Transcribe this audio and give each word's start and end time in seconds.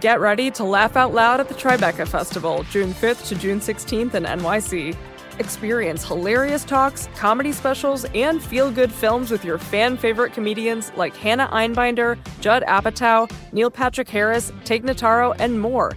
Get 0.00 0.20
ready 0.20 0.50
to 0.52 0.64
laugh 0.64 0.94
out 0.94 1.14
loud 1.14 1.40
at 1.40 1.48
the 1.48 1.54
Tribeca 1.54 2.06
Festival, 2.06 2.64
June 2.64 2.92
5th 2.92 3.28
to 3.28 3.34
June 3.34 3.60
16th 3.60 4.12
in 4.12 4.24
NYC. 4.24 4.94
Experience 5.38 6.04
hilarious 6.04 6.66
talks, 6.66 7.08
comedy 7.16 7.50
specials, 7.50 8.04
and 8.14 8.42
feel 8.42 8.70
good 8.70 8.92
films 8.92 9.30
with 9.30 9.42
your 9.42 9.56
fan 9.56 9.96
favorite 9.96 10.34
comedians 10.34 10.92
like 10.96 11.16
Hannah 11.16 11.48
Einbinder, 11.48 12.18
Judd 12.40 12.62
Apatow, 12.64 13.30
Neil 13.52 13.70
Patrick 13.70 14.08
Harris, 14.08 14.52
Tig 14.64 14.84
Notaro, 14.84 15.34
and 15.38 15.58
more. 15.58 15.92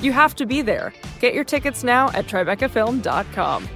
You 0.00 0.12
have 0.12 0.34
to 0.36 0.46
be 0.46 0.62
there. 0.62 0.94
Get 1.20 1.34
your 1.34 1.44
tickets 1.44 1.84
now 1.84 2.08
at 2.12 2.26
TribecaFilm.com. 2.26 3.68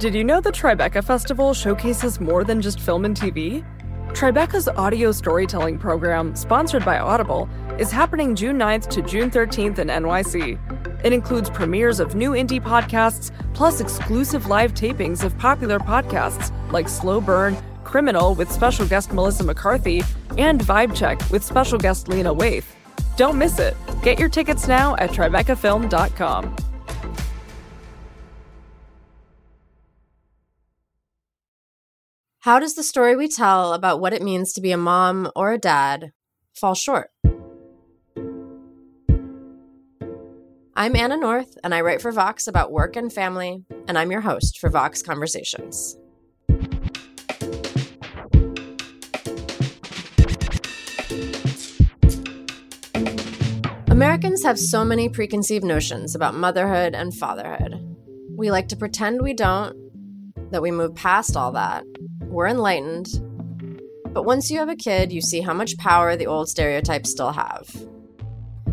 Did 0.00 0.14
you 0.14 0.24
know 0.24 0.40
the 0.40 0.52
Tribeca 0.52 1.04
Festival 1.04 1.54
showcases 1.54 2.20
more 2.20 2.42
than 2.42 2.60
just 2.60 2.80
film 2.80 3.04
and 3.04 3.16
TV? 3.16 3.64
Tribeca's 4.14 4.68
audio 4.68 5.12
storytelling 5.12 5.78
program, 5.78 6.34
sponsored 6.34 6.84
by 6.84 6.98
Audible, 6.98 7.48
is 7.78 7.92
happening 7.92 8.34
June 8.34 8.58
9th 8.58 8.88
to 8.88 9.02
June 9.02 9.30
13th 9.30 9.78
in 9.78 9.88
NYC. 9.88 10.58
It 11.04 11.12
includes 11.12 11.48
premieres 11.50 12.00
of 12.00 12.14
new 12.16 12.32
indie 12.32 12.60
podcasts, 12.60 13.30
plus 13.54 13.80
exclusive 13.80 14.46
live 14.46 14.74
tapings 14.74 15.22
of 15.22 15.38
popular 15.38 15.78
podcasts 15.78 16.52
like 16.72 16.88
Slow 16.88 17.20
Burn, 17.20 17.56
Criminal 17.84 18.34
with 18.34 18.50
special 18.50 18.86
guest 18.86 19.12
Melissa 19.12 19.44
McCarthy, 19.44 20.02
and 20.36 20.60
Vibe 20.60 20.96
Check 20.96 21.20
with 21.30 21.44
special 21.44 21.78
guest 21.78 22.08
Lena 22.08 22.34
Waithe. 22.34 22.64
Don't 23.16 23.38
miss 23.38 23.58
it. 23.58 23.76
Get 24.02 24.18
your 24.18 24.28
tickets 24.28 24.66
now 24.66 24.96
at 24.96 25.10
TribecaFilm.com. 25.10 26.67
How 32.42 32.60
does 32.60 32.76
the 32.76 32.84
story 32.84 33.16
we 33.16 33.26
tell 33.26 33.72
about 33.72 33.98
what 34.00 34.12
it 34.12 34.22
means 34.22 34.52
to 34.52 34.60
be 34.60 34.70
a 34.70 34.76
mom 34.76 35.28
or 35.34 35.50
a 35.50 35.58
dad 35.58 36.12
fall 36.54 36.76
short? 36.76 37.10
I'm 40.76 40.94
Anna 40.94 41.16
North, 41.16 41.58
and 41.64 41.74
I 41.74 41.80
write 41.80 42.00
for 42.00 42.12
Vox 42.12 42.46
about 42.46 42.70
work 42.70 42.94
and 42.94 43.12
family, 43.12 43.64
and 43.88 43.98
I'm 43.98 44.12
your 44.12 44.20
host 44.20 44.60
for 44.60 44.70
Vox 44.70 45.02
Conversations. 45.02 45.96
Americans 53.88 54.44
have 54.44 54.60
so 54.60 54.84
many 54.84 55.08
preconceived 55.08 55.64
notions 55.64 56.14
about 56.14 56.36
motherhood 56.36 56.94
and 56.94 57.12
fatherhood. 57.12 57.96
We 58.36 58.52
like 58.52 58.68
to 58.68 58.76
pretend 58.76 59.22
we 59.22 59.34
don't, 59.34 59.76
that 60.52 60.62
we 60.62 60.70
move 60.70 60.94
past 60.94 61.36
all 61.36 61.50
that. 61.52 61.82
We're 62.28 62.48
enlightened. 62.48 63.08
But 64.12 64.24
once 64.24 64.50
you 64.50 64.58
have 64.58 64.68
a 64.68 64.76
kid, 64.76 65.12
you 65.12 65.20
see 65.20 65.40
how 65.40 65.54
much 65.54 65.78
power 65.78 66.14
the 66.14 66.26
old 66.26 66.48
stereotypes 66.48 67.10
still 67.10 67.32
have. 67.32 67.68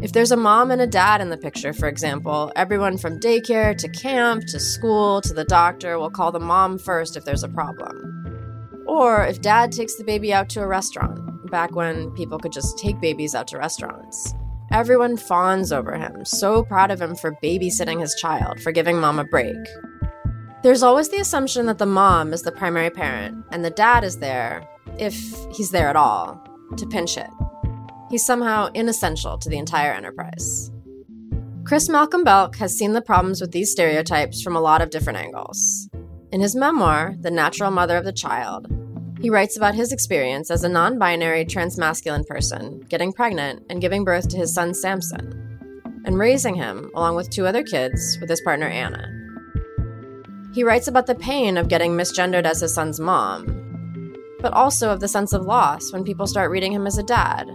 If 0.01 0.11
there's 0.11 0.31
a 0.31 0.37
mom 0.37 0.71
and 0.71 0.81
a 0.81 0.87
dad 0.87 1.21
in 1.21 1.29
the 1.29 1.37
picture, 1.37 1.71
for 1.71 1.87
example, 1.87 2.51
everyone 2.55 2.97
from 2.97 3.19
daycare 3.19 3.77
to 3.77 3.89
camp 3.89 4.43
to 4.47 4.59
school 4.59 5.21
to 5.21 5.33
the 5.33 5.45
doctor 5.45 5.97
will 5.97 6.09
call 6.09 6.31
the 6.31 6.39
mom 6.39 6.77
first 6.77 7.15
if 7.15 7.23
there's 7.23 7.43
a 7.43 7.49
problem. 7.49 8.83
Or 8.87 9.25
if 9.25 9.41
dad 9.41 9.71
takes 9.71 9.95
the 9.95 10.03
baby 10.03 10.33
out 10.33 10.49
to 10.49 10.61
a 10.61 10.67
restaurant, 10.67 11.49
back 11.49 11.75
when 11.75 12.11
people 12.11 12.37
could 12.37 12.51
just 12.51 12.77
take 12.77 12.99
babies 12.99 13.33
out 13.33 13.47
to 13.47 13.57
restaurants. 13.57 14.33
Everyone 14.71 15.15
fawns 15.15 15.71
over 15.71 15.95
him, 15.95 16.25
so 16.25 16.63
proud 16.63 16.91
of 16.91 17.01
him 17.01 17.15
for 17.15 17.37
babysitting 17.41 18.01
his 18.01 18.13
child, 18.15 18.59
for 18.59 18.73
giving 18.73 18.99
mom 18.99 19.19
a 19.19 19.23
break. 19.23 19.55
There's 20.65 20.81
always 20.81 21.09
the 21.09 21.19
assumption 21.19 21.67
that 21.67 21.77
the 21.77 21.85
mom 21.85 22.33
is 22.33 22.41
the 22.41 22.51
primary 22.51 22.89
parent 22.89 23.45
and 23.51 23.63
the 23.63 23.69
dad 23.69 24.03
is 24.03 24.17
there, 24.17 24.67
if 24.97 25.13
he's 25.51 25.69
there 25.69 25.89
at 25.89 25.95
all, 25.95 26.43
to 26.77 26.87
pinch 26.87 27.17
it. 27.17 27.29
He's 28.09 28.25
somehow 28.25 28.71
inessential 28.73 29.37
to 29.37 29.47
the 29.47 29.59
entire 29.59 29.93
enterprise. 29.93 30.71
Krys 31.65 31.87
Malcolm 31.87 32.25
Belc 32.25 32.55
has 32.55 32.75
seen 32.75 32.93
the 32.93 33.01
problems 33.03 33.41
with 33.41 33.51
these 33.51 33.71
stereotypes 33.71 34.41
from 34.41 34.55
a 34.55 34.59
lot 34.59 34.81
of 34.81 34.89
different 34.89 35.19
angles. 35.19 35.87
In 36.31 36.41
his 36.41 36.55
memoir, 36.55 37.13
The 37.21 37.29
Natural 37.29 37.69
Mother 37.69 37.97
of 37.97 38.05
the 38.05 38.11
Child, 38.11 38.65
he 39.21 39.29
writes 39.29 39.55
about 39.55 39.75
his 39.75 39.91
experience 39.91 40.49
as 40.49 40.63
a 40.63 40.67
non 40.67 40.97
binary 40.97 41.45
transmasculine 41.45 42.25
person 42.25 42.79
getting 42.89 43.13
pregnant 43.13 43.61
and 43.69 43.81
giving 43.81 44.03
birth 44.03 44.29
to 44.29 44.37
his 44.37 44.55
son 44.55 44.73
Samson, 44.73 46.01
and 46.05 46.17
raising 46.17 46.55
him 46.55 46.89
along 46.95 47.15
with 47.15 47.29
two 47.29 47.45
other 47.45 47.61
kids 47.61 48.17
with 48.19 48.31
his 48.31 48.41
partner 48.41 48.65
Anna. 48.65 49.24
He 50.55 50.63
writes 50.63 50.87
about 50.87 51.05
the 51.05 51.13
pain 51.13 51.57
of 51.57 51.67
getting 51.67 51.91
misgendered 51.91 52.45
as 52.45 52.61
his 52.61 52.73
son's 52.73 52.99
mom, 52.99 54.15
but 54.39 54.53
also 54.53 54.89
of 54.89 55.01
the 55.01 55.07
sense 55.07 55.33
of 55.33 55.43
loss 55.43 55.93
when 55.93 56.03
people 56.03 56.25
start 56.25 56.49
reading 56.49 56.71
him 56.71 56.87
as 56.87 56.97
a 56.97 57.03
dad 57.03 57.51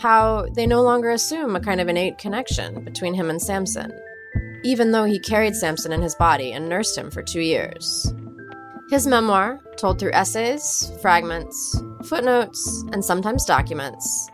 how 0.00 0.46
they 0.54 0.66
no 0.66 0.82
longer 0.82 1.10
assume 1.10 1.54
a 1.54 1.60
kind 1.60 1.80
of 1.80 1.88
innate 1.88 2.16
connection 2.16 2.82
between 2.84 3.12
him 3.12 3.28
and 3.28 3.40
Samson, 3.40 3.92
even 4.64 4.92
though 4.92 5.04
he 5.04 5.18
carried 5.18 5.54
Samson 5.54 5.92
in 5.92 6.00
his 6.00 6.14
body 6.14 6.52
and 6.52 6.68
nursed 6.68 6.96
him 6.96 7.10
for 7.10 7.22
two 7.22 7.40
years. 7.40 8.12
His 8.88 9.06
memoir, 9.06 9.60
told 9.76 9.98
through 9.98 10.12
essays, 10.12 10.90
fragments, 11.02 11.80
footnotes, 12.04 12.82
and 12.92 13.04
sometimes 13.04 13.44
documents, 13.44 14.30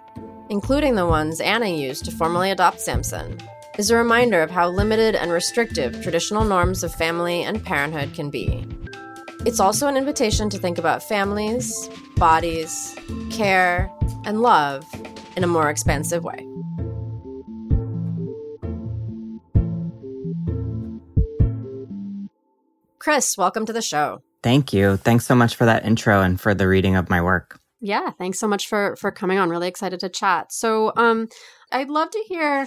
including 0.50 0.94
the 0.94 1.06
ones 1.06 1.40
Anna 1.40 1.66
used 1.66 2.04
to 2.04 2.12
formally 2.12 2.50
adopt 2.52 2.80
Samson, 2.80 3.36
is 3.78 3.90
a 3.90 3.96
reminder 3.96 4.42
of 4.42 4.50
how 4.50 4.68
limited 4.68 5.14
and 5.14 5.30
restrictive 5.30 6.02
traditional 6.02 6.44
norms 6.44 6.82
of 6.82 6.94
family 6.94 7.42
and 7.42 7.62
parenthood 7.62 8.14
can 8.14 8.30
be. 8.30 8.66
It's 9.44 9.60
also 9.60 9.86
an 9.86 9.96
invitation 9.96 10.48
to 10.50 10.58
think 10.58 10.78
about 10.78 11.02
families, 11.02 11.88
bodies, 12.16 12.96
care, 13.30 13.90
and 14.24 14.40
love 14.40 14.84
in 15.36 15.44
a 15.44 15.46
more 15.46 15.68
expansive 15.68 16.24
way. 16.24 16.44
Krys, 22.98 23.38
welcome 23.38 23.66
to 23.66 23.72
the 23.72 23.82
show. 23.82 24.22
Thank 24.42 24.72
you. 24.72 24.96
Thanks 24.96 25.26
so 25.26 25.34
much 25.34 25.54
for 25.54 25.64
that 25.66 25.84
intro 25.84 26.22
and 26.22 26.40
for 26.40 26.54
the 26.54 26.66
reading 26.66 26.96
of 26.96 27.10
my 27.10 27.22
work. 27.22 27.60
Yeah, 27.80 28.10
thanks 28.18 28.40
so 28.40 28.48
much 28.48 28.66
for 28.66 28.96
for 28.96 29.12
coming 29.12 29.38
on. 29.38 29.50
Really 29.50 29.68
excited 29.68 30.00
to 30.00 30.08
chat. 30.08 30.50
So, 30.50 30.92
um 30.96 31.28
I'd 31.70 31.90
love 31.90 32.10
to 32.10 32.24
hear 32.26 32.66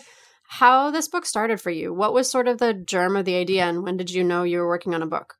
how 0.51 0.89
this 0.89 1.07
book 1.07 1.27
started 1.27 1.61
for 1.61 1.69
you. 1.69 1.93
What 1.93 2.11
was 2.11 2.29
sort 2.29 2.47
of 2.47 2.57
the 2.57 2.73
germ 2.73 3.15
of 3.15 3.25
the 3.25 3.35
idea 3.35 3.65
and 3.65 3.83
when 3.83 3.97
did 3.97 4.09
you 4.09 4.23
know 4.23 4.41
you 4.41 4.57
were 4.57 4.67
working 4.67 4.95
on 4.95 5.03
a 5.03 5.07
book? 5.07 5.35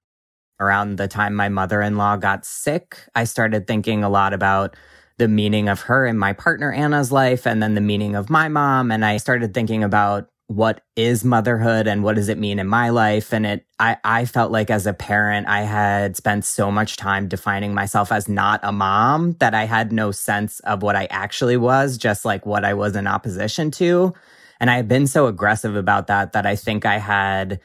Around 0.60 0.98
the 0.98 1.08
time 1.08 1.34
my 1.34 1.50
mother-in-law 1.50 2.18
got 2.18 2.46
sick, 2.46 3.00
I 3.16 3.24
started 3.24 3.66
thinking 3.66 4.04
a 4.04 4.10
lot 4.10 4.34
about 4.34 4.76
the 5.18 5.28
meaning 5.28 5.68
of 5.68 5.82
her 5.82 6.06
and 6.06 6.20
my 6.20 6.34
partner 6.34 6.72
Anna's 6.72 7.12
life, 7.12 7.48
and 7.48 7.62
then 7.62 7.74
the 7.74 7.82
meaning 7.82 8.16
of 8.16 8.30
my 8.30 8.50
mom. 8.50 8.92
And 8.92 9.04
I 9.04 9.18
started 9.18 9.54
thinking 9.54 9.84
about 9.84 10.30
what 10.46 10.82
is 10.96 11.26
motherhood 11.26 11.88
and 11.88 12.04
what 12.04 12.16
does 12.16 12.30
it 12.30 12.38
mean 12.38 12.60
in 12.60 12.68
my 12.68 12.90
life 12.90 13.34
and 13.34 13.46
it 13.46 13.66
I, 13.80 13.98
I 14.04 14.26
felt 14.26 14.52
like 14.52 14.72
as 14.72 14.88
a 14.88 14.94
parent 14.94 15.48
i 15.48 15.62
had 15.62 16.18
spent 16.18 16.44
so 16.44 16.72
much 16.72 16.98
time 16.98 17.28
defining 17.28 17.76
myself 17.76 18.12
as 18.12 18.28
not 18.28 18.60
a 18.64 18.72
mom 18.72 19.34
that 19.34 19.54
i 19.54 19.66
had 19.66 19.92
no 19.92 20.10
sense 20.10 20.60
of 20.62 20.82
what 20.82 20.96
i 20.96 21.06
actually 21.12 21.56
was 21.56 22.00
just 22.00 22.26
like 22.26 22.48
what 22.48 22.66
i 22.66 22.74
was 22.74 22.96
in 22.96 23.06
opposition 23.06 23.70
to 23.70 24.16
and 24.60 24.70
i 24.70 24.76
had 24.76 24.88
been 24.88 25.08
so 25.08 25.28
aggressive 25.28 25.76
about 25.76 26.08
that 26.08 26.34
that 26.34 26.46
i 26.46 26.56
think 26.56 26.86
i 26.86 26.98
had 26.98 27.60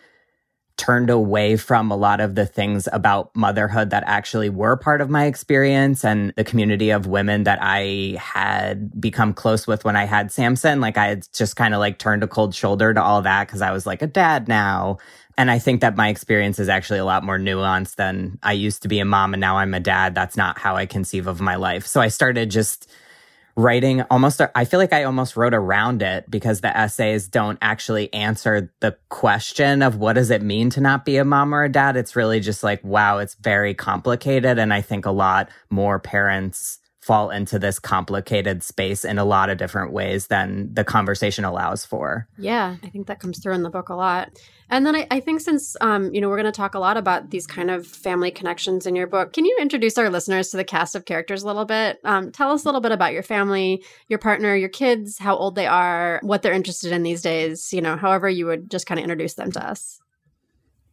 turned 0.77 1.09
away 1.09 1.57
from 1.57 1.91
a 1.91 1.97
lot 1.97 2.21
of 2.21 2.35
the 2.35 2.47
things 2.47 2.89
about 2.93 3.35
motherhood 3.37 3.91
that 3.91 4.03
actually 4.07 4.49
were 4.49 4.77
part 4.77 5.01
of 5.01 5.09
my 5.09 5.27
experience 5.27 6.05
and 6.05 6.33
the 6.37 6.43
community 6.43 6.91
of 6.91 7.07
women 7.07 7.45
that 7.45 7.59
I 7.63 8.17
had 8.19 9.01
become 9.01 9.33
close 9.35 9.67
with 9.67 9.85
when 9.85 9.95
I 9.95 10.05
had 10.05 10.33
Samson. 10.33 10.81
Like 10.81 10.99
I 10.99 11.07
had 11.07 11.29
just 11.33 11.55
kind 11.55 11.75
of 11.75 11.81
like 11.81 11.99
turned 11.99 12.25
a 12.25 12.29
cold 12.29 12.55
shoulder 12.55 12.93
to 12.93 13.03
all 13.03 13.23
that 13.23 13.47
because 13.47 13.63
I 13.63 13.71
was 13.71 13.87
like 13.87 14.03
a 14.03 14.09
dad 14.09 14.49
now. 14.49 14.99
And 15.39 15.51
I 15.51 15.61
think 15.61 15.81
that 15.81 15.97
my 15.97 16.09
experience 16.09 16.59
is 16.59 16.69
actually 16.69 16.99
a 16.99 17.05
lot 17.05 17.25
more 17.25 17.39
nuanced 17.39 17.95
than 17.95 18.39
I 18.43 18.53
used 18.53 18.83
to 18.83 18.89
be 18.89 18.99
a 18.99 19.05
mom 19.05 19.33
and 19.33 19.41
now 19.41 19.59
I'm 19.59 19.75
a 19.75 19.81
dad. 19.81 20.15
That's 20.15 20.37
not 20.37 20.59
how 20.59 20.75
I 20.77 20.87
conceive 20.87 21.29
of 21.29 21.41
my 21.41 21.55
life. 21.55 21.87
So 21.87 22.01
I 22.01 22.09
started 22.09 22.51
just 22.51 22.91
writing 23.57 24.03
almost 24.11 24.41
i 24.55 24.65
feel 24.65 24.81
like 24.81 24.93
i 24.93 25.05
almost 25.05 25.37
wrote 25.37 25.55
around 25.55 26.03
it 26.03 26.29
because 26.29 26.61
the 26.61 26.77
essays 26.77 27.29
don't 27.29 27.59
actually 27.63 28.13
answer 28.13 28.73
the 28.81 28.97
question 29.11 29.81
of 29.81 29.97
what 29.97 30.15
does 30.15 30.31
it 30.31 30.43
mean 30.43 30.71
to 30.71 30.81
not 30.81 31.05
be 31.05 31.17
a 31.17 31.25
mom 31.25 31.55
or 31.55 31.63
a 31.63 31.69
dad 31.69 31.97
it's 31.97 32.17
really 32.17 32.41
just 32.41 32.65
like 32.65 32.83
wow 32.83 33.19
it's 33.19 33.35
very 33.37 33.73
complicated 33.73 34.59
and 34.59 34.73
i 34.73 34.81
think 34.81 35.07
a 35.07 35.11
lot 35.11 35.49
more 35.71 36.01
parents 36.01 36.81
fall 37.05 37.29
into 37.29 37.59
this 37.59 37.79
complicated 37.79 38.63
space 38.63 39.05
in 39.05 39.19
a 39.19 39.25
lot 39.27 39.51
of 39.51 39.59
different 39.59 39.93
ways 39.93 40.29
than 40.29 40.73
the 40.73 40.85
conversation 40.85 41.45
allows 41.45 41.85
for. 41.85 42.27
Yeah, 42.39 42.77
I 42.83 42.89
think 42.89 43.09
that 43.09 43.21
comes 43.21 43.41
through 43.41 43.53
in 43.53 43.63
the 43.63 43.69
book 43.69 43.91
a 43.91 43.95
lot. 43.95 44.31
And 44.71 44.87
then 44.87 44.97
I, 44.97 45.07
I 45.11 45.21
think 45.21 45.41
since 45.41 45.77
um, 45.81 46.13
you 46.15 46.21
know 46.21 46.29
we're 46.29 46.41
going 46.41 46.53
to 46.53 46.53
talk 46.53 46.75
a 46.75 46.79
lot 46.79 46.97
about 46.97 47.31
these 47.31 47.47
kind 47.47 47.71
of 47.71 47.87
family 47.87 48.31
connections 48.31 48.87
in 48.87 48.97
your 48.97 49.07
book, 49.07 49.33
can 49.33 49.45
you 49.45 49.57
introduce 49.61 49.99
our 49.99 50.11
listeners 50.11 50.51
to 50.51 50.57
the 50.57 50.65
cast 50.65 50.95
of 50.95 51.05
characters 51.05 51.43
a 51.43 51.47
little 51.47 51.65
bit? 51.65 51.99
Um, 52.05 52.33
tell 52.33 52.51
us 52.51 52.65
a 52.65 52.69
little 52.69 52.81
bit 52.81 52.93
about 52.93 53.13
your 53.13 53.23
family, 53.23 53.85
your 54.09 54.19
partner, 54.19 54.55
your 54.55 54.69
kids, 54.69 55.19
how 55.19 55.37
old 55.37 55.55
they 55.55 55.67
are, 55.67 56.21
what 56.23 56.43
they're 56.43 56.53
interested 56.53 56.93
in 56.93 57.03
these 57.03 57.23
days. 57.23 57.73
You 57.73 57.83
know, 57.83 57.97
however 57.97 58.29
you 58.29 58.47
would 58.47 58.71
just 58.71 58.87
kind 58.87 58.99
of 58.99 59.03
introduce 59.03 59.35
them 59.35 59.53
to 59.53 59.67
us. 59.67 60.01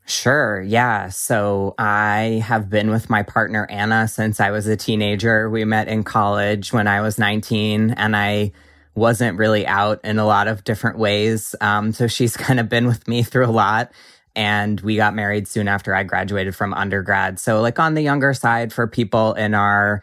Sure. 0.05 0.61
Yeah. 0.61 1.09
So 1.09 1.75
I 1.77 2.43
have 2.45 2.69
been 2.69 2.89
with 2.89 3.09
my 3.09 3.23
partner, 3.23 3.67
Anna, 3.69 4.07
since 4.07 4.39
I 4.39 4.51
was 4.51 4.67
a 4.67 4.75
teenager. 4.75 5.49
We 5.49 5.63
met 5.63 5.87
in 5.87 6.03
college 6.03 6.73
when 6.73 6.87
I 6.87 7.01
was 7.01 7.17
19 7.17 7.91
and 7.91 8.15
I 8.15 8.51
wasn't 8.95 9.37
really 9.37 9.65
out 9.65 10.01
in 10.03 10.19
a 10.19 10.25
lot 10.25 10.47
of 10.47 10.63
different 10.63 10.97
ways. 10.97 11.55
Um, 11.61 11.93
so 11.93 12.07
she's 12.07 12.35
kind 12.47 12.59
of 12.59 12.69
been 12.69 12.87
with 12.87 13.07
me 13.07 13.23
through 13.23 13.45
a 13.45 13.51
lot. 13.51 13.91
And 14.33 14.79
we 14.79 14.95
got 14.95 15.13
married 15.13 15.47
soon 15.47 15.67
after 15.67 15.93
I 15.93 16.03
graduated 16.03 16.55
from 16.55 16.73
undergrad. 16.73 17.37
So, 17.37 17.59
like 17.59 17.79
on 17.79 17.95
the 17.95 18.01
younger 18.01 18.33
side 18.33 18.71
for 18.71 18.87
people 18.87 19.33
in 19.33 19.53
our 19.53 20.01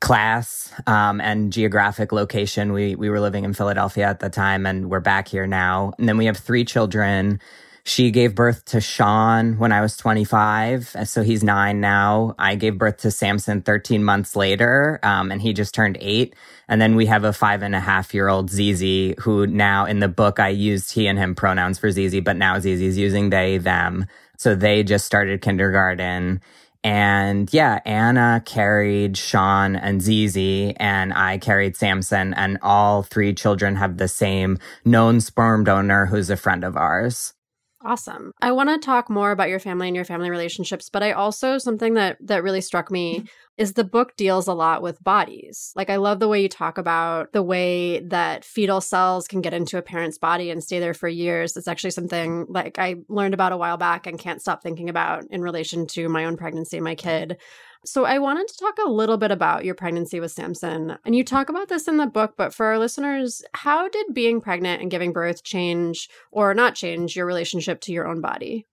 class 0.00 0.70
um, 0.86 1.18
and 1.22 1.50
geographic 1.50 2.12
location, 2.12 2.74
we 2.74 2.94
we 2.94 3.08
were 3.08 3.20
living 3.20 3.42
in 3.42 3.54
Philadelphia 3.54 4.04
at 4.04 4.20
the 4.20 4.28
time, 4.28 4.66
and 4.66 4.90
we're 4.90 5.00
back 5.00 5.28
here 5.28 5.46
now. 5.46 5.94
And 5.98 6.06
then 6.06 6.18
we 6.18 6.26
have 6.26 6.36
three 6.36 6.66
children. 6.66 7.40
She 7.86 8.10
gave 8.10 8.34
birth 8.34 8.64
to 8.66 8.80
Sean 8.80 9.58
when 9.58 9.70
I 9.70 9.82
was 9.82 9.96
25. 9.98 10.96
So 11.04 11.22
he's 11.22 11.44
nine 11.44 11.80
now. 11.80 12.34
I 12.38 12.54
gave 12.54 12.78
birth 12.78 12.96
to 12.98 13.10
Samson 13.10 13.60
13 13.60 14.02
months 14.02 14.34
later, 14.34 14.98
um, 15.02 15.30
and 15.30 15.42
he 15.42 15.52
just 15.52 15.74
turned 15.74 15.98
eight. 16.00 16.34
And 16.66 16.80
then 16.80 16.96
we 16.96 17.04
have 17.06 17.24
a 17.24 17.32
five 17.34 17.62
and 17.62 17.74
a 17.74 17.80
half 17.80 18.14
year 18.14 18.28
old 18.28 18.48
Zizi, 18.48 19.14
who 19.20 19.46
now 19.46 19.84
in 19.84 19.98
the 20.00 20.08
book 20.08 20.40
I 20.40 20.48
used 20.48 20.92
he 20.92 21.06
and 21.06 21.18
him 21.18 21.34
pronouns 21.34 21.78
for 21.78 21.90
Zizi, 21.90 22.20
but 22.20 22.36
now 22.36 22.58
Zizi's 22.58 22.96
using 22.96 23.28
they, 23.28 23.58
them. 23.58 24.06
So 24.38 24.54
they 24.54 24.82
just 24.82 25.04
started 25.04 25.42
kindergarten. 25.42 26.40
And 26.82 27.52
yeah, 27.52 27.80
Anna 27.84 28.42
carried 28.46 29.18
Sean 29.18 29.76
and 29.76 30.00
Zizi, 30.00 30.74
and 30.78 31.12
I 31.12 31.36
carried 31.36 31.76
Samson, 31.76 32.32
and 32.34 32.58
all 32.62 33.02
three 33.02 33.34
children 33.34 33.76
have 33.76 33.98
the 33.98 34.08
same 34.08 34.58
known 34.86 35.20
sperm 35.20 35.64
donor 35.64 36.06
who's 36.06 36.30
a 36.30 36.36
friend 36.36 36.64
of 36.64 36.76
ours. 36.78 37.33
Awesome. 37.84 38.32
I 38.40 38.52
want 38.52 38.70
to 38.70 38.78
talk 38.78 39.10
more 39.10 39.30
about 39.30 39.50
your 39.50 39.60
family 39.60 39.88
and 39.88 39.94
your 39.94 40.06
family 40.06 40.30
relationships, 40.30 40.88
but 40.88 41.02
I 41.02 41.12
also 41.12 41.58
something 41.58 41.94
that 41.94 42.16
that 42.20 42.42
really 42.42 42.62
struck 42.62 42.90
me 42.90 43.18
mm-hmm. 43.18 43.26
Is 43.56 43.74
the 43.74 43.84
book 43.84 44.16
deals 44.16 44.48
a 44.48 44.54
lot 44.54 44.82
with 44.82 45.02
bodies. 45.04 45.72
Like 45.76 45.88
I 45.88 45.96
love 45.96 46.18
the 46.18 46.28
way 46.28 46.42
you 46.42 46.48
talk 46.48 46.76
about 46.76 47.32
the 47.32 47.42
way 47.42 48.00
that 48.00 48.44
fetal 48.44 48.80
cells 48.80 49.28
can 49.28 49.40
get 49.40 49.54
into 49.54 49.78
a 49.78 49.82
parent's 49.82 50.18
body 50.18 50.50
and 50.50 50.62
stay 50.62 50.80
there 50.80 50.94
for 50.94 51.08
years. 51.08 51.56
It's 51.56 51.68
actually 51.68 51.92
something 51.92 52.46
like 52.48 52.78
I 52.78 52.96
learned 53.08 53.34
about 53.34 53.52
a 53.52 53.56
while 53.56 53.76
back 53.76 54.06
and 54.06 54.18
can't 54.18 54.40
stop 54.40 54.62
thinking 54.62 54.88
about 54.88 55.24
in 55.30 55.40
relation 55.40 55.86
to 55.88 56.08
my 56.08 56.24
own 56.24 56.36
pregnancy 56.36 56.76
and 56.76 56.84
my 56.84 56.96
kid. 56.96 57.38
So, 57.86 58.06
I 58.06 58.18
wanted 58.18 58.48
to 58.48 58.56
talk 58.56 58.78
a 58.78 58.88
little 58.88 59.18
bit 59.18 59.30
about 59.30 59.66
your 59.66 59.74
pregnancy 59.74 60.18
with 60.18 60.32
Samson. 60.32 60.96
And 61.04 61.14
you 61.14 61.22
talk 61.22 61.50
about 61.50 61.68
this 61.68 61.86
in 61.86 61.98
the 61.98 62.06
book, 62.06 62.32
but 62.34 62.54
for 62.54 62.64
our 62.66 62.78
listeners, 62.78 63.42
how 63.52 63.90
did 63.90 64.14
being 64.14 64.40
pregnant 64.40 64.80
and 64.80 64.90
giving 64.90 65.12
birth 65.12 65.44
change 65.44 66.08
or 66.32 66.54
not 66.54 66.74
change 66.74 67.14
your 67.14 67.26
relationship 67.26 67.82
to 67.82 67.92
your 67.92 68.08
own 68.08 68.22
body? 68.22 68.66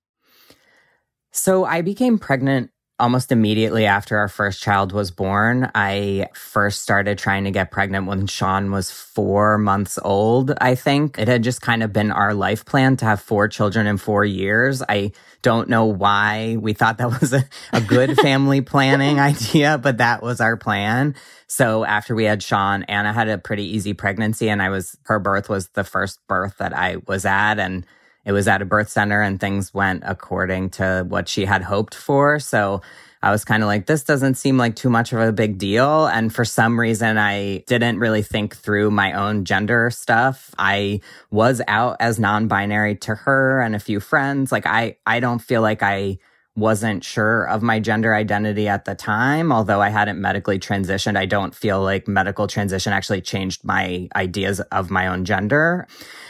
So, 1.31 1.65
I 1.65 1.81
became 1.81 2.17
pregnant 2.17 2.71
almost 3.01 3.31
immediately 3.31 3.87
after 3.87 4.17
our 4.17 4.27
first 4.27 4.61
child 4.61 4.91
was 4.91 5.09
born, 5.09 5.69
I 5.73 6.27
first 6.33 6.83
started 6.83 7.17
trying 7.17 7.45
to 7.45 7.51
get 7.51 7.71
pregnant 7.71 8.05
when 8.05 8.27
Sean 8.27 8.71
was 8.71 8.91
four 8.91 9.57
months 9.57 9.97
old, 10.03 10.53
I 10.61 10.75
think. 10.75 11.17
It 11.17 11.27
had 11.27 11.43
just 11.43 11.61
kind 11.61 11.81
of 11.81 11.91
been 11.91 12.11
our 12.11 12.35
life 12.35 12.63
plan 12.63 12.97
to 12.97 13.05
have 13.05 13.19
four 13.19 13.47
children 13.47 13.87
in 13.87 13.97
four 13.97 14.23
years. 14.23 14.83
I 14.87 15.13
don't 15.41 15.67
know 15.67 15.85
why 15.85 16.57
we 16.59 16.73
thought 16.73 16.99
that 16.99 17.09
was 17.21 17.33
a, 17.33 17.43
a 17.73 17.81
good 17.81 18.15
family 18.17 18.61
planning 18.61 19.19
idea, 19.31 19.79
but 19.79 19.97
that 19.97 20.21
was 20.21 20.39
our 20.39 20.55
plan. 20.55 21.15
So 21.47 21.83
after 21.83 22.13
we 22.13 22.25
had 22.25 22.43
Sean, 22.43 22.83
Anna 22.83 23.11
had 23.11 23.27
a 23.27 23.39
pretty 23.39 23.75
easy 23.75 23.93
pregnancy 23.93 24.47
and 24.47 24.61
I 24.61 24.69
was, 24.69 24.95
her 25.03 25.19
birth 25.19 25.49
was 25.49 25.69
the 25.69 25.83
first 25.83 26.19
birth 26.27 26.59
that 26.59 26.73
I 26.73 26.97
was 27.07 27.25
at. 27.25 27.57
And 27.57 27.85
it 28.25 28.31
was 28.31 28.47
at 28.47 28.61
a 28.61 28.65
birth 28.65 28.89
center 28.89 29.21
and 29.21 29.39
things 29.39 29.73
went 29.73 30.03
according 30.05 30.71
to 30.71 31.05
what 31.07 31.27
she 31.27 31.45
had 31.45 31.63
hoped 31.63 31.95
for. 31.95 32.39
So 32.39 32.81
I 33.23 33.31
was 33.31 33.45
kind 33.45 33.61
of 33.61 33.67
like, 33.67 33.85
this 33.85 34.03
doesn't 34.03 34.35
seem 34.35 34.57
like 34.57 34.75
too 34.75 34.89
much 34.89 35.13
of 35.13 35.19
a 35.19 35.31
big 35.31 35.57
deal. 35.57 36.07
And 36.07 36.33
for 36.33 36.43
some 36.43 36.79
reason, 36.79 37.17
I 37.17 37.63
didn't 37.67 37.99
really 37.99 38.23
think 38.23 38.55
through 38.55 38.89
my 38.91 39.13
own 39.13 39.45
gender 39.45 39.91
stuff. 39.91 40.53
I 40.57 41.01
was 41.29 41.61
out 41.67 41.97
as 41.99 42.19
non 42.19 42.47
binary 42.47 42.95
to 42.97 43.15
her 43.15 43.61
and 43.61 43.75
a 43.75 43.79
few 43.79 43.99
friends. 43.99 44.51
Like, 44.51 44.65
I, 44.65 44.97
I 45.05 45.19
don't 45.19 45.39
feel 45.39 45.61
like 45.61 45.83
I 45.83 46.17
wasn't 46.55 47.03
sure 47.03 47.47
of 47.47 47.61
my 47.61 47.79
gender 47.79 48.13
identity 48.13 48.67
at 48.67 48.83
the 48.83 48.93
time. 48.93 49.51
Although 49.51 49.81
I 49.81 49.89
hadn't 49.89 50.19
medically 50.19 50.59
transitioned, 50.59 51.17
I 51.17 51.25
don't 51.25 51.55
feel 51.55 51.81
like 51.81 52.07
medical 52.07 52.47
transition 52.47 52.91
actually 52.91 53.21
changed 53.21 53.63
my 53.63 54.09
ideas 54.15 54.59
of 54.59 54.89
my 54.89 55.07
own 55.07 55.23
gender. 55.23 55.87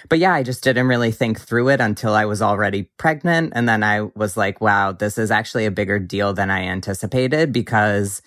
But 0.10 0.20
yeah, 0.20 0.34
I 0.34 0.44
just 0.44 0.64
didn't 0.64 0.88
really 0.88 1.12
think 1.12 1.40
through 1.40 1.70
it 1.70 1.82
until 1.82 2.14
I 2.14 2.26
was 2.26 2.42
already 2.42 2.84
pregnant. 2.98 3.54
And 3.56 3.68
then 3.68 3.84
I 3.84 4.02
was 4.02 4.38
like, 4.38 4.62
wow, 4.62 4.92
this 4.92 5.18
is 5.18 5.32
actually 5.32 5.66
a 5.66 5.72
bigger 5.72 5.98
deal 5.98 6.34
than 6.34 6.52
I 6.52 6.64
anticipated 6.64 7.52
because 7.52 8.22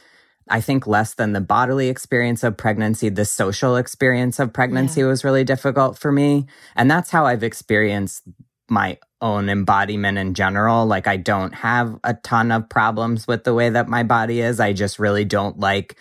I 0.48 0.60
think 0.60 0.86
less 0.86 1.14
than 1.14 1.32
the 1.32 1.40
bodily 1.40 1.88
experience 1.88 2.42
of 2.42 2.56
pregnancy, 2.56 3.08
the 3.08 3.24
social 3.24 3.76
experience 3.76 4.38
of 4.40 4.52
pregnancy 4.52 5.00
yeah. 5.00 5.06
was 5.06 5.24
really 5.24 5.44
difficult 5.44 5.96
for 5.96 6.10
me. 6.10 6.46
And 6.74 6.90
that's 6.90 7.10
how 7.10 7.24
I've 7.24 7.44
experienced 7.44 8.24
my 8.68 8.98
own 9.24 9.48
embodiment 9.48 10.18
in 10.18 10.34
general. 10.34 10.86
Like, 10.86 11.06
I 11.06 11.16
don't 11.16 11.54
have 11.54 11.98
a 12.04 12.14
ton 12.14 12.52
of 12.52 12.68
problems 12.68 13.26
with 13.26 13.44
the 13.44 13.54
way 13.54 13.70
that 13.70 13.88
my 13.88 14.02
body 14.02 14.40
is. 14.40 14.60
I 14.60 14.74
just 14.74 14.98
really 14.98 15.24
don't 15.24 15.58
like 15.58 15.96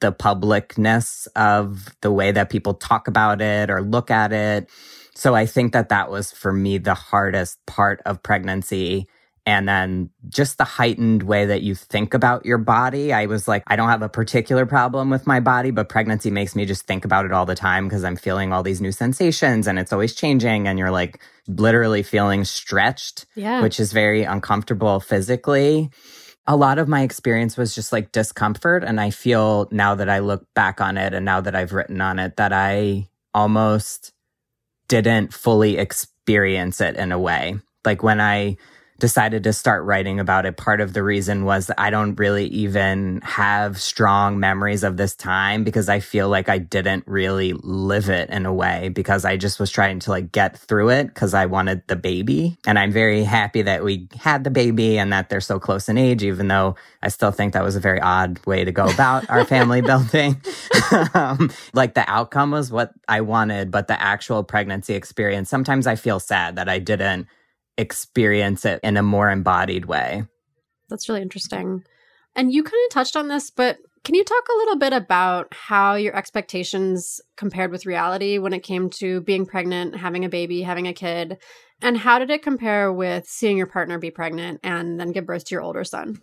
the 0.00 0.12
publicness 0.12 1.28
of 1.36 1.94
the 2.00 2.10
way 2.10 2.32
that 2.32 2.50
people 2.50 2.74
talk 2.74 3.06
about 3.06 3.40
it 3.40 3.70
or 3.70 3.82
look 3.82 4.10
at 4.10 4.32
it. 4.32 4.68
So 5.14 5.34
I 5.34 5.44
think 5.46 5.74
that 5.74 5.90
that 5.90 6.10
was 6.10 6.32
for 6.32 6.52
me 6.52 6.78
the 6.78 6.94
hardest 6.94 7.64
part 7.66 8.00
of 8.06 8.22
pregnancy 8.22 9.06
and 9.44 9.68
then 9.68 10.10
just 10.28 10.58
the 10.58 10.64
heightened 10.64 11.24
way 11.24 11.46
that 11.46 11.62
you 11.62 11.74
think 11.74 12.14
about 12.14 12.46
your 12.46 12.58
body. 12.58 13.12
I 13.12 13.26
was 13.26 13.48
like, 13.48 13.64
I 13.66 13.74
don't 13.74 13.88
have 13.88 14.02
a 14.02 14.08
particular 14.08 14.66
problem 14.66 15.10
with 15.10 15.26
my 15.26 15.40
body, 15.40 15.72
but 15.72 15.88
pregnancy 15.88 16.30
makes 16.30 16.54
me 16.54 16.64
just 16.64 16.86
think 16.86 17.04
about 17.04 17.24
it 17.24 17.32
all 17.32 17.44
the 17.44 17.56
time 17.56 17.88
because 17.88 18.04
I'm 18.04 18.14
feeling 18.14 18.52
all 18.52 18.62
these 18.62 18.80
new 18.80 18.92
sensations 18.92 19.66
and 19.66 19.80
it's 19.80 19.92
always 19.92 20.14
changing. 20.14 20.68
And 20.68 20.78
you're 20.78 20.92
like 20.92 21.20
literally 21.48 22.04
feeling 22.04 22.44
stretched, 22.44 23.26
yeah. 23.34 23.62
which 23.62 23.80
is 23.80 23.92
very 23.92 24.22
uncomfortable 24.22 25.00
physically. 25.00 25.90
A 26.46 26.54
lot 26.54 26.78
of 26.78 26.86
my 26.86 27.02
experience 27.02 27.56
was 27.56 27.74
just 27.74 27.92
like 27.92 28.12
discomfort. 28.12 28.84
And 28.84 29.00
I 29.00 29.10
feel 29.10 29.68
now 29.72 29.96
that 29.96 30.08
I 30.08 30.20
look 30.20 30.46
back 30.54 30.80
on 30.80 30.96
it 30.96 31.14
and 31.14 31.24
now 31.24 31.40
that 31.40 31.56
I've 31.56 31.72
written 31.72 32.00
on 32.00 32.20
it 32.20 32.36
that 32.36 32.52
I 32.52 33.08
almost 33.34 34.12
didn't 34.86 35.34
fully 35.34 35.78
experience 35.78 36.80
it 36.80 36.94
in 36.94 37.10
a 37.10 37.18
way. 37.18 37.56
Like 37.84 38.04
when 38.04 38.20
I 38.20 38.56
decided 39.02 39.42
to 39.42 39.52
start 39.52 39.82
writing 39.82 40.20
about 40.20 40.46
it, 40.46 40.56
part 40.56 40.80
of 40.80 40.92
the 40.92 41.02
reason 41.02 41.44
was 41.44 41.72
I 41.76 41.90
don't 41.90 42.14
really 42.14 42.46
even 42.46 43.20
have 43.22 43.80
strong 43.80 44.38
memories 44.38 44.84
of 44.84 44.96
this 44.96 45.16
time 45.16 45.64
because 45.64 45.88
I 45.88 45.98
feel 45.98 46.28
like 46.28 46.48
I 46.48 46.58
didn't 46.58 47.02
really 47.08 47.52
live 47.52 48.08
it 48.08 48.30
in 48.30 48.46
a 48.46 48.54
way 48.54 48.90
because 48.90 49.24
I 49.24 49.36
just 49.36 49.58
was 49.58 49.72
trying 49.72 49.98
to 49.98 50.10
like 50.10 50.30
get 50.30 50.56
through 50.56 50.90
it 50.90 51.08
because 51.08 51.34
I 51.34 51.46
wanted 51.46 51.82
the 51.88 51.96
baby. 51.96 52.56
And 52.64 52.78
I'm 52.78 52.92
very 52.92 53.24
happy 53.24 53.62
that 53.62 53.82
we 53.82 54.06
had 54.20 54.44
the 54.44 54.50
baby 54.50 55.00
and 55.00 55.12
that 55.12 55.30
they're 55.30 55.40
so 55.40 55.58
close 55.58 55.88
in 55.88 55.98
age, 55.98 56.22
even 56.22 56.46
though 56.46 56.76
I 57.02 57.08
still 57.08 57.32
think 57.32 57.54
that 57.54 57.64
was 57.64 57.74
a 57.74 57.80
very 57.80 58.00
odd 58.00 58.38
way 58.46 58.64
to 58.64 58.70
go 58.70 58.84
about 58.84 59.28
our 59.28 59.44
family 59.44 59.80
building. 59.90 60.40
um, 61.14 61.50
like 61.74 61.94
the 61.94 62.08
outcome 62.08 62.52
was 62.52 62.70
what 62.70 62.92
I 63.08 63.22
wanted, 63.22 63.72
but 63.72 63.88
the 63.88 64.00
actual 64.00 64.44
pregnancy 64.44 64.94
experience, 64.94 65.50
sometimes 65.50 65.88
I 65.88 65.96
feel 65.96 66.20
sad 66.20 66.54
that 66.54 66.68
I 66.68 66.78
didn't 66.78 67.26
experience 67.78 68.64
it 68.64 68.80
in 68.82 68.96
a 68.96 69.02
more 69.02 69.30
embodied 69.30 69.86
way. 69.86 70.24
That's 70.88 71.08
really 71.08 71.22
interesting. 71.22 71.84
And 72.34 72.52
you 72.52 72.62
kind 72.62 72.84
of 72.86 72.92
touched 72.92 73.16
on 73.16 73.28
this, 73.28 73.50
but 73.50 73.78
can 74.04 74.14
you 74.14 74.24
talk 74.24 74.44
a 74.48 74.56
little 74.58 74.76
bit 74.76 74.92
about 74.92 75.54
how 75.54 75.94
your 75.94 76.16
expectations 76.16 77.20
compared 77.36 77.70
with 77.70 77.86
reality 77.86 78.38
when 78.38 78.52
it 78.52 78.62
came 78.62 78.90
to 78.90 79.20
being 79.20 79.46
pregnant, 79.46 79.96
having 79.96 80.24
a 80.24 80.28
baby, 80.28 80.62
having 80.62 80.88
a 80.88 80.92
kid? 80.92 81.38
And 81.80 81.96
how 81.96 82.18
did 82.18 82.30
it 82.30 82.42
compare 82.42 82.92
with 82.92 83.28
seeing 83.28 83.56
your 83.56 83.66
partner 83.66 83.98
be 83.98 84.10
pregnant 84.10 84.60
and 84.62 84.98
then 84.98 85.12
give 85.12 85.26
birth 85.26 85.44
to 85.46 85.54
your 85.54 85.62
older 85.62 85.84
son? 85.84 86.20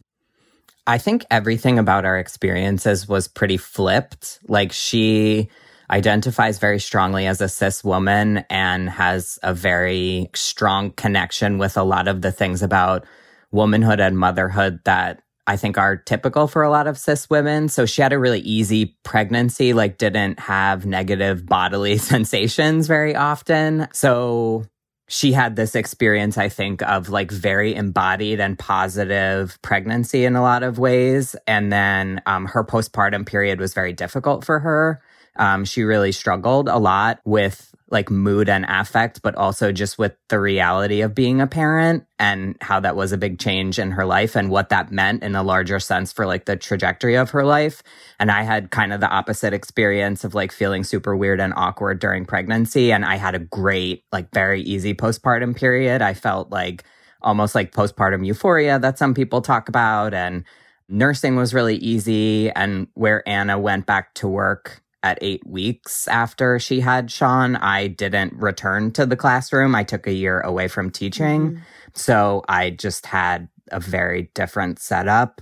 I 0.87 0.97
think 0.97 1.25
everything 1.29 1.77
about 1.79 2.05
our 2.05 2.17
experiences 2.17 3.07
was 3.07 3.27
pretty 3.27 3.57
flipped. 3.57 4.39
Like 4.47 4.71
she 4.71 5.49
identifies 5.91 6.59
very 6.59 6.79
strongly 6.79 7.25
as 7.25 7.41
a 7.41 7.49
cis 7.49 7.83
woman 7.83 8.45
and 8.49 8.89
has 8.89 9.39
a 9.43 9.53
very 9.53 10.29
strong 10.35 10.91
connection 10.91 11.57
with 11.57 11.77
a 11.77 11.83
lot 11.83 12.07
of 12.07 12.21
the 12.21 12.31
things 12.31 12.61
about 12.61 13.05
womanhood 13.51 13.99
and 13.99 14.17
motherhood 14.17 14.79
that 14.85 15.21
I 15.47 15.57
think 15.57 15.79
are 15.79 15.97
typical 15.97 16.47
for 16.47 16.61
a 16.61 16.69
lot 16.69 16.85
of 16.85 16.97
cis 16.97 17.27
women. 17.27 17.69
So 17.69 17.87
she 17.87 18.03
had 18.03 18.13
a 18.13 18.19
really 18.19 18.41
easy 18.41 18.97
pregnancy, 19.03 19.73
like 19.73 19.97
didn't 19.97 20.39
have 20.39 20.85
negative 20.85 21.47
bodily 21.47 21.97
sensations 21.97 22.85
very 22.85 23.15
often. 23.15 23.87
So 23.91 24.65
she 25.07 25.31
had 25.31 25.55
this 25.55 25.73
experience, 25.73 26.37
I 26.37 26.49
think, 26.49 26.83
of 26.83 27.09
like 27.09 27.31
very 27.31 27.73
embodied 27.73 28.39
and 28.39 28.59
positive 28.59 29.57
pregnancy 29.63 30.23
in 30.23 30.35
a 30.35 30.43
lot 30.43 30.61
of 30.61 30.77
ways. 30.77 31.35
And 31.47 31.73
then 31.73 32.21
um, 32.27 32.45
her 32.45 32.63
postpartum 32.63 33.25
period 33.25 33.59
was 33.59 33.73
very 33.73 33.91
difficult 33.91 34.45
for 34.45 34.59
her 34.59 35.01
Um, 35.39 35.65
she 35.65 35.83
really 35.83 36.11
struggled 36.11 36.67
a 36.67 36.77
lot 36.77 37.19
with 37.25 37.73
like 37.91 38.11
mood 38.11 38.49
and 38.49 38.65
affect, 38.69 39.21
but 39.21 39.35
also 39.35 39.71
just 39.71 39.97
with 39.97 40.15
the 40.27 40.39
reality 40.39 41.01
of 41.01 41.15
being 41.15 41.41
a 41.41 41.47
parent 41.47 42.05
and 42.19 42.55
how 42.61 42.79
that 42.79 42.95
was 42.95 43.11
a 43.11 43.17
big 43.17 43.39
change 43.39 43.79
in 43.79 43.91
her 43.91 44.05
life 44.05 44.35
and 44.35 44.49
what 44.51 44.69
that 44.69 44.91
meant 44.91 45.23
in 45.23 45.35
a 45.35 45.41
larger 45.41 45.79
sense 45.79 46.13
for 46.13 46.25
like 46.27 46.45
the 46.45 46.55
trajectory 46.55 47.15
of 47.15 47.31
her 47.31 47.43
life. 47.43 47.81
And 48.19 48.29
I 48.29 48.43
had 48.43 48.69
kind 48.69 48.93
of 48.93 48.99
the 48.99 49.09
opposite 49.09 49.53
experience 49.53 50.23
of 50.23 50.35
like 50.35 50.51
feeling 50.51 50.83
super 50.83 51.15
weird 51.15 51.39
and 51.39 51.53
awkward 51.55 51.99
during 51.99 52.25
pregnancy. 52.25 52.91
And 52.91 53.05
I 53.05 53.15
had 53.15 53.33
a 53.33 53.39
great, 53.39 54.03
like 54.11 54.31
very 54.33 54.61
easy 54.61 54.93
postpartum 54.93 55.55
period. 55.55 56.01
I 56.01 56.13
felt 56.13 56.51
like 56.51 56.83
almost 57.21 57.55
like 57.55 57.73
postpartum 57.73 58.25
euphoria 58.25 58.77
that 58.79 58.99
some 58.99 59.13
people 59.13 59.41
talk 59.41 59.67
about. 59.67 60.13
And 60.13 60.43
nursing 60.89 61.35
was 61.35 61.53
really 61.53 61.77
easy. 61.77 62.51
And 62.51 62.87
where 62.93 63.27
Anna 63.27 63.57
went 63.57 63.85
back 63.87 64.13
to 64.15 64.27
work 64.27 64.83
at 65.01 65.17
eight 65.21 65.45
weeks 65.47 66.07
after 66.07 66.59
she 66.59 66.81
had 66.81 67.09
Sean, 67.09 67.55
I 67.55 67.87
didn't 67.87 68.33
return 68.33 68.91
to 68.91 69.05
the 69.05 69.15
classroom. 69.15 69.75
I 69.75 69.83
took 69.83 70.07
a 70.07 70.13
year 70.13 70.41
away 70.41 70.67
from 70.67 70.91
teaching. 70.91 71.51
Mm-hmm. 71.51 71.61
So 71.93 72.43
I 72.49 72.71
just 72.71 73.05
had 73.05 73.47
a 73.71 73.79
very 73.79 74.29
different 74.33 74.79
setup. 74.79 75.41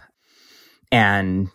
And 0.91 1.49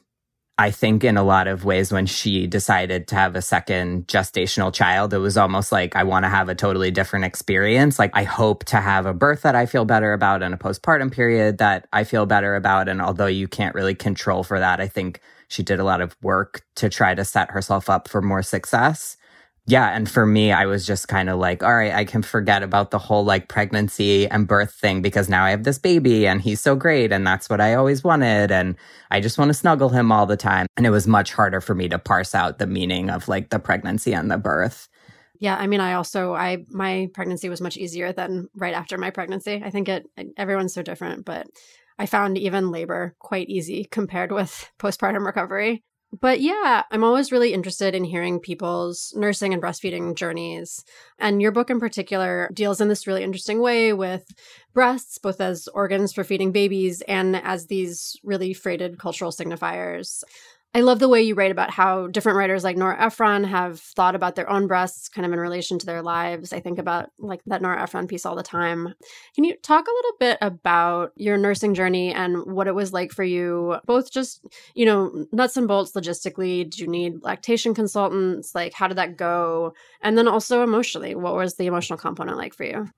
I 0.59 0.71
think 0.71 1.02
in 1.02 1.16
a 1.16 1.25
lot 1.25 1.49
of 1.49 1.64
ways, 1.64 1.90
when 1.90 2.06
she 2.06 2.47
decided 2.47 3.09
to 3.09 3.14
have 3.14 3.35
a 3.35 3.42
second 3.42 4.06
gestational 4.06 4.73
child, 4.73 5.14
it 5.14 5.18
was 5.18 5.37
almost 5.37 5.73
like 5.73 5.97
I 5.97 6.04
want 6.04 6.25
to 6.25 6.28
have 6.28 6.49
a 6.49 6.54
totally 6.54 6.90
different 6.90 7.25
experience. 7.25 7.99
Like 7.99 8.11
I 8.14 8.25
hope 8.25 8.64
to 8.66 8.76
have 8.76 9.06
a 9.06 9.14
birth 9.14 9.42
that 9.42 9.56
I 9.56 9.66
feel 9.66 9.85
better 9.85 10.12
about 10.12 10.42
and 10.42 10.54
a 10.54 10.59
postpartum 10.59 11.11
period 11.11 11.59
that 11.59 11.88
I 11.92 12.04
feel 12.04 12.26
better 12.26 12.54
about. 12.54 12.88
And 12.88 13.00
although 13.00 13.26
you 13.26 13.49
can't 13.49 13.75
really 13.75 13.94
control 13.94 14.44
for 14.44 14.59
that, 14.59 14.80
I 14.80 14.88
think 14.88 15.21
she 15.52 15.62
did 15.62 15.78
a 15.78 15.85
lot 15.85 16.00
of 16.00 16.16
work 16.23 16.64
to 16.76 16.88
try 16.88 17.14
to 17.14 17.25
set 17.25 17.50
herself 17.50 17.90
up 17.90 18.09
for 18.09 18.23
more 18.23 18.42
success. 18.42 19.16
Yeah. 19.66 19.94
And 19.94 20.11
for 20.11 20.26
me, 20.26 20.50
I 20.50 20.66
was 20.66 20.85
just 20.85 21.06
kind 21.06 21.28
of 21.28 21.38
like, 21.38 21.62
all 21.62 21.75
right, 21.75 21.92
I 21.92 22.04
can 22.04 22.23
forget 22.23 22.64
about 22.64 22.90
the 22.90 22.99
whole 22.99 23.25
like 23.25 23.47
pregnancy 23.47 24.26
and 24.26 24.49
birth 24.49 24.75
thing 24.75 25.02
because 25.02 25.28
now 25.28 25.44
I 25.44 25.50
have 25.50 25.62
this 25.62 25.78
baby 25.78 26.26
and 26.26 26.40
he's 26.40 26.61
so 26.61 26.75
great. 26.75 27.12
And 27.12 27.25
that's 27.25 27.49
what 27.49 27.61
I 27.61 27.75
always 27.75 28.02
wanted. 28.02 28.50
And 28.50 28.75
I 29.12 29.21
just 29.21 29.38
want 29.38 29.50
to 29.50 29.54
snuggle 29.54 29.88
him 29.88 30.11
all 30.11 30.26
the 30.26 30.37
time. 30.37 30.66
And 30.76 30.85
it 30.85 30.90
was 30.90 31.06
much 31.06 31.32
harder 31.32 31.61
for 31.61 31.76
me 31.76 31.88
to 31.90 31.99
parse 31.99 32.35
out 32.35 32.59
the 32.59 32.66
meaning 32.66 33.09
of 33.09 33.28
like 33.28 33.50
the 33.50 33.61
pregnancy 33.61 34.12
and 34.12 34.30
the 34.30 34.38
birth. 34.38 34.88
Yeah, 35.38 35.56
I 35.56 35.66
mean, 35.66 35.80
I 35.80 35.94
also 35.94 36.35
I 36.35 36.64
my 36.71 37.09
pregnancy 37.14 37.49
was 37.49 37.61
much 37.61 37.76
easier 37.76 38.12
than 38.12 38.49
right 38.54 38.75
after 38.75 38.97
my 38.97 39.11
pregnancy. 39.11 39.61
I 39.64 39.71
think 39.71 39.88
it 39.88 40.09
everyone's 40.37 40.73
so 40.73 40.82
different, 40.82 41.25
but 41.25 41.49
I 41.99 42.06
found 42.06 42.38
even 42.38 42.70
labor 42.70 43.14
quite 43.18 43.49
easy 43.49 43.87
compared 43.90 44.32
with 44.32 44.70
postpartum 44.78 45.25
recovery. 45.25 45.82
But 46.20 46.42
yeah, 46.42 46.82
I'm 46.90 47.04
always 47.04 47.32
really 47.32 47.54
interested 47.54 47.94
in 47.94 48.04
hearing 48.04 48.38
people's 48.38 49.14
nursing 49.16 49.54
and 49.54 49.62
breastfeeding 49.62 50.14
journeys. 50.14 50.84
And 51.18 51.40
your 51.40 51.52
book 51.52 51.70
in 51.70 51.80
particular 51.80 52.50
deals 52.52 52.82
in 52.82 52.88
this 52.88 53.06
really 53.06 53.22
interesting 53.22 53.62
way 53.62 53.94
with 53.94 54.26
breasts, 54.75 55.16
both 55.16 55.40
as 55.40 55.68
organs 55.68 56.12
for 56.12 56.22
feeding 56.22 56.52
babies 56.52 57.00
and 57.08 57.37
as 57.37 57.66
these 57.66 58.14
really 58.22 58.52
freighted 58.52 58.99
cultural 58.99 59.32
signifiers. 59.32 60.22
I 60.74 60.80
love 60.80 61.00
the 61.00 61.08
way 61.08 61.20
you 61.20 61.34
write 61.34 61.50
about 61.50 61.70
how 61.70 62.06
different 62.06 62.38
writers 62.38 62.64
like 62.64 62.78
Nora 62.78 62.98
Ephron 62.98 63.44
have 63.44 63.78
thought 63.78 64.14
about 64.14 64.36
their 64.36 64.48
own 64.48 64.66
breasts 64.66 65.06
kind 65.06 65.26
of 65.26 65.32
in 65.32 65.38
relation 65.38 65.78
to 65.78 65.84
their 65.84 66.00
lives. 66.00 66.50
I 66.50 66.60
think 66.60 66.78
about 66.78 67.10
like 67.18 67.42
that 67.44 67.60
Nora 67.60 67.82
Ephron 67.82 68.06
piece 68.06 68.24
all 68.24 68.36
the 68.36 68.42
time. 68.42 68.94
Can 69.34 69.44
you 69.44 69.54
talk 69.58 69.86
a 69.86 69.90
little 69.90 70.12
bit 70.18 70.38
about 70.40 71.12
your 71.14 71.36
nursing 71.36 71.74
journey 71.74 72.14
and 72.14 72.46
what 72.46 72.68
it 72.68 72.74
was 72.74 72.90
like 72.90 73.12
for 73.12 73.22
you, 73.22 73.76
both 73.84 74.10
just, 74.10 74.46
you 74.74 74.86
know, 74.86 75.26
nuts 75.30 75.58
and 75.58 75.68
bolts 75.68 75.92
logistically? 75.92 76.64
Did 76.64 76.78
you 76.78 76.88
need 76.88 77.22
lactation 77.22 77.74
consultants? 77.74 78.54
Like, 78.54 78.72
how 78.72 78.88
did 78.88 78.96
that 78.96 79.18
go? 79.18 79.74
And 80.00 80.16
then 80.16 80.26
also 80.26 80.62
emotionally, 80.62 81.14
what 81.14 81.34
was 81.34 81.56
the 81.56 81.66
emotional 81.66 81.98
component 81.98 82.38
like 82.38 82.54
for 82.54 82.64
you? 82.64 82.88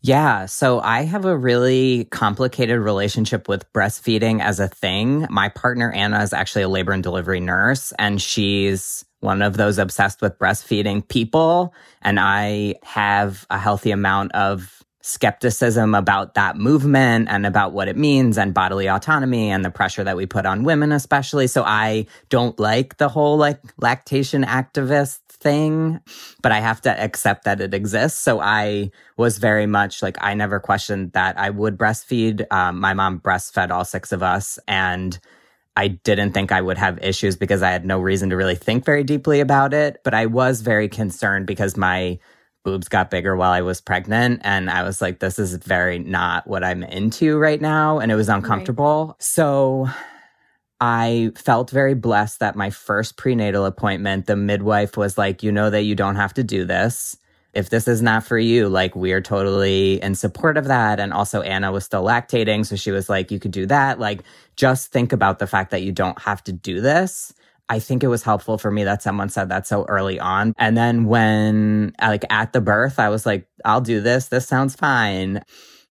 Yeah. 0.00 0.46
So 0.46 0.80
I 0.80 1.02
have 1.02 1.24
a 1.24 1.36
really 1.36 2.04
complicated 2.06 2.78
relationship 2.78 3.48
with 3.48 3.70
breastfeeding 3.72 4.40
as 4.40 4.60
a 4.60 4.68
thing. 4.68 5.26
My 5.28 5.48
partner, 5.48 5.90
Anna, 5.90 6.22
is 6.22 6.32
actually 6.32 6.62
a 6.62 6.68
labor 6.68 6.92
and 6.92 7.02
delivery 7.02 7.40
nurse, 7.40 7.92
and 7.98 8.22
she's 8.22 9.04
one 9.20 9.42
of 9.42 9.56
those 9.56 9.78
obsessed 9.78 10.22
with 10.22 10.38
breastfeeding 10.38 11.06
people. 11.08 11.74
And 12.02 12.20
I 12.20 12.76
have 12.84 13.44
a 13.50 13.58
healthy 13.58 13.90
amount 13.90 14.32
of 14.32 14.84
skepticism 15.02 15.94
about 15.94 16.34
that 16.34 16.56
movement 16.56 17.28
and 17.30 17.46
about 17.46 17.72
what 17.72 17.88
it 17.88 17.96
means 17.96 18.36
and 18.38 18.54
bodily 18.54 18.88
autonomy 18.88 19.50
and 19.50 19.64
the 19.64 19.70
pressure 19.70 20.04
that 20.04 20.16
we 20.16 20.26
put 20.26 20.46
on 20.46 20.64
women, 20.64 20.92
especially. 20.92 21.46
So 21.48 21.64
I 21.64 22.06
don't 22.28 22.58
like 22.60 22.98
the 22.98 23.08
whole 23.08 23.36
like 23.36 23.60
lactation 23.78 24.44
activist 24.44 25.20
thing, 25.40 26.00
but 26.42 26.52
I 26.52 26.60
have 26.60 26.80
to 26.82 27.00
accept 27.00 27.44
that 27.44 27.60
it 27.60 27.74
exists. 27.74 28.18
So 28.18 28.40
I 28.40 28.90
was 29.16 29.38
very 29.38 29.66
much 29.66 30.02
like, 30.02 30.16
I 30.20 30.34
never 30.34 30.60
questioned 30.60 31.12
that 31.12 31.38
I 31.38 31.50
would 31.50 31.78
breastfeed. 31.78 32.44
Um, 32.52 32.80
my 32.80 32.94
mom 32.94 33.20
breastfed 33.20 33.70
all 33.70 33.84
six 33.84 34.12
of 34.12 34.22
us 34.22 34.58
and 34.68 35.18
I 35.76 35.88
didn't 35.88 36.32
think 36.32 36.50
I 36.50 36.60
would 36.60 36.76
have 36.76 36.98
issues 37.04 37.36
because 37.36 37.62
I 37.62 37.70
had 37.70 37.86
no 37.86 38.00
reason 38.00 38.30
to 38.30 38.36
really 38.36 38.56
think 38.56 38.84
very 38.84 39.04
deeply 39.04 39.38
about 39.38 39.72
it. 39.72 40.00
But 40.02 40.12
I 40.12 40.26
was 40.26 40.60
very 40.60 40.88
concerned 40.88 41.46
because 41.46 41.76
my 41.76 42.18
boobs 42.64 42.88
got 42.88 43.10
bigger 43.10 43.36
while 43.36 43.52
I 43.52 43.62
was 43.62 43.80
pregnant. 43.80 44.40
And 44.42 44.68
I 44.68 44.82
was 44.82 45.00
like, 45.00 45.20
this 45.20 45.38
is 45.38 45.54
very 45.54 46.00
not 46.00 46.48
what 46.48 46.64
I'm 46.64 46.82
into 46.82 47.38
right 47.38 47.60
now. 47.60 48.00
And 48.00 48.10
it 48.10 48.16
was 48.16 48.28
uncomfortable. 48.28 49.06
Right. 49.06 49.22
So 49.22 49.88
I 50.80 51.32
felt 51.34 51.70
very 51.70 51.94
blessed 51.94 52.40
that 52.40 52.54
my 52.54 52.70
first 52.70 53.16
prenatal 53.16 53.64
appointment, 53.64 54.26
the 54.26 54.36
midwife 54.36 54.96
was 54.96 55.18
like, 55.18 55.42
you 55.42 55.50
know, 55.50 55.70
that 55.70 55.82
you 55.82 55.94
don't 55.94 56.16
have 56.16 56.34
to 56.34 56.44
do 56.44 56.64
this. 56.64 57.16
If 57.54 57.70
this 57.70 57.88
is 57.88 58.02
not 58.02 58.24
for 58.24 58.38
you, 58.38 58.68
like 58.68 58.94
we're 58.94 59.20
totally 59.20 60.00
in 60.00 60.14
support 60.14 60.56
of 60.56 60.66
that. 60.66 61.00
And 61.00 61.12
also, 61.12 61.40
Anna 61.40 61.72
was 61.72 61.84
still 61.84 62.04
lactating. 62.04 62.64
So 62.64 62.76
she 62.76 62.92
was 62.92 63.08
like, 63.08 63.30
you 63.30 63.40
could 63.40 63.50
do 63.50 63.66
that. 63.66 63.98
Like, 63.98 64.22
just 64.54 64.92
think 64.92 65.12
about 65.12 65.40
the 65.40 65.46
fact 65.46 65.72
that 65.72 65.82
you 65.82 65.90
don't 65.90 66.20
have 66.20 66.44
to 66.44 66.52
do 66.52 66.80
this. 66.80 67.32
I 67.68 67.80
think 67.80 68.04
it 68.04 68.08
was 68.08 68.22
helpful 68.22 68.58
for 68.58 68.70
me 68.70 68.84
that 68.84 69.02
someone 69.02 69.28
said 69.28 69.48
that 69.48 69.66
so 69.66 69.84
early 69.86 70.20
on. 70.20 70.54
And 70.56 70.76
then 70.76 71.06
when, 71.06 71.94
like, 72.00 72.24
at 72.30 72.52
the 72.52 72.60
birth, 72.60 72.98
I 72.98 73.08
was 73.08 73.26
like, 73.26 73.48
I'll 73.64 73.80
do 73.80 74.00
this. 74.00 74.28
This 74.28 74.46
sounds 74.46 74.76
fine. 74.76 75.42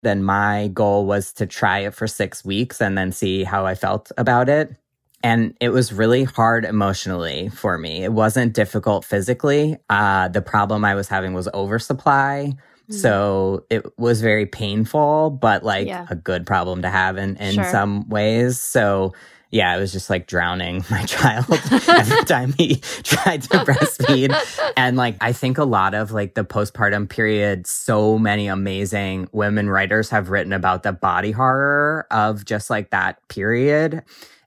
Then 0.05 0.23
my 0.23 0.69
goal 0.69 1.07
was 1.07 1.33
to 1.35 1.47
try 1.47 1.81
it 1.81 1.95
for 1.95 2.07
six 2.07 2.45
weeks 2.45 2.81
and 2.81 2.97
then 2.97 3.11
see 3.11 3.43
how 3.43 3.67
I 3.67 3.75
felt 3.75 4.13
about 4.17 4.49
it. 4.49 4.77
And 5.23 5.57
it 5.59 5.71
was 5.71 5.93
really 5.93 6.25
hard 6.25 6.67
emotionally 6.67 7.49
for 7.49 7.79
me. 7.79 8.05
It 8.05 8.13
wasn't 8.13 8.53
difficult 8.53 9.05
physically. 9.05 9.79
Uh, 9.89 10.29
the 10.29 10.43
problem 10.43 10.85
I 10.85 10.95
was 10.95 11.09
having 11.09 11.33
was 11.33 11.49
oversupply. 11.55 12.53
Mm. 12.91 12.95
So 12.95 13.65
it 13.71 13.99
was 13.99 14.21
very 14.21 14.45
painful, 14.45 15.31
but 15.31 15.65
like 15.65 15.87
yeah. 15.87 16.07
a 16.11 16.15
good 16.15 16.47
problem 16.47 16.83
to 16.83 16.91
have 16.91 17.17
in, 17.17 17.37
in 17.37 17.55
sure. 17.55 17.65
some 17.65 18.07
ways. 18.11 18.61
So 18.61 19.15
yeah, 19.55 19.71
I 19.71 19.79
was 19.79 19.93
just 19.93 20.11
like 20.11 20.27
drowning 20.27 20.85
my 20.91 21.05
child 21.05 21.47
every 21.89 22.25
time 22.25 22.55
he 22.59 22.77
tried 23.05 23.43
to 23.43 23.59
breastfeed. 23.59 24.35
And 24.77 24.97
like, 24.97 25.17
I 25.21 25.33
think 25.33 25.59
a 25.59 25.65
lot 25.65 25.95
of 25.95 26.11
like 26.11 26.35
the 26.35 26.45
postpartum 26.45 27.09
period, 27.09 27.69
so 27.69 28.19
many 28.19 28.49
amazing 28.49 29.29
women 29.31 29.71
writers 29.71 30.11
have 30.11 30.31
written 30.31 30.53
about 30.53 30.83
the 30.83 30.93
body 30.93 31.31
horror 31.31 32.09
of 32.11 32.45
just 32.45 32.69
like 32.69 32.91
that 32.91 33.27
period. 33.29 34.03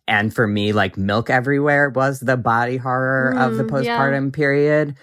And 0.10 0.34
for 0.36 0.46
me, 0.46 0.74
like 0.74 0.98
Milk 0.98 1.30
Everywhere 1.30 1.90
was 1.90 2.20
the 2.20 2.36
body 2.36 2.76
horror 2.76 3.34
mm, 3.34 3.48
of 3.48 3.56
the 3.56 3.64
postpartum 3.64 4.26
yeah. 4.26 4.36
period 4.36 4.96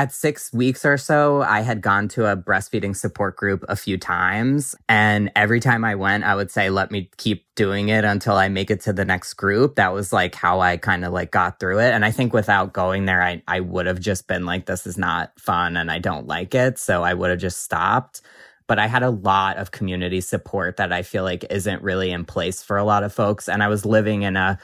at 0.00 0.14
six 0.14 0.50
weeks 0.50 0.86
or 0.86 0.96
so, 0.96 1.42
I 1.42 1.60
had 1.60 1.82
gone 1.82 2.08
to 2.08 2.24
a 2.24 2.34
breastfeeding 2.34 2.96
support 2.96 3.36
group 3.36 3.66
a 3.68 3.76
few 3.76 3.98
times. 3.98 4.74
And 4.88 5.30
every 5.36 5.60
time 5.60 5.84
I 5.84 5.94
went, 5.94 6.24
I 6.24 6.34
would 6.34 6.50
say, 6.50 6.70
let 6.70 6.90
me 6.90 7.10
keep 7.18 7.44
doing 7.54 7.90
it 7.90 8.02
until 8.02 8.32
I 8.32 8.48
make 8.48 8.70
it 8.70 8.80
to 8.82 8.94
the 8.94 9.04
next 9.04 9.34
group. 9.34 9.74
That 9.74 9.92
was 9.92 10.10
like 10.10 10.34
how 10.34 10.60
I 10.60 10.78
kind 10.78 11.04
of 11.04 11.12
like 11.12 11.30
got 11.30 11.60
through 11.60 11.80
it. 11.80 11.92
And 11.92 12.02
I 12.02 12.12
think 12.12 12.32
without 12.32 12.72
going 12.72 13.04
there, 13.04 13.22
I, 13.22 13.42
I 13.46 13.60
would 13.60 13.84
have 13.84 14.00
just 14.00 14.26
been 14.26 14.46
like, 14.46 14.64
this 14.64 14.86
is 14.86 14.96
not 14.96 15.38
fun 15.38 15.76
and 15.76 15.90
I 15.90 15.98
don't 15.98 16.26
like 16.26 16.54
it. 16.54 16.78
So 16.78 17.02
I 17.02 17.12
would 17.12 17.28
have 17.28 17.38
just 17.38 17.62
stopped. 17.62 18.22
But 18.66 18.78
I 18.78 18.86
had 18.86 19.02
a 19.02 19.10
lot 19.10 19.58
of 19.58 19.70
community 19.70 20.22
support 20.22 20.78
that 20.78 20.94
I 20.94 21.02
feel 21.02 21.24
like 21.24 21.44
isn't 21.50 21.82
really 21.82 22.10
in 22.10 22.24
place 22.24 22.62
for 22.62 22.78
a 22.78 22.84
lot 22.84 23.02
of 23.02 23.12
folks. 23.12 23.50
And 23.50 23.62
I 23.62 23.68
was 23.68 23.84
living 23.84 24.22
in 24.22 24.36
a 24.36 24.58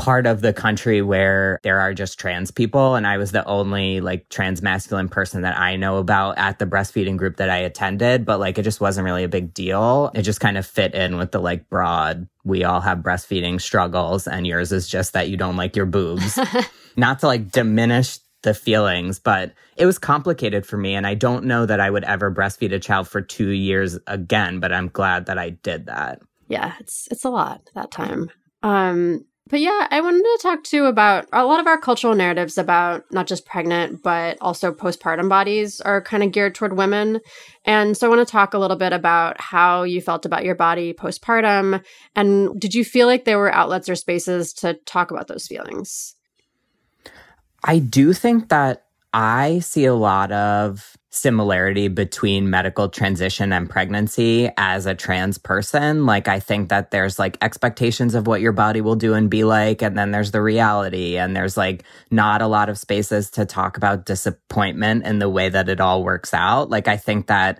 part 0.00 0.26
of 0.26 0.40
the 0.40 0.54
country 0.54 1.02
where 1.02 1.60
there 1.62 1.78
are 1.78 1.92
just 1.92 2.18
trans 2.18 2.50
people. 2.50 2.94
And 2.94 3.06
I 3.06 3.18
was 3.18 3.32
the 3.32 3.44
only 3.44 4.00
like 4.00 4.30
trans 4.30 4.62
masculine 4.62 5.10
person 5.10 5.42
that 5.42 5.58
I 5.58 5.76
know 5.76 5.98
about 5.98 6.38
at 6.38 6.58
the 6.58 6.64
breastfeeding 6.64 7.18
group 7.18 7.36
that 7.36 7.50
I 7.50 7.58
attended. 7.58 8.24
But 8.24 8.40
like 8.40 8.56
it 8.56 8.62
just 8.62 8.80
wasn't 8.80 9.04
really 9.04 9.24
a 9.24 9.28
big 9.28 9.52
deal. 9.52 10.10
It 10.14 10.22
just 10.22 10.40
kind 10.40 10.56
of 10.56 10.66
fit 10.66 10.94
in 10.94 11.18
with 11.18 11.32
the 11.32 11.38
like 11.38 11.68
broad, 11.68 12.26
we 12.44 12.64
all 12.64 12.80
have 12.80 13.00
breastfeeding 13.00 13.60
struggles. 13.60 14.26
And 14.26 14.46
yours 14.46 14.72
is 14.72 14.88
just 14.88 15.12
that 15.12 15.28
you 15.28 15.36
don't 15.36 15.56
like 15.56 15.76
your 15.76 15.84
boobs. 15.84 16.38
Not 16.96 17.18
to 17.20 17.26
like 17.26 17.50
diminish 17.50 18.20
the 18.42 18.54
feelings, 18.54 19.18
but 19.18 19.52
it 19.76 19.84
was 19.84 19.98
complicated 19.98 20.64
for 20.64 20.78
me. 20.78 20.94
And 20.94 21.06
I 21.06 21.12
don't 21.12 21.44
know 21.44 21.66
that 21.66 21.78
I 21.78 21.90
would 21.90 22.04
ever 22.04 22.32
breastfeed 22.32 22.72
a 22.72 22.78
child 22.78 23.06
for 23.06 23.20
two 23.20 23.50
years 23.50 23.98
again, 24.06 24.60
but 24.60 24.72
I'm 24.72 24.88
glad 24.88 25.26
that 25.26 25.36
I 25.36 25.50
did 25.50 25.86
that. 25.86 26.22
Yeah, 26.48 26.72
it's 26.80 27.06
it's 27.10 27.24
a 27.24 27.30
lot 27.30 27.68
that 27.74 27.90
time. 27.90 28.30
Um, 28.62 29.24
But 29.50 29.58
yeah, 29.58 29.88
I 29.90 30.00
wanted 30.00 30.22
to 30.22 30.38
talk 30.40 30.62
too 30.62 30.84
about 30.84 31.26
a 31.32 31.44
lot 31.44 31.58
of 31.58 31.66
our 31.66 31.76
cultural 31.76 32.14
narratives 32.14 32.56
about 32.56 33.04
not 33.10 33.26
just 33.26 33.44
pregnant, 33.44 34.00
but 34.00 34.38
also 34.40 34.72
postpartum 34.72 35.28
bodies 35.28 35.80
are 35.80 36.00
kind 36.00 36.22
of 36.22 36.30
geared 36.30 36.54
toward 36.54 36.76
women. 36.76 37.18
And 37.64 37.96
so 37.96 38.06
I 38.06 38.14
want 38.14 38.26
to 38.26 38.30
talk 38.30 38.54
a 38.54 38.58
little 38.58 38.76
bit 38.76 38.92
about 38.92 39.40
how 39.40 39.82
you 39.82 40.00
felt 40.00 40.24
about 40.24 40.44
your 40.44 40.54
body 40.54 40.92
postpartum. 40.92 41.82
And 42.14 42.60
did 42.60 42.76
you 42.76 42.84
feel 42.84 43.08
like 43.08 43.24
there 43.24 43.38
were 43.38 43.52
outlets 43.52 43.88
or 43.88 43.96
spaces 43.96 44.52
to 44.54 44.74
talk 44.86 45.10
about 45.10 45.26
those 45.26 45.48
feelings? 45.48 46.14
I 47.64 47.80
do 47.80 48.12
think 48.12 48.50
that 48.50 48.84
I 49.12 49.58
see 49.58 49.84
a 49.84 49.94
lot 49.94 50.30
of 50.30 50.96
similarity 51.10 51.88
between 51.88 52.50
medical 52.50 52.88
transition 52.88 53.52
and 53.52 53.68
pregnancy 53.68 54.48
as 54.56 54.86
a 54.86 54.94
trans 54.94 55.38
person. 55.38 56.06
Like, 56.06 56.28
I 56.28 56.38
think 56.38 56.68
that 56.68 56.92
there's 56.92 57.18
like 57.18 57.36
expectations 57.42 58.14
of 58.14 58.28
what 58.28 58.40
your 58.40 58.52
body 58.52 58.80
will 58.80 58.94
do 58.94 59.14
and 59.14 59.28
be 59.28 59.42
like, 59.42 59.82
and 59.82 59.98
then 59.98 60.12
there's 60.12 60.30
the 60.30 60.40
reality, 60.40 61.18
and 61.18 61.34
there's 61.34 61.56
like 61.56 61.82
not 62.12 62.42
a 62.42 62.46
lot 62.46 62.68
of 62.68 62.78
spaces 62.78 63.28
to 63.32 63.44
talk 63.44 63.76
about 63.76 64.06
disappointment 64.06 65.04
in 65.04 65.18
the 65.18 65.28
way 65.28 65.48
that 65.48 65.68
it 65.68 65.80
all 65.80 66.04
works 66.04 66.32
out. 66.32 66.70
Like, 66.70 66.86
I 66.86 66.96
think 66.96 67.26
that 67.26 67.58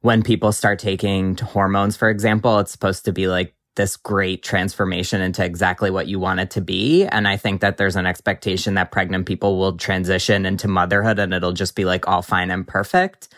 when 0.00 0.22
people 0.22 0.52
start 0.52 0.78
taking 0.78 1.36
hormones, 1.36 1.96
for 1.96 2.08
example, 2.08 2.58
it's 2.58 2.72
supposed 2.72 3.04
to 3.04 3.12
be 3.12 3.28
like 3.28 3.54
this 3.78 3.96
great 3.96 4.42
transformation 4.42 5.22
into 5.22 5.42
exactly 5.42 5.88
what 5.88 6.08
you 6.08 6.18
want 6.18 6.40
it 6.40 6.50
to 6.50 6.60
be. 6.60 7.06
And 7.06 7.28
I 7.28 7.36
think 7.36 7.62
that 7.62 7.76
there's 7.76 7.96
an 7.96 8.06
expectation 8.06 8.74
that 8.74 8.90
pregnant 8.90 9.26
people 9.26 9.56
will 9.56 9.78
transition 9.78 10.44
into 10.44 10.66
motherhood 10.66 11.20
and 11.20 11.32
it'll 11.32 11.52
just 11.52 11.76
be 11.76 11.84
like 11.84 12.08
all 12.08 12.20
fine 12.20 12.50
and 12.50 12.66
perfect. 12.66 13.28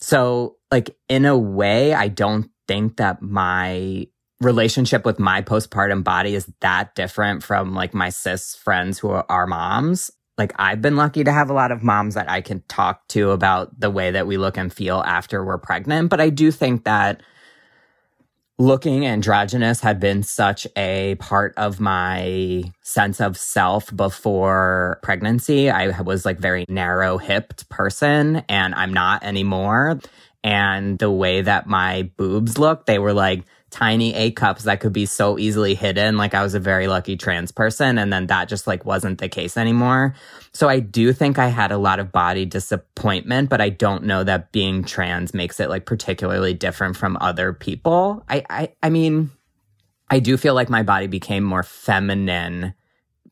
So, 0.00 0.56
like, 0.70 0.96
in 1.08 1.24
a 1.24 1.36
way, 1.36 1.92
I 1.94 2.06
don't 2.06 2.48
think 2.68 2.98
that 2.98 3.20
my 3.20 4.06
relationship 4.40 5.04
with 5.04 5.18
my 5.18 5.42
postpartum 5.42 6.04
body 6.04 6.36
is 6.36 6.48
that 6.60 6.94
different 6.94 7.42
from 7.42 7.74
like 7.74 7.92
my 7.92 8.08
cis 8.08 8.54
friends 8.54 9.00
who 9.00 9.10
are 9.10 9.46
moms. 9.48 10.12
Like, 10.38 10.52
I've 10.60 10.80
been 10.80 10.94
lucky 10.94 11.24
to 11.24 11.32
have 11.32 11.50
a 11.50 11.54
lot 11.54 11.72
of 11.72 11.82
moms 11.82 12.14
that 12.14 12.30
I 12.30 12.40
can 12.40 12.62
talk 12.68 13.08
to 13.08 13.32
about 13.32 13.80
the 13.80 13.90
way 13.90 14.12
that 14.12 14.28
we 14.28 14.36
look 14.36 14.56
and 14.56 14.72
feel 14.72 15.02
after 15.04 15.44
we're 15.44 15.58
pregnant. 15.58 16.08
But 16.08 16.20
I 16.20 16.30
do 16.30 16.52
think 16.52 16.84
that 16.84 17.20
looking 18.58 19.06
androgynous 19.06 19.80
had 19.80 20.00
been 20.00 20.22
such 20.22 20.66
a 20.76 21.14
part 21.16 21.54
of 21.56 21.78
my 21.78 22.64
sense 22.82 23.20
of 23.20 23.36
self 23.36 23.94
before 23.94 24.98
pregnancy. 25.02 25.70
I 25.70 26.00
was 26.00 26.24
like 26.24 26.38
very 26.38 26.64
narrow 26.68 27.18
hipped 27.18 27.68
person 27.68 28.42
and 28.48 28.74
I'm 28.74 28.92
not 28.92 29.22
anymore. 29.22 30.00
And 30.42 30.98
the 30.98 31.10
way 31.10 31.42
that 31.42 31.66
my 31.66 32.10
boobs 32.16 32.58
looked, 32.58 32.86
they 32.86 32.98
were 32.98 33.12
like 33.12 33.44
tiny 33.70 34.14
A 34.14 34.30
cups 34.30 34.64
that 34.64 34.80
could 34.80 34.92
be 34.92 35.06
so 35.06 35.38
easily 35.38 35.74
hidden. 35.74 36.16
Like 36.16 36.34
I 36.34 36.42
was 36.42 36.54
a 36.54 36.60
very 36.60 36.88
lucky 36.88 37.16
trans 37.16 37.52
person. 37.52 37.98
And 37.98 38.12
then 38.12 38.26
that 38.28 38.48
just 38.48 38.66
like 38.66 38.84
wasn't 38.84 39.18
the 39.18 39.28
case 39.28 39.56
anymore. 39.56 40.14
So 40.52 40.68
I 40.68 40.80
do 40.80 41.12
think 41.12 41.38
I 41.38 41.48
had 41.48 41.70
a 41.70 41.78
lot 41.78 42.00
of 42.00 42.10
body 42.10 42.46
disappointment, 42.46 43.50
but 43.50 43.60
I 43.60 43.68
don't 43.68 44.04
know 44.04 44.24
that 44.24 44.52
being 44.52 44.84
trans 44.84 45.34
makes 45.34 45.60
it 45.60 45.68
like 45.68 45.84
particularly 45.84 46.54
different 46.54 46.96
from 46.96 47.18
other 47.20 47.52
people. 47.52 48.24
I, 48.28 48.44
I, 48.48 48.72
I 48.82 48.90
mean, 48.90 49.30
I 50.08 50.20
do 50.20 50.36
feel 50.36 50.54
like 50.54 50.70
my 50.70 50.82
body 50.82 51.06
became 51.06 51.44
more 51.44 51.62
feminine 51.62 52.74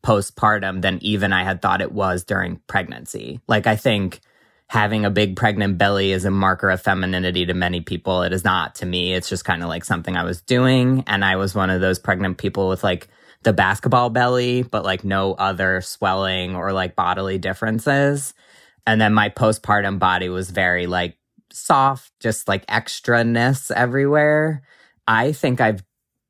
postpartum 0.01 0.81
than 0.81 0.99
even 1.01 1.33
I 1.33 1.43
had 1.43 1.61
thought 1.61 1.81
it 1.81 1.91
was 1.91 2.23
during 2.23 2.61
pregnancy. 2.67 3.41
Like 3.47 3.65
I 3.65 3.75
think 3.75 4.21
having 4.69 5.05
a 5.05 5.09
big 5.09 5.35
pregnant 5.35 5.77
belly 5.77 6.11
is 6.11 6.25
a 6.25 6.31
marker 6.31 6.69
of 6.69 6.81
femininity 6.81 7.45
to 7.45 7.53
many 7.53 7.81
people. 7.81 8.23
It 8.23 8.33
is 8.33 8.43
not 8.43 8.75
to 8.75 8.85
me. 8.85 9.13
It's 9.13 9.29
just 9.29 9.45
kind 9.45 9.63
of 9.63 9.69
like 9.69 9.85
something 9.85 10.15
I 10.17 10.23
was 10.23 10.41
doing. 10.41 11.03
And 11.07 11.23
I 11.23 11.37
was 11.37 11.55
one 11.55 11.69
of 11.69 11.79
those 11.79 11.99
pregnant 11.99 12.37
people 12.37 12.67
with 12.67 12.83
like 12.83 13.07
the 13.43 13.53
basketball 13.53 14.09
belly, 14.09 14.63
but 14.63 14.83
like 14.83 15.05
no 15.05 15.33
other 15.33 15.79
swelling 15.81 16.55
or 16.55 16.73
like 16.73 16.95
bodily 16.95 17.37
differences. 17.37 18.33
And 18.85 18.99
then 18.99 19.13
my 19.13 19.29
postpartum 19.29 19.99
body 19.99 20.27
was 20.27 20.49
very 20.49 20.85
like 20.85 21.17
soft, 21.51 22.11
just 22.19 22.49
like 22.49 22.65
extra 22.67 23.23
ness 23.23 23.71
everywhere. 23.71 24.63
I 25.07 25.31
think 25.31 25.61
I've 25.61 25.83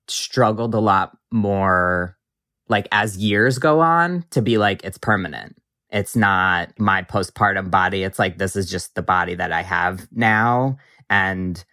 struggled 0.07 0.75
a 0.75 0.79
lot 0.79 1.17
more 1.31 2.15
like 2.69 2.87
as 2.91 3.17
years 3.17 3.57
go 3.57 3.79
on 3.79 4.25
to 4.31 4.43
be 4.43 4.59
like, 4.59 4.83
it's 4.83 4.99
permanent 4.99 5.55
it's 5.97 6.15
not 6.15 6.79
my 6.79 7.01
postpartum 7.01 7.71
body. 7.71 8.03
It's 8.03 8.19
like, 8.19 8.37
this 8.37 8.55
is 8.55 8.69
just 8.69 8.93
the 8.93 9.01
body 9.01 9.33
that 9.33 9.51
I 9.51 9.63
have 9.63 10.07
now. 10.11 10.77
And 11.09 11.63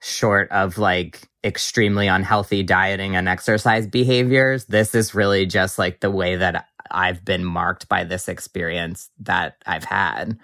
short 0.00 0.50
of 0.50 0.78
like 0.78 1.28
extremely 1.44 2.08
unhealthy 2.08 2.64
dieting 2.64 3.14
and 3.14 3.28
exercise 3.28 3.86
behaviors, 3.86 4.64
this 4.64 4.96
is 4.96 5.14
really 5.14 5.46
just 5.46 5.78
like 5.78 6.00
the 6.00 6.10
way 6.10 6.34
that 6.34 6.66
I've 6.90 7.24
been 7.24 7.44
marked 7.44 7.88
by 7.88 8.02
this 8.02 8.28
experience 8.28 9.10
that 9.20 9.56
I've 9.64 9.84
had. 9.84 10.38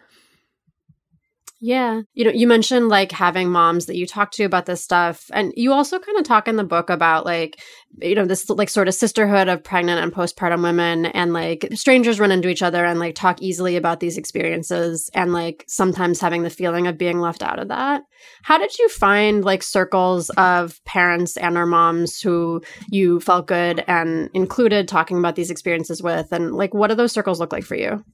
Yeah. 1.66 2.02
You 2.12 2.26
know, 2.26 2.30
you 2.30 2.46
mentioned 2.46 2.90
like 2.90 3.10
having 3.10 3.48
moms 3.48 3.86
that 3.86 3.96
you 3.96 4.06
talk 4.06 4.32
to 4.32 4.44
about 4.44 4.66
this 4.66 4.84
stuff. 4.84 5.30
And 5.32 5.50
you 5.56 5.72
also 5.72 5.98
kind 5.98 6.18
of 6.18 6.24
talk 6.24 6.46
in 6.46 6.56
the 6.56 6.62
book 6.62 6.90
about 6.90 7.24
like, 7.24 7.58
you 8.02 8.14
know, 8.14 8.26
this 8.26 8.50
like 8.50 8.68
sort 8.68 8.86
of 8.86 8.92
sisterhood 8.92 9.48
of 9.48 9.64
pregnant 9.64 10.02
and 10.02 10.12
postpartum 10.12 10.62
women 10.62 11.06
and 11.06 11.32
like 11.32 11.66
strangers 11.72 12.20
run 12.20 12.30
into 12.30 12.50
each 12.50 12.60
other 12.60 12.84
and 12.84 13.00
like 13.00 13.14
talk 13.14 13.40
easily 13.40 13.76
about 13.76 14.00
these 14.00 14.18
experiences 14.18 15.08
and 15.14 15.32
like 15.32 15.64
sometimes 15.66 16.20
having 16.20 16.42
the 16.42 16.50
feeling 16.50 16.86
of 16.86 16.98
being 16.98 17.18
left 17.18 17.42
out 17.42 17.58
of 17.58 17.68
that. 17.68 18.02
How 18.42 18.58
did 18.58 18.78
you 18.78 18.90
find 18.90 19.42
like 19.42 19.62
circles 19.62 20.28
of 20.36 20.84
parents 20.84 21.38
and 21.38 21.56
or 21.56 21.64
moms 21.64 22.20
who 22.20 22.62
you 22.90 23.20
felt 23.20 23.46
good 23.46 23.82
and 23.88 24.28
included 24.34 24.86
talking 24.86 25.16
about 25.16 25.34
these 25.34 25.50
experiences 25.50 26.02
with? 26.02 26.30
And 26.30 26.54
like, 26.54 26.74
what 26.74 26.88
do 26.88 26.94
those 26.94 27.12
circles 27.12 27.40
look 27.40 27.54
like 27.54 27.64
for 27.64 27.74
you? 27.74 28.04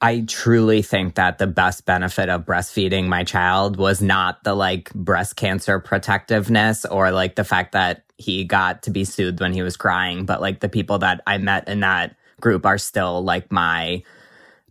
I 0.00 0.20
truly 0.28 0.82
think 0.82 1.16
that 1.16 1.38
the 1.38 1.48
best 1.48 1.84
benefit 1.84 2.28
of 2.28 2.44
breastfeeding 2.44 3.08
my 3.08 3.24
child 3.24 3.76
was 3.76 4.00
not 4.00 4.44
the 4.44 4.54
like 4.54 4.92
breast 4.94 5.34
cancer 5.34 5.80
protectiveness 5.80 6.84
or 6.84 7.10
like 7.10 7.34
the 7.34 7.44
fact 7.44 7.72
that 7.72 8.04
he 8.16 8.44
got 8.44 8.84
to 8.84 8.90
be 8.90 9.04
soothed 9.04 9.40
when 9.40 9.52
he 9.52 9.62
was 9.62 9.76
crying, 9.76 10.24
but 10.24 10.40
like 10.40 10.60
the 10.60 10.68
people 10.68 10.98
that 10.98 11.20
I 11.26 11.38
met 11.38 11.68
in 11.68 11.80
that 11.80 12.14
group 12.40 12.64
are 12.64 12.78
still 12.78 13.24
like 13.24 13.50
my 13.50 14.02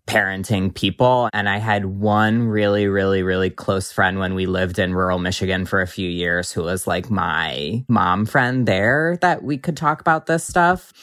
parenting 0.05 0.73
people. 0.73 1.29
And 1.33 1.49
I 1.49 1.57
had 1.57 1.85
one 1.85 2.43
really, 2.43 2.87
really, 2.87 3.23
really 3.23 3.49
close 3.49 3.91
friend 3.91 4.19
when 4.19 4.33
we 4.33 4.45
lived 4.45 4.79
in 4.79 4.95
rural 4.95 5.19
Michigan 5.19 5.65
for 5.65 5.81
a 5.81 5.87
few 5.87 6.09
years 6.09 6.53
who 6.53 6.63
was 6.63 6.87
like 6.87 7.09
my 7.09 7.83
mom 7.89 8.25
friend 8.25 8.65
there 8.65 9.17
that 9.21 9.43
we 9.43 9.57
could 9.57 9.75
talk 9.75 9.99
about 9.99 10.25
this 10.25 10.45
stuff 10.45 10.93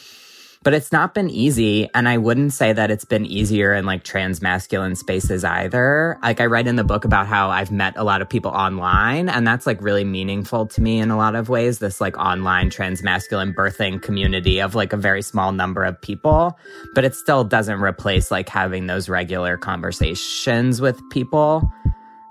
but 0.65 0.73
it's 0.73 0.91
not 0.91 1.13
been 1.13 1.29
easy. 1.29 1.87
And 1.93 2.09
I 2.09 2.17
wouldn't 2.17 2.51
say 2.51 2.73
that 2.73 2.89
it's 2.89 3.05
been 3.05 3.23
easier 3.23 3.71
in 3.75 3.85
like 3.85 4.03
trans 4.03 4.41
masculine 4.41 4.95
spaces 4.95 5.43
either. 5.45 6.17
Like 6.23 6.41
I 6.41 6.47
write 6.47 6.65
in 6.65 6.75
the 6.75 6.83
book 6.83 7.05
about 7.05 7.27
how 7.27 7.51
I've 7.51 7.71
met 7.71 7.95
a 7.97 8.03
lot 8.03 8.23
of 8.23 8.27
people 8.27 8.49
online 8.49 9.29
and 9.29 9.45
that's 9.45 9.67
like 9.67 9.79
really 9.79 10.03
meaningful 10.03 10.65
to 10.65 10.81
me 10.81 10.99
in 10.99 11.11
a 11.11 11.17
lot 11.17 11.35
of 11.35 11.49
ways. 11.49 11.77
This 11.77 12.01
like 12.01 12.17
online 12.17 12.71
trans 12.71 13.03
masculine 13.03 13.53
birthing 13.53 14.01
community 14.01 14.59
of 14.59 14.73
like 14.73 14.91
a 14.91 14.97
very 14.97 15.21
small 15.21 15.51
number 15.51 15.83
of 15.83 16.01
people, 16.01 16.57
but 16.95 17.05
it 17.05 17.13
still 17.13 17.43
doesn't 17.43 17.79
replace 17.79 18.31
like 18.31 18.49
having 18.49 18.87
those 18.87 19.07
regular 19.07 19.57
conversations 19.57 20.81
with 20.81 20.99
people. 21.11 21.71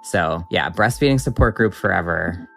So 0.02 0.44
yeah, 0.50 0.70
breastfeeding 0.70 1.20
support 1.20 1.54
group 1.54 1.72
forever. 1.72 2.48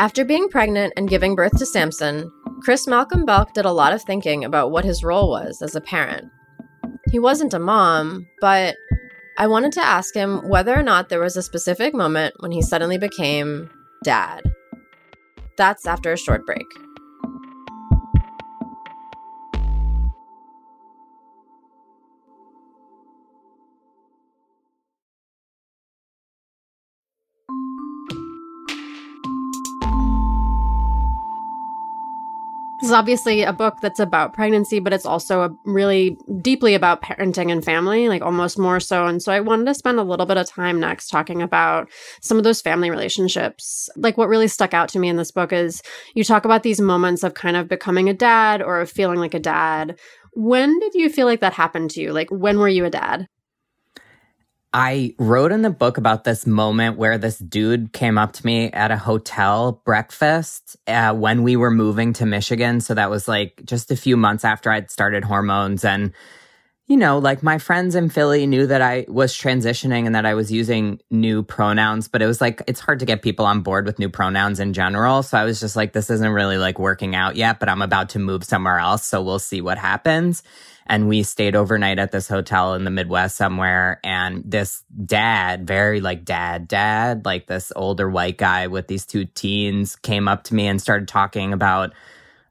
After 0.00 0.24
being 0.24 0.48
pregnant 0.48 0.94
and 0.96 1.10
giving 1.10 1.34
birth 1.34 1.58
to 1.58 1.66
Samson, 1.66 2.32
Krys 2.66 2.88
Malcolm 2.88 3.26
Belc 3.26 3.52
did 3.52 3.66
a 3.66 3.70
lot 3.70 3.92
of 3.92 4.00
thinking 4.02 4.46
about 4.46 4.70
what 4.70 4.82
his 4.82 5.04
role 5.04 5.28
was 5.28 5.60
as 5.60 5.74
a 5.74 5.80
parent. 5.82 6.24
He 7.10 7.18
wasn't 7.18 7.52
a 7.52 7.58
mom, 7.58 8.26
but 8.40 8.76
I 9.36 9.46
wanted 9.46 9.72
to 9.72 9.84
ask 9.84 10.14
him 10.14 10.48
whether 10.48 10.74
or 10.74 10.82
not 10.82 11.10
there 11.10 11.20
was 11.20 11.36
a 11.36 11.42
specific 11.42 11.92
moment 11.92 12.32
when 12.40 12.50
he 12.50 12.62
suddenly 12.62 12.96
became 12.96 13.68
dad. 14.02 14.50
That's 15.58 15.86
after 15.86 16.14
a 16.14 16.16
short 16.16 16.46
break. 16.46 16.64
Is 32.90 32.94
obviously 32.94 33.42
a 33.42 33.52
book 33.52 33.76
that's 33.80 34.00
about 34.00 34.34
pregnancy, 34.34 34.80
but 34.80 34.92
it's 34.92 35.06
also 35.06 35.42
a 35.42 35.56
really 35.64 36.16
deeply 36.42 36.74
about 36.74 37.02
parenting 37.02 37.52
and 37.52 37.64
family, 37.64 38.08
like 38.08 38.20
almost 38.20 38.58
more 38.58 38.80
so. 38.80 39.06
And 39.06 39.22
so 39.22 39.32
I 39.32 39.38
wanted 39.38 39.66
to 39.66 39.74
spend 39.74 40.00
a 40.00 40.02
little 40.02 40.26
bit 40.26 40.36
of 40.36 40.48
time 40.48 40.80
next 40.80 41.08
talking 41.08 41.40
about 41.40 41.88
some 42.20 42.36
of 42.36 42.42
those 42.42 42.60
family 42.60 42.90
relationships. 42.90 43.88
Like 43.96 44.18
what 44.18 44.28
really 44.28 44.48
stuck 44.48 44.74
out 44.74 44.88
to 44.90 44.98
me 44.98 45.08
in 45.08 45.16
this 45.16 45.30
book 45.30 45.52
is 45.52 45.82
you 46.14 46.24
talk 46.24 46.44
about 46.44 46.64
these 46.64 46.80
moments 46.80 47.22
of 47.22 47.34
kind 47.34 47.56
of 47.56 47.68
becoming 47.68 48.08
a 48.08 48.14
dad 48.14 48.60
or 48.60 48.80
of 48.80 48.90
feeling 48.90 49.20
like 49.20 49.34
a 49.34 49.38
dad. 49.38 49.96
When 50.34 50.76
did 50.80 50.94
you 50.94 51.08
feel 51.10 51.26
like 51.26 51.40
that 51.40 51.52
happened 51.52 51.90
to 51.92 52.00
you? 52.00 52.12
Like 52.12 52.30
when 52.30 52.58
were 52.58 52.68
you 52.68 52.84
a 52.84 52.90
dad? 52.90 53.28
I 54.72 55.14
wrote 55.18 55.50
in 55.50 55.62
the 55.62 55.70
book 55.70 55.98
about 55.98 56.22
this 56.22 56.46
moment 56.46 56.96
where 56.96 57.18
this 57.18 57.38
dude 57.38 57.92
came 57.92 58.18
up 58.18 58.32
to 58.34 58.46
me 58.46 58.70
at 58.70 58.92
a 58.92 58.96
hotel 58.96 59.82
breakfast 59.84 60.76
uh, 60.86 61.12
when 61.12 61.42
we 61.42 61.56
were 61.56 61.72
moving 61.72 62.12
to 62.14 62.26
Michigan. 62.26 62.80
So 62.80 62.94
that 62.94 63.10
was 63.10 63.26
like 63.26 63.62
just 63.64 63.90
a 63.90 63.96
few 63.96 64.16
months 64.16 64.44
after 64.44 64.70
I'd 64.70 64.90
started 64.90 65.24
hormones. 65.24 65.84
And, 65.84 66.12
you 66.86 66.96
know, 66.96 67.18
like 67.18 67.42
my 67.42 67.58
friends 67.58 67.96
in 67.96 68.10
Philly 68.10 68.46
knew 68.46 68.68
that 68.68 68.80
I 68.80 69.06
was 69.08 69.34
transitioning 69.34 70.06
and 70.06 70.14
that 70.14 70.26
I 70.26 70.34
was 70.34 70.52
using 70.52 71.00
new 71.10 71.42
pronouns, 71.42 72.06
but 72.06 72.22
it 72.22 72.26
was 72.26 72.40
like, 72.40 72.62
it's 72.68 72.80
hard 72.80 73.00
to 73.00 73.06
get 73.06 73.22
people 73.22 73.46
on 73.46 73.62
board 73.62 73.86
with 73.86 73.98
new 73.98 74.08
pronouns 74.08 74.60
in 74.60 74.72
general. 74.72 75.24
So 75.24 75.36
I 75.36 75.44
was 75.44 75.58
just 75.58 75.74
like, 75.74 75.92
this 75.92 76.10
isn't 76.10 76.32
really 76.32 76.58
like 76.58 76.78
working 76.78 77.16
out 77.16 77.34
yet, 77.34 77.58
but 77.58 77.68
I'm 77.68 77.82
about 77.82 78.10
to 78.10 78.20
move 78.20 78.44
somewhere 78.44 78.78
else. 78.78 79.04
So 79.04 79.20
we'll 79.20 79.40
see 79.40 79.60
what 79.60 79.78
happens 79.78 80.44
and 80.90 81.06
we 81.06 81.22
stayed 81.22 81.54
overnight 81.54 82.00
at 82.00 82.10
this 82.10 82.26
hotel 82.26 82.74
in 82.74 82.82
the 82.82 82.90
Midwest 82.90 83.36
somewhere. 83.36 84.00
And 84.02 84.42
this 84.44 84.82
dad, 85.06 85.64
very 85.64 86.00
like 86.00 86.24
dad, 86.24 86.66
dad, 86.66 87.24
like 87.24 87.46
this 87.46 87.72
older 87.76 88.10
white 88.10 88.36
guy 88.36 88.66
with 88.66 88.88
these 88.88 89.06
two 89.06 89.24
teens 89.24 89.94
came 89.94 90.26
up 90.26 90.42
to 90.44 90.54
me 90.54 90.66
and 90.66 90.82
started 90.82 91.06
talking 91.06 91.52
about 91.52 91.92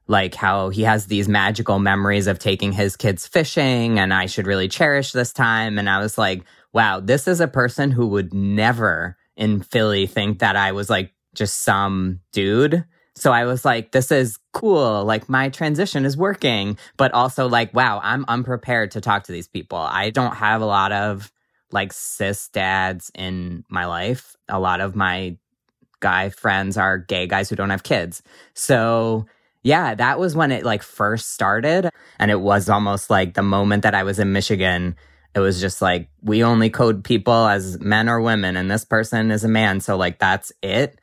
like 0.06 0.34
how 0.34 0.70
he 0.70 0.84
has 0.84 1.04
these 1.04 1.28
magical 1.28 1.78
memories 1.78 2.26
of 2.26 2.38
taking 2.38 2.72
his 2.72 2.96
kids 2.96 3.26
fishing 3.26 3.98
and 3.98 4.12
I 4.12 4.24
should 4.24 4.46
really 4.46 4.68
cherish 4.68 5.12
this 5.12 5.34
time. 5.34 5.78
And 5.78 5.88
I 5.88 5.98
was 5.98 6.16
like, 6.16 6.42
wow, 6.72 6.98
this 6.98 7.28
is 7.28 7.42
a 7.42 7.46
person 7.46 7.90
who 7.90 8.06
would 8.06 8.32
never 8.32 9.18
in 9.36 9.60
Philly 9.60 10.06
think 10.06 10.38
that 10.38 10.56
I 10.56 10.72
was 10.72 10.88
like 10.88 11.12
just 11.34 11.58
some 11.58 12.20
dude 12.32 12.86
so 13.20 13.32
I 13.32 13.44
was 13.44 13.66
like, 13.66 13.92
this 13.92 14.10
is 14.10 14.38
cool. 14.52 15.04
Like 15.04 15.28
my 15.28 15.48
transition 15.48 16.04
is 16.04 16.16
working, 16.16 16.78
but 16.96 17.12
also 17.12 17.48
like, 17.48 17.72
wow, 17.74 18.00
I'm 18.02 18.24
unprepared 18.28 18.92
to 18.92 19.00
talk 19.00 19.24
to 19.24 19.32
these 19.32 19.48
people. 19.48 19.78
I 19.78 20.10
don't 20.10 20.34
have 20.34 20.60
a 20.60 20.66
lot 20.66 20.92
of 20.92 21.32
like 21.72 21.92
cis 21.92 22.48
dads 22.48 23.10
in 23.14 23.64
my 23.68 23.86
life. 23.86 24.36
A 24.48 24.58
lot 24.58 24.80
of 24.80 24.96
my 24.96 25.36
guy 26.00 26.30
friends 26.30 26.76
are 26.76 26.98
gay 26.98 27.26
guys 27.26 27.48
who 27.48 27.56
don't 27.56 27.70
have 27.70 27.82
kids. 27.82 28.22
So 28.54 29.26
yeah, 29.62 29.94
that 29.94 30.18
was 30.18 30.34
when 30.34 30.52
it 30.52 30.64
like 30.64 30.82
first 30.82 31.32
started. 31.32 31.90
And 32.18 32.30
it 32.30 32.40
was 32.40 32.68
almost 32.68 33.10
like 33.10 33.34
the 33.34 33.42
moment 33.42 33.82
that 33.82 33.94
I 33.94 34.02
was 34.02 34.18
in 34.18 34.32
Michigan, 34.32 34.96
it 35.34 35.40
was 35.40 35.60
just 35.60 35.80
like, 35.80 36.08
we 36.22 36.42
only 36.42 36.70
code 36.70 37.04
people 37.04 37.46
as 37.46 37.78
men 37.78 38.08
or 38.08 38.20
women, 38.20 38.56
and 38.56 38.70
this 38.70 38.84
person 38.84 39.30
is 39.30 39.44
a 39.44 39.48
man. 39.48 39.80
So 39.80 39.96
like, 39.96 40.18
that's 40.18 40.52
it. 40.60 40.98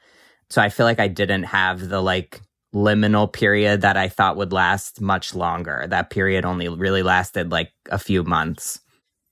So 0.50 0.62
I 0.62 0.70
feel 0.70 0.86
like 0.86 1.00
I 1.00 1.08
didn't 1.08 1.44
have 1.44 1.88
the 1.88 2.02
like 2.02 2.42
liminal 2.78 3.32
period 3.32 3.82
that 3.82 3.98
I 3.98 4.08
thought 4.08 4.38
would 4.38 4.54
last 4.54 5.02
much 5.02 5.34
longer. 5.34 5.86
That 5.90 6.10
period 6.10 6.46
only 6.46 6.70
really 6.70 7.04
lasted 7.04 7.52
like 7.52 7.72
a 7.90 7.98
few 7.98 8.24
months. 8.24 8.80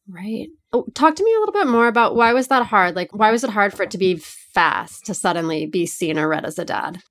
Right. 0.07 0.49
Oh, 0.73 0.85
talk 0.93 1.15
to 1.15 1.23
me 1.23 1.33
a 1.33 1.39
little 1.39 1.53
bit 1.53 1.67
more 1.67 1.87
about 1.87 2.15
why 2.15 2.33
was 2.33 2.47
that 2.47 2.65
hard? 2.65 2.95
Like 2.95 3.13
why 3.13 3.31
was 3.31 3.43
it 3.43 3.49
hard 3.49 3.73
for 3.73 3.83
it 3.83 3.91
to 3.91 3.97
be 3.97 4.15
fast 4.15 5.05
to 5.05 5.13
suddenly 5.13 5.65
be 5.65 5.85
seen 5.85 6.17
or 6.17 6.27
read 6.27 6.45
as 6.45 6.59
a 6.59 6.65
dad? 6.65 7.01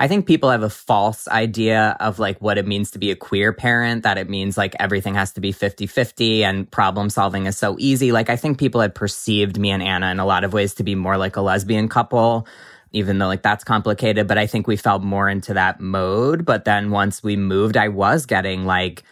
I 0.00 0.08
think 0.08 0.26
people 0.26 0.48
have 0.48 0.62
a 0.62 0.70
false 0.70 1.28
idea 1.28 1.94
of 2.00 2.18
like 2.18 2.40
what 2.40 2.56
it 2.56 2.66
means 2.66 2.90
to 2.92 2.98
be 2.98 3.10
a 3.10 3.16
queer 3.16 3.52
parent, 3.52 4.02
that 4.04 4.16
it 4.16 4.30
means 4.30 4.56
like 4.56 4.74
everything 4.80 5.14
has 5.14 5.32
to 5.32 5.42
be 5.42 5.52
50 5.52 5.86
50 5.86 6.42
and 6.42 6.70
problem 6.70 7.10
solving 7.10 7.44
is 7.44 7.58
so 7.58 7.76
easy. 7.78 8.10
Like, 8.10 8.30
I 8.30 8.36
think 8.36 8.58
people 8.58 8.80
had 8.80 8.94
perceived 8.94 9.58
me 9.58 9.70
and 9.70 9.82
Anna 9.82 10.10
in 10.10 10.18
a 10.18 10.24
lot 10.24 10.42
of 10.42 10.54
ways 10.54 10.72
to 10.76 10.82
be 10.82 10.94
more 10.94 11.18
like 11.18 11.36
a 11.36 11.42
lesbian 11.42 11.86
couple 11.86 12.46
even 12.92 13.18
though 13.18 13.26
like 13.26 13.42
that's 13.42 13.64
complicated. 13.64 14.26
But 14.26 14.38
I 14.38 14.46
think 14.46 14.66
we 14.66 14.76
fell 14.76 14.98
more 14.98 15.28
into 15.28 15.54
that 15.54 15.80
mode. 15.80 16.44
But 16.44 16.64
then 16.64 16.90
once 16.90 17.22
we 17.22 17.36
moved, 17.36 17.76
I 17.76 17.88
was 17.88 18.26
getting 18.26 18.64
like 18.64 19.02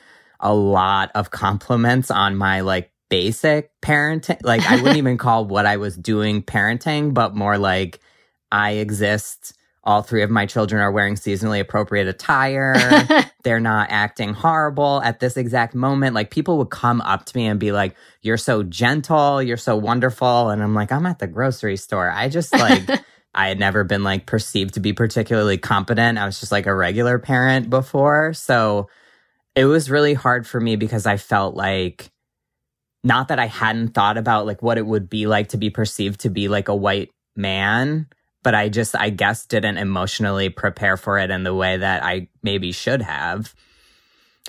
a 0.41 0.55
lot 0.55 1.11
of 1.15 1.31
compliments 1.31 2.11
on 2.11 2.37
my 2.37 2.61
like 2.61 2.91
basic 3.09 3.71
parenting. 3.81 4.39
Like 4.43 4.69
I 4.69 4.77
wouldn't 4.77 4.97
even 4.97 5.19
call 5.19 5.45
what 5.45 5.67
I 5.67 5.77
was 5.77 5.97
doing 5.97 6.43
parenting, 6.43 7.15
but 7.15 7.35
more 7.35 7.59
like 7.59 8.01
I 8.51 8.73
exist. 8.73 9.55
All 9.85 10.03
three 10.03 10.23
of 10.23 10.29
my 10.29 10.45
children 10.45 10.83
are 10.83 10.93
wearing 10.93 11.15
seasonally 11.15 11.61
appropriate 11.61 12.09
attire. 12.09 12.75
They're 13.43 13.61
not 13.61 13.89
acting 13.91 14.35
horrible 14.35 15.01
at 15.03 15.19
this 15.19 15.39
exact 15.39 15.75
moment. 15.75 16.15
Like 16.15 16.31
people 16.31 16.59
would 16.59 16.69
come 16.69 17.01
up 17.01 17.25
to 17.27 17.37
me 17.37 17.47
and 17.47 17.59
be 17.59 17.73
like, 17.73 17.95
You're 18.21 18.37
so 18.37 18.63
gentle. 18.63 19.43
You're 19.43 19.57
so 19.57 19.77
wonderful. 19.77 20.51
And 20.51 20.63
I'm 20.63 20.75
like, 20.75 20.93
I'm 20.93 21.07
at 21.07 21.21
the 21.21 21.27
grocery 21.27 21.77
store. 21.77 22.11
I 22.11 22.29
just 22.29 22.53
like, 22.53 22.87
I 23.35 23.49
had 23.49 23.59
never 23.59 23.85
been 23.85 24.03
like 24.03 24.27
perceived 24.27 24.75
to 24.75 24.81
be 24.81 24.93
particularly 24.93 25.59
competent. 25.59 26.19
I 26.19 26.27
was 26.27 26.41
just 26.41 26.53
like 26.53 26.67
a 26.67 26.75
regular 26.75 27.19
parent 27.19 27.71
before. 27.71 28.33
So 28.33 28.89
it 29.55 29.65
was 29.65 29.91
really 29.91 30.15
hard 30.15 30.47
for 30.47 30.61
me 30.61 30.77
because 30.77 31.07
I 31.07 31.17
felt 31.17 31.55
like 31.55 32.11
not 33.05 33.29
that 33.29 33.39
I 33.39 33.47
hadn't 33.47 33.95
thought 33.95 34.19
about 34.19 34.47
like 34.47 34.63
what 34.63 34.79
it 34.79 34.87
would 34.87 35.09
be 35.09 35.27
like 35.27 35.49
to 35.49 35.57
be 35.57 35.71
perceived 35.71 36.21
to 36.21 36.31
be 36.31 36.49
like 36.49 36.69
a 36.69 36.75
white 36.75 37.11
man, 37.37 38.07
but 38.43 38.55
I 38.55 38.69
just, 38.69 38.97
I 38.97 39.11
guess, 39.11 39.47
didn't 39.47 39.79
emotionally 39.79 40.49
prepare 40.49 40.97
for 40.97 41.19
it 41.19 41.31
in 41.31 41.45
the 41.45 41.55
way 41.55 41.77
that 41.77 42.05
I 42.05 42.29
maybe 42.43 42.73
should 42.73 43.03
have. 43.03 43.55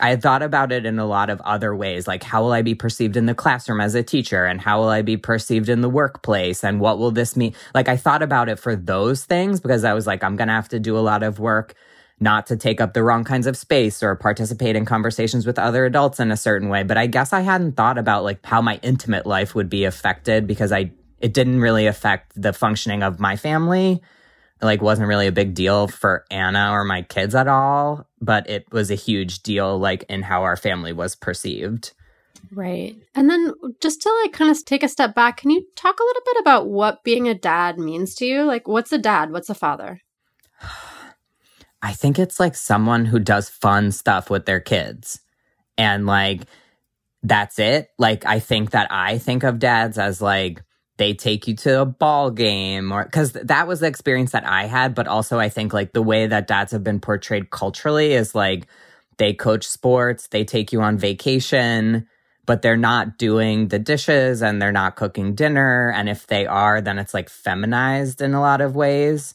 I 0.02 0.10
had 0.10 0.22
thought 0.22 0.42
about 0.42 0.72
it 0.72 0.86
in 0.86 0.98
a 1.00 1.06
lot 1.06 1.30
of 1.30 1.42
other 1.42 1.76
ways, 1.76 2.08
like 2.08 2.24
how 2.24 2.42
will 2.42 2.52
I 2.52 2.62
be 2.62 2.76
perceived 2.76 3.18
in 3.18 3.26
the 3.26 3.36
classroom 3.36 3.82
as 3.82 3.96
a 3.96 4.04
teacher 4.04 4.46
and 4.46 4.62
how 4.62 4.80
will 4.80 4.90
I 4.90 5.02
be 5.02 5.18
perceived 5.18 5.70
in 5.70 5.82
the 5.82 5.90
workplace 5.90 6.64
and 6.64 6.80
what 6.80 6.98
will 6.98 7.12
this 7.12 7.36
mean? 7.36 7.54
Like 7.74 7.88
I 7.88 7.98
thought 7.98 8.22
about 8.22 8.50
it 8.50 8.60
for 8.60 8.76
those 8.76 9.26
things 9.26 9.60
because 9.60 9.84
I 9.84 9.94
was 9.94 10.08
like, 10.08 10.24
I'm 10.24 10.36
going 10.36 10.48
to 10.48 10.54
have 10.54 10.70
to 10.70 10.80
do 10.80 10.98
a 10.98 11.00
lot 11.00 11.24
of 11.24 11.40
work 11.40 11.74
not 12.20 12.48
to 12.48 12.58
take 12.58 12.82
up 12.82 12.94
the 12.94 13.04
wrong 13.04 13.24
kinds 13.24 13.48
of 13.48 13.56
space 13.56 14.04
or 14.04 14.16
participate 14.16 14.76
in 14.76 14.86
conversations 14.86 15.46
with 15.46 15.58
other 15.58 15.86
adults 15.86 16.20
in 16.20 16.32
a 16.32 16.38
certain 16.38 16.70
way. 16.70 16.84
But 16.84 16.98
I 16.98 17.08
guess 17.08 17.32
I 17.32 17.42
hadn't 17.42 17.74
thought 17.74 17.98
about 17.98 18.24
like 18.24 18.46
how 18.46 18.62
my 18.62 18.80
intimate 18.82 19.26
life 19.26 19.56
would 19.56 19.70
be 19.70 19.86
affected 19.86 20.46
because 20.46 20.72
I, 20.72 20.92
it 21.20 21.34
didn't 21.34 21.62
really 21.62 21.88
affect 21.88 22.34
the 22.42 22.54
functioning 22.54 23.04
of 23.04 23.20
my 23.20 23.36
family 23.36 24.02
like 24.62 24.82
wasn't 24.82 25.08
really 25.08 25.28
a 25.28 25.32
big 25.32 25.54
deal 25.54 25.88
for 25.88 26.26
Anna 26.30 26.72
or 26.72 26.84
my 26.84 27.02
kids 27.04 27.36
at 27.36 27.48
all, 27.48 28.08
but 28.22 28.50
it 28.50 28.72
was 28.72 28.92
a 28.92 28.96
huge 28.96 29.42
deal 29.42 29.80
like 29.80 30.04
in 30.10 30.22
how 30.22 30.44
our 30.44 30.58
family 30.58 30.94
was 30.94 31.16
perceived. 31.16 31.94
Right. 32.52 32.96
And 33.16 33.30
then 33.30 33.54
just 33.82 34.02
to 34.02 34.22
like 34.24 34.34
kind 34.34 34.50
of 34.52 34.66
take 34.66 34.84
a 34.84 34.90
step 34.90 35.16
back, 35.16 35.38
can 35.38 35.50
you 35.50 35.66
talk 35.76 36.00
a 36.00 36.04
little 36.04 36.22
bit 36.26 36.42
about 36.42 36.68
what 36.68 37.04
being 37.04 37.28
a 37.28 37.36
dad 37.36 37.78
means 37.78 38.16
to 38.16 38.26
you? 38.26 38.44
Like 38.44 38.68
what's 38.68 38.92
a 38.92 38.98
dad? 38.98 39.32
What's 39.32 39.50
a 39.50 39.56
father? 39.56 40.02
I 41.82 41.94
think 41.94 42.20
it's 42.20 42.40
like 42.40 42.56
someone 42.56 43.06
who 43.06 43.20
does 43.20 43.50
fun 43.50 43.92
stuff 43.92 44.30
with 44.30 44.46
their 44.46 44.60
kids. 44.60 45.22
And 45.78 46.06
like 46.06 46.42
that's 47.24 47.60
it. 47.60 47.90
Like 47.98 48.26
I 48.26 48.40
think 48.40 48.72
that 48.72 48.92
I 48.92 49.18
think 49.18 49.44
of 49.44 49.60
dads 49.60 49.98
as 49.98 50.22
like 50.22 50.62
they 51.00 51.14
take 51.14 51.48
you 51.48 51.56
to 51.56 51.82
a 51.82 51.86
ball 51.86 52.30
game 52.30 52.92
or 52.92 53.06
because 53.06 53.32
that 53.32 53.68
was 53.68 53.80
the 53.80 53.88
experience 53.88 54.34
that 54.34 54.46
I 54.46 54.66
had. 54.66 54.94
But 54.94 55.08
also, 55.08 55.40
I 55.40 55.48
think 55.48 55.74
like 55.74 55.94
the 55.94 56.02
way 56.02 56.28
that 56.28 56.46
dads 56.46 56.74
have 56.74 56.84
been 56.84 57.00
portrayed 57.00 57.50
culturally 57.50 58.14
is 58.14 58.36
like 58.36 58.68
they 59.18 59.34
coach 59.34 59.66
sports, 59.66 60.28
they 60.28 60.44
take 60.44 60.74
you 60.74 60.82
on 60.82 60.98
vacation, 60.98 62.06
but 62.46 62.62
they're 62.62 62.76
not 62.76 63.18
doing 63.18 63.70
the 63.70 63.80
dishes 63.80 64.42
and 64.42 64.62
they're 64.62 64.74
not 64.74 64.98
cooking 64.98 65.36
dinner. 65.36 65.90
And 65.96 66.10
if 66.10 66.28
they 66.28 66.46
are, 66.46 66.82
then 66.82 67.00
it's 67.00 67.14
like 67.14 67.30
feminized 67.30 68.22
in 68.22 68.34
a 68.34 68.42
lot 68.42 68.60
of 68.60 68.76
ways. 68.76 69.34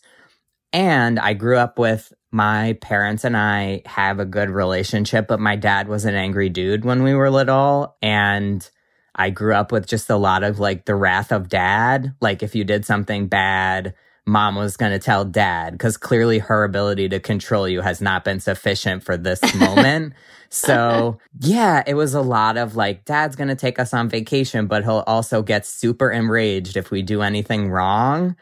And 0.74 1.18
I 1.18 1.32
grew 1.32 1.56
up 1.56 1.78
with 1.78 2.12
my 2.30 2.76
parents 2.82 3.24
and 3.24 3.36
I 3.36 3.80
have 3.86 4.18
a 4.18 4.26
good 4.26 4.50
relationship, 4.50 5.28
but 5.28 5.40
my 5.40 5.56
dad 5.56 5.88
was 5.88 6.04
an 6.04 6.14
angry 6.14 6.50
dude 6.50 6.84
when 6.84 7.02
we 7.02 7.14
were 7.14 7.30
little. 7.30 7.96
And 8.02 8.68
I 9.14 9.30
grew 9.30 9.54
up 9.54 9.72
with 9.72 9.86
just 9.86 10.10
a 10.10 10.16
lot 10.16 10.42
of 10.42 10.58
like 10.58 10.84
the 10.84 10.94
wrath 10.94 11.32
of 11.32 11.48
dad. 11.48 12.14
Like 12.20 12.42
if 12.42 12.54
you 12.54 12.64
did 12.64 12.84
something 12.84 13.28
bad, 13.28 13.94
mom 14.26 14.56
was 14.56 14.76
going 14.76 14.92
to 14.92 14.98
tell 14.98 15.24
dad 15.24 15.72
because 15.72 15.96
clearly 15.96 16.38
her 16.38 16.64
ability 16.64 17.08
to 17.10 17.20
control 17.20 17.68
you 17.68 17.80
has 17.80 18.00
not 18.00 18.24
been 18.24 18.40
sufficient 18.40 19.02
for 19.02 19.16
this 19.16 19.40
moment. 19.58 20.14
so 20.48 21.18
yeah, 21.40 21.82
it 21.86 21.94
was 21.94 22.14
a 22.14 22.20
lot 22.20 22.56
of 22.56 22.76
like, 22.76 23.04
dad's 23.04 23.36
going 23.36 23.48
to 23.48 23.54
take 23.54 23.78
us 23.78 23.94
on 23.94 24.08
vacation, 24.08 24.66
but 24.66 24.82
he'll 24.82 25.04
also 25.06 25.42
get 25.42 25.66
super 25.66 26.10
enraged 26.10 26.76
if 26.76 26.90
we 26.90 27.02
do 27.02 27.22
anything 27.22 27.70
wrong. 27.70 28.36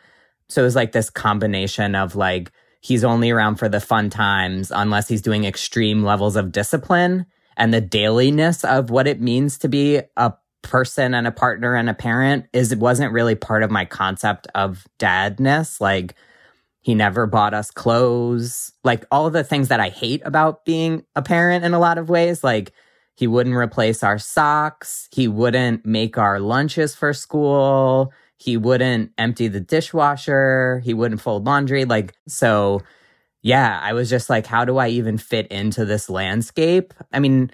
So 0.49 0.63
it 0.63 0.65
was 0.65 0.77
like 0.77 0.93
this 0.93 1.11
combination 1.11 1.95
of 1.95 2.15
like, 2.15 2.53
he's 2.81 3.05
only 3.05 3.31
around 3.31 3.57
for 3.57 3.69
the 3.69 3.81
fun 3.81 4.11
times 4.11 4.73
unless 4.75 5.09
he's 5.09 5.23
doing 5.23 5.45
extreme 5.45 6.03
levels 6.03 6.37
of 6.37 6.53
discipline 6.53 7.27
and 7.57 7.73
the 7.73 7.81
dailiness 7.81 8.65
of 8.65 8.91
what 8.91 9.07
it 9.07 9.21
means 9.21 9.59
to 9.59 9.69
be 9.69 10.01
a 10.17 10.33
person 10.63 11.15
and 11.15 11.27
a 11.27 11.33
partner 11.33 11.75
and 11.75 11.91
a 11.91 11.95
parent 11.95 12.47
is 12.53 12.73
it 12.73 12.79
wasn't 12.79 13.13
really 13.13 13.35
part 13.35 13.63
of 13.63 13.71
my 13.71 13.85
concept 13.85 14.47
of 14.55 14.87
dadness. 14.99 15.81
Like 15.81 16.15
he 16.81 16.95
never 16.95 17.27
bought 17.27 17.55
us 17.55 17.71
clothes, 17.71 18.73
like 18.83 19.05
all 19.11 19.31
the 19.31 19.45
things 19.45 19.69
that 19.69 19.81
I 19.81 19.89
hate 19.89 20.23
about 20.25 20.65
being 20.65 21.05
a 21.15 21.23
parent 21.23 21.65
in 21.65 21.75
a 21.75 21.79
lot 21.79 21.99
of 21.99 22.09
ways. 22.09 22.43
Like 22.43 22.73
he 23.15 23.27
wouldn't 23.27 23.57
replace 23.57 24.03
our 24.03 24.19
socks. 24.19 25.09
He 25.13 25.29
wouldn't 25.29 25.85
make 25.85 26.19
our 26.19 26.41
lunches 26.41 26.95
for 26.95 27.13
school. 27.13 28.13
He 28.37 28.57
wouldn't 28.57 29.13
empty 29.19 29.49
the 29.49 29.61
dishwasher. 29.61 30.81
He 30.85 30.95
wouldn't 30.95 31.21
fold 31.21 31.45
laundry. 31.45 31.85
Like, 31.85 32.15
so 32.27 32.81
yeah, 33.43 33.79
I 33.83 33.93
was 33.93 34.09
just 34.09 34.31
like, 34.31 34.47
how 34.47 34.65
do 34.65 34.79
I 34.79 34.89
even 34.89 35.19
fit 35.19 35.49
into 35.49 35.85
this 35.85 36.09
landscape? 36.09 36.95
I 37.13 37.19
mean, 37.19 37.51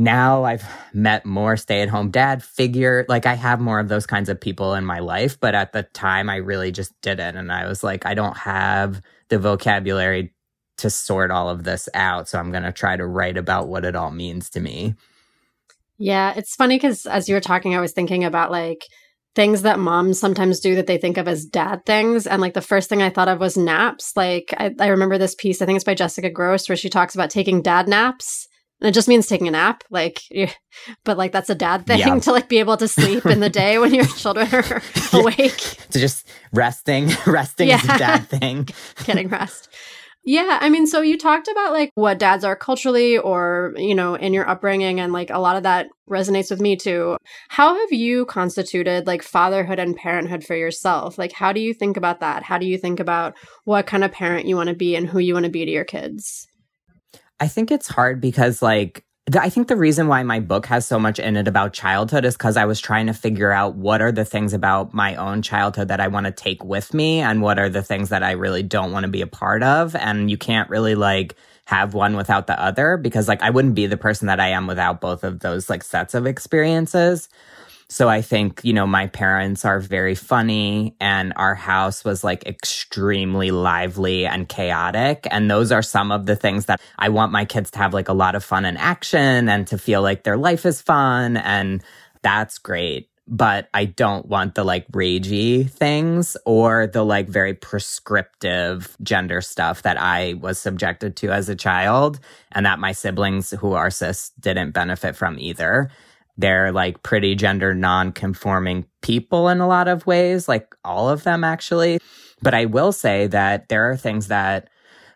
now 0.00 0.44
I've 0.44 0.64
met 0.94 1.26
more 1.26 1.58
stay 1.58 1.82
at 1.82 1.90
home 1.90 2.10
dad 2.10 2.42
figure. 2.42 3.04
Like 3.06 3.26
I 3.26 3.34
have 3.34 3.60
more 3.60 3.78
of 3.78 3.88
those 3.88 4.06
kinds 4.06 4.30
of 4.30 4.40
people 4.40 4.72
in 4.74 4.84
my 4.84 4.98
life. 4.98 5.38
But 5.38 5.54
at 5.54 5.72
the 5.72 5.82
time, 5.82 6.30
I 6.30 6.36
really 6.36 6.72
just 6.72 6.98
didn't. 7.02 7.36
And 7.36 7.52
I 7.52 7.66
was 7.66 7.84
like, 7.84 8.06
I 8.06 8.14
don't 8.14 8.36
have 8.38 9.02
the 9.28 9.38
vocabulary 9.38 10.32
to 10.78 10.88
sort 10.88 11.30
all 11.30 11.50
of 11.50 11.64
this 11.64 11.86
out. 11.92 12.28
So 12.28 12.38
I'm 12.38 12.50
going 12.50 12.62
to 12.62 12.72
try 12.72 12.96
to 12.96 13.06
write 13.06 13.36
about 13.36 13.68
what 13.68 13.84
it 13.84 13.94
all 13.94 14.10
means 14.10 14.48
to 14.50 14.60
me. 14.60 14.94
Yeah, 15.98 16.32
it's 16.34 16.56
funny 16.56 16.76
because 16.76 17.04
as 17.04 17.28
you 17.28 17.34
were 17.34 17.40
talking, 17.42 17.76
I 17.76 17.80
was 17.80 17.92
thinking 17.92 18.24
about 18.24 18.50
like 18.50 18.86
things 19.34 19.62
that 19.62 19.78
moms 19.78 20.18
sometimes 20.18 20.60
do 20.60 20.76
that 20.76 20.86
they 20.86 20.96
think 20.96 21.18
of 21.18 21.28
as 21.28 21.44
dad 21.44 21.84
things. 21.84 22.26
And 22.26 22.40
like 22.40 22.54
the 22.54 22.62
first 22.62 22.88
thing 22.88 23.02
I 23.02 23.10
thought 23.10 23.28
of 23.28 23.38
was 23.38 23.58
naps. 23.58 24.16
Like 24.16 24.54
I, 24.56 24.74
I 24.80 24.86
remember 24.86 25.18
this 25.18 25.34
piece, 25.34 25.60
I 25.60 25.66
think 25.66 25.76
it's 25.76 25.84
by 25.84 25.94
Jessica 25.94 26.30
Gross, 26.30 26.70
where 26.70 26.76
she 26.76 26.88
talks 26.88 27.14
about 27.14 27.28
taking 27.28 27.60
dad 27.60 27.86
naps. 27.86 28.48
And 28.80 28.88
it 28.88 28.92
just 28.92 29.08
means 29.08 29.26
taking 29.26 29.48
a 29.48 29.50
nap, 29.50 29.84
like, 29.90 30.22
but 31.04 31.18
like 31.18 31.32
that's 31.32 31.50
a 31.50 31.54
dad 31.54 31.86
thing 31.86 31.98
yeah. 31.98 32.18
to 32.20 32.32
like 32.32 32.48
be 32.48 32.58
able 32.58 32.76
to 32.78 32.88
sleep 32.88 33.26
in 33.26 33.40
the 33.40 33.50
day 33.50 33.78
when 33.78 33.94
your 33.94 34.06
children 34.06 34.48
are 34.52 34.82
awake. 35.12 35.58
to 35.90 35.98
just 35.98 36.26
resting, 36.52 37.10
resting 37.26 37.68
yeah. 37.68 37.76
is 37.76 37.84
a 37.84 37.98
dad 37.98 38.28
thing. 38.28 38.68
Getting 39.04 39.28
rest. 39.28 39.68
Yeah, 40.22 40.58
I 40.60 40.68
mean, 40.68 40.86
so 40.86 41.00
you 41.00 41.16
talked 41.16 41.48
about 41.48 41.72
like 41.72 41.92
what 41.94 42.18
dads 42.18 42.44
are 42.44 42.54
culturally 42.54 43.16
or, 43.16 43.72
you 43.76 43.94
know, 43.94 44.14
in 44.14 44.34
your 44.34 44.46
upbringing, 44.46 45.00
and 45.00 45.14
like 45.14 45.30
a 45.30 45.38
lot 45.38 45.56
of 45.56 45.62
that 45.62 45.88
resonates 46.10 46.50
with 46.50 46.60
me 46.60 46.76
too. 46.76 47.16
How 47.48 47.74
have 47.74 47.92
you 47.92 48.26
constituted 48.26 49.06
like 49.06 49.22
fatherhood 49.22 49.78
and 49.78 49.96
parenthood 49.96 50.44
for 50.44 50.54
yourself? 50.54 51.16
Like, 51.16 51.32
how 51.32 51.54
do 51.54 51.60
you 51.60 51.72
think 51.72 51.96
about 51.96 52.20
that? 52.20 52.42
How 52.42 52.58
do 52.58 52.66
you 52.66 52.76
think 52.76 53.00
about 53.00 53.34
what 53.64 53.86
kind 53.86 54.04
of 54.04 54.12
parent 54.12 54.46
you 54.46 54.56
want 54.56 54.68
to 54.68 54.74
be 54.74 54.94
and 54.94 55.08
who 55.08 55.20
you 55.20 55.32
want 55.32 55.44
to 55.44 55.50
be 55.50 55.64
to 55.64 55.70
your 55.70 55.84
kids? 55.84 56.46
I 57.40 57.48
think 57.48 57.70
it's 57.70 57.88
hard 57.88 58.20
because, 58.20 58.60
like, 58.60 59.04
I 59.38 59.48
think 59.48 59.68
the 59.68 59.76
reason 59.76 60.08
why 60.08 60.22
my 60.22 60.40
book 60.40 60.66
has 60.66 60.86
so 60.86 60.98
much 60.98 61.18
in 61.18 61.36
it 61.36 61.48
about 61.48 61.72
childhood 61.72 62.24
is 62.24 62.34
because 62.34 62.56
I 62.56 62.64
was 62.64 62.80
trying 62.80 63.06
to 63.06 63.14
figure 63.14 63.50
out 63.50 63.76
what 63.76 64.02
are 64.02 64.12
the 64.12 64.24
things 64.24 64.52
about 64.52 64.92
my 64.92 65.14
own 65.14 65.40
childhood 65.40 65.88
that 65.88 66.00
I 66.00 66.08
want 66.08 66.26
to 66.26 66.32
take 66.32 66.64
with 66.64 66.92
me 66.92 67.20
and 67.20 67.40
what 67.40 67.58
are 67.58 67.68
the 67.68 67.82
things 67.82 68.08
that 68.10 68.22
I 68.22 68.32
really 68.32 68.62
don't 68.62 68.92
want 68.92 69.04
to 69.04 69.10
be 69.10 69.22
a 69.22 69.26
part 69.26 69.62
of. 69.62 69.94
And 69.94 70.30
you 70.30 70.36
can't 70.36 70.68
really 70.68 70.96
like 70.96 71.36
have 71.66 71.94
one 71.94 72.16
without 72.16 72.48
the 72.48 72.60
other 72.60 72.96
because 72.96 73.28
like 73.28 73.42
I 73.42 73.50
wouldn't 73.50 73.76
be 73.76 73.86
the 73.86 73.96
person 73.96 74.26
that 74.26 74.40
I 74.40 74.48
am 74.48 74.66
without 74.66 75.00
both 75.00 75.22
of 75.22 75.38
those 75.38 75.70
like 75.70 75.84
sets 75.84 76.14
of 76.14 76.26
experiences. 76.26 77.28
So 77.90 78.08
I 78.08 78.22
think, 78.22 78.60
you 78.62 78.72
know, 78.72 78.86
my 78.86 79.08
parents 79.08 79.64
are 79.64 79.80
very 79.80 80.14
funny 80.14 80.94
and 81.00 81.32
our 81.34 81.56
house 81.56 82.04
was 82.04 82.22
like 82.22 82.46
extremely 82.46 83.50
lively 83.50 84.26
and 84.26 84.48
chaotic. 84.48 85.26
And 85.32 85.50
those 85.50 85.72
are 85.72 85.82
some 85.82 86.12
of 86.12 86.24
the 86.26 86.36
things 86.36 86.66
that 86.66 86.80
I 87.00 87.08
want 87.08 87.32
my 87.32 87.44
kids 87.44 87.68
to 87.72 87.78
have 87.78 87.92
like 87.92 88.08
a 88.08 88.12
lot 88.12 88.36
of 88.36 88.44
fun 88.44 88.64
and 88.64 88.78
action 88.78 89.48
and 89.48 89.66
to 89.66 89.76
feel 89.76 90.02
like 90.02 90.22
their 90.22 90.36
life 90.36 90.64
is 90.64 90.80
fun. 90.80 91.36
And 91.36 91.82
that's 92.22 92.58
great. 92.58 93.08
But 93.26 93.68
I 93.74 93.86
don't 93.86 94.26
want 94.26 94.54
the 94.54 94.64
like 94.64 94.88
ragey 94.92 95.68
things 95.68 96.36
or 96.46 96.86
the 96.86 97.04
like 97.04 97.28
very 97.28 97.54
prescriptive 97.54 98.96
gender 99.02 99.40
stuff 99.40 99.82
that 99.82 100.00
I 100.00 100.34
was 100.34 100.60
subjected 100.60 101.16
to 101.16 101.32
as 101.32 101.48
a 101.48 101.56
child 101.56 102.20
and 102.52 102.66
that 102.66 102.78
my 102.78 102.92
siblings 102.92 103.50
who 103.50 103.72
are 103.72 103.90
cis 103.90 104.30
didn't 104.38 104.70
benefit 104.70 105.16
from 105.16 105.40
either 105.40 105.90
they're 106.40 106.72
like 106.72 107.02
pretty 107.02 107.34
gender 107.34 107.74
non-conforming 107.74 108.86
people 109.02 109.48
in 109.48 109.60
a 109.60 109.68
lot 109.68 109.88
of 109.88 110.06
ways, 110.06 110.48
like 110.48 110.74
all 110.84 111.08
of 111.08 111.22
them 111.24 111.44
actually. 111.44 112.00
But 112.42 112.54
I 112.54 112.64
will 112.64 112.92
say 112.92 113.26
that 113.28 113.68
there 113.68 113.90
are 113.90 113.96
things 113.96 114.28
that 114.28 114.68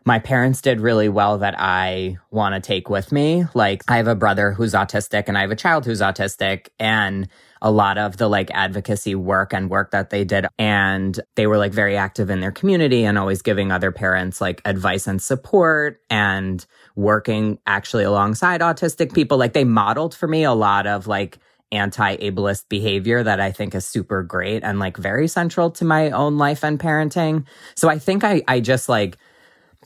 my 0.07 0.19
parents 0.19 0.61
did 0.61 0.81
really 0.81 1.09
well 1.09 1.38
that 1.38 1.55
I 1.59 2.19
want 2.31 2.55
to 2.55 2.61
take 2.61 2.90
with 2.90 3.11
me. 3.11 3.47
Like 3.55 3.83
I 3.88 3.97
have 3.97 4.07
a 4.07 4.14
brother 4.14 4.53
who's 4.53 4.75
autistic 4.75 5.25
and 5.29 5.38
I 5.38 5.43
have 5.43 5.51
a 5.51 5.57
child 5.57 5.87
who's 5.87 6.03
autistic 6.03 6.69
and 6.79 7.27
a 7.62 7.71
lot 7.71 7.97
of 7.97 8.19
the 8.19 8.29
like 8.29 8.51
advocacy 8.53 9.14
work 9.14 9.55
and 9.55 9.71
work 9.71 9.93
that 9.93 10.11
they 10.11 10.25
did. 10.25 10.47
And 10.59 11.19
they 11.37 11.47
were 11.47 11.57
like 11.57 11.73
very 11.73 11.97
active 11.97 12.29
in 12.29 12.40
their 12.40 12.53
community 12.53 13.05
and 13.05 13.17
always 13.17 13.40
giving 13.40 13.73
other 13.73 13.90
parents 13.90 14.43
like 14.43 14.61
advice 14.67 15.07
and 15.07 15.23
support 15.23 16.01
and 16.11 16.64
working 16.95 17.59
actually 17.67 18.05
alongside 18.05 18.61
autistic 18.61 19.14
people. 19.14 19.38
Like 19.38 19.55
they 19.55 19.64
modeled 19.64 20.14
for 20.14 20.29
me 20.29 20.45
a 20.45 20.53
lot 20.53 20.87
of 20.87 21.07
like 21.07 21.38
anti 21.73 22.19
ableist 22.19 22.69
behavior 22.69 23.23
that 23.23 23.40
I 23.40 23.53
think 23.53 23.75
is 23.75 23.87
super 23.87 24.23
great 24.23 24.62
and 24.62 24.79
like 24.79 24.99
very 24.99 25.29
central 25.29 25.71
to 25.73 25.87
my 25.87 26.11
own 26.11 26.37
life 26.37 26.62
and 26.62 26.79
parenting. 26.79 27.47
So 27.75 27.88
I 27.88 27.99
think 27.99 28.23
I, 28.23 28.43
I 28.47 28.61
just 28.61 28.90
like, 28.90 29.17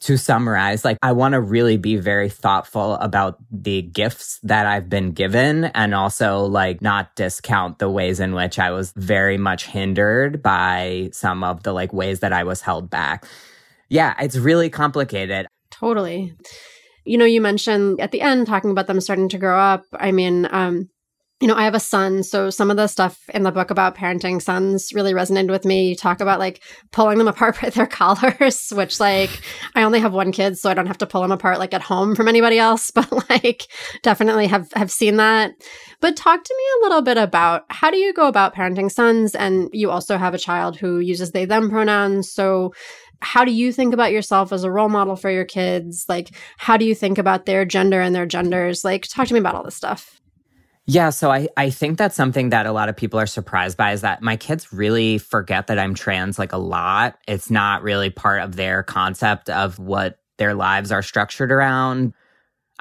to 0.01 0.17
summarize, 0.17 0.85
like 0.85 0.99
I 1.03 1.13
want 1.13 1.33
to 1.33 1.41
really 1.41 1.77
be 1.77 1.97
very 1.97 2.29
thoughtful 2.29 2.95
about 2.95 3.39
the 3.51 3.83
gifts 3.83 4.41
that 4.43 4.67
I've 4.67 4.89
been 4.89 5.13
given 5.13 5.65
and 5.65 5.95
also 5.95 6.45
like 6.45 6.81
not 6.83 7.15
discount 7.17 7.79
the 7.79 7.91
ways 7.91 8.21
in 8.21 8.35
which 8.35 8.59
I 8.59 8.71
was 8.71 8.93
very 8.97 9.39
much 9.39 9.67
hindered 9.67 10.43
by 10.43 11.11
some 11.13 11.45
of 11.45 11.63
the 11.63 11.73
like 11.73 11.93
ways 11.93 12.21
that 12.21 12.33
I 12.33 12.45
was 12.45 12.61
held 12.61 12.91
back. 12.91 13.27
Yeah, 13.89 14.15
it's 14.21 14.37
really 14.37 14.71
complicated. 14.71 15.47
Totally. 15.71 16.35
You 17.05 17.19
know, 17.19 17.25
you 17.25 17.41
mentioned 17.41 18.01
at 18.01 18.13
the 18.13 18.21
end 18.21 18.47
talking 18.47 18.71
about 18.71 18.87
them 18.87 19.01
starting 19.01 19.29
to 19.31 19.39
grow 19.39 19.59
up. 19.59 19.85
I 19.95 20.13
mean, 20.13 20.47
um, 20.51 20.91
you 21.41 21.47
know, 21.47 21.55
I 21.55 21.65
have 21.65 21.75
a 21.75 21.81
son, 21.81 22.25
so 22.25 22.51
some 22.51 22.69
of 22.69 22.77
the 22.77 22.89
stuff 22.89 23.31
in 23.33 23.45
the 23.45 23.53
book 23.53 23.71
about 23.71 23.97
parenting 23.97 24.43
sons 24.43 24.93
really 24.93 25.13
resonated 25.13 25.51
with 25.51 25.65
me. 25.65 25.91
You 25.91 25.95
talk 25.95 26.21
about 26.21 26.41
like 26.41 26.63
pulling 26.91 27.19
them 27.19 27.29
apart 27.29 27.61
by 27.61 27.71
their 27.71 27.87
collars, 27.87 28.71
which 28.71 28.99
like 28.99 29.31
I 29.77 29.85
only 29.85 30.01
have 30.01 30.13
one 30.13 30.33
kid, 30.33 30.59
so 30.59 30.69
I 30.69 30.75
don't 30.75 30.87
have 30.87 30.99
to 30.99 31.07
pull 31.07 31.23
them 31.23 31.31
apart 31.31 31.61
like 31.61 31.73
at 31.73 31.83
home 31.83 32.17
from 32.17 32.27
anybody 32.27 32.59
else, 32.59 32.91
but 32.95 33.11
like 33.31 33.69
definitely 34.03 34.49
have 34.49 34.69
have 34.75 34.91
seen 34.91 35.17
that. 35.17 35.53
But 36.01 36.17
talk 36.17 36.43
to 36.43 36.55
me 36.57 36.65
a 36.65 36.89
little 36.89 37.03
bit 37.03 37.19
about 37.19 37.65
how 37.71 37.91
do 37.91 37.99
you 37.99 38.13
go 38.13 38.27
about 38.27 38.55
parenting 38.55 38.91
sons 38.91 39.35
and 39.37 39.69
you 39.73 39.91
also 39.91 40.17
have 40.17 40.35
a 40.35 40.39
child 40.39 40.77
who 40.77 40.99
uses 40.99 41.31
they 41.31 41.45
them 41.45 41.71
pronouns. 41.71 42.31
So 42.33 42.73
how 43.21 43.45
do 43.45 43.53
you 43.53 43.73
think 43.73 43.95
about 43.95 44.13
yourself 44.13 44.53
as 44.53 44.65
a 44.65 44.71
role 44.71 44.89
model 44.89 45.15
for 45.15 45.31
your 45.31 45.45
kids? 45.45 46.05
Like 46.09 46.31
how 46.57 46.77
do 46.77 46.85
you 46.85 46.95
think 46.97 47.19
about 47.19 47.47
their 47.47 47.65
gender 47.65 48.01
and 48.01 48.15
their 48.15 48.27
genders? 48.27 48.85
Like 48.85 49.07
talk 49.07 49.29
to 49.29 49.35
me 49.35 49.41
about 49.41 49.55
all 49.55 49.65
this 49.65 49.77
stuff. 49.77 50.21
Yeah, 50.91 51.11
so 51.11 51.31
I, 51.31 51.49
I 51.55 51.69
think 51.69 51.99
that's 51.99 52.17
something 52.17 52.49
that 52.49 52.65
a 52.65 52.73
lot 52.73 52.89
of 52.89 52.97
people 52.97 53.21
are 53.21 53.27
surprised 53.27 53.77
by 53.77 53.93
is 53.93 54.01
that 54.01 54.23
my 54.23 54.39
kids 54.39 54.73
really 54.73 55.19
forget 55.19 55.67
that 55.67 55.79
I'm 55.79 55.95
trans 55.95 56.39
like 56.39 56.55
a 56.55 56.59
lot. 56.59 57.19
It's 57.29 57.51
not 57.51 57.83
really 57.83 58.09
part 58.09 58.41
of 58.41 58.57
their 58.57 58.83
concept 58.83 59.51
of 59.51 59.79
what 59.79 60.19
their 60.39 60.55
lives 60.55 60.91
are 60.91 61.03
structured 61.03 61.53
around. 61.53 62.15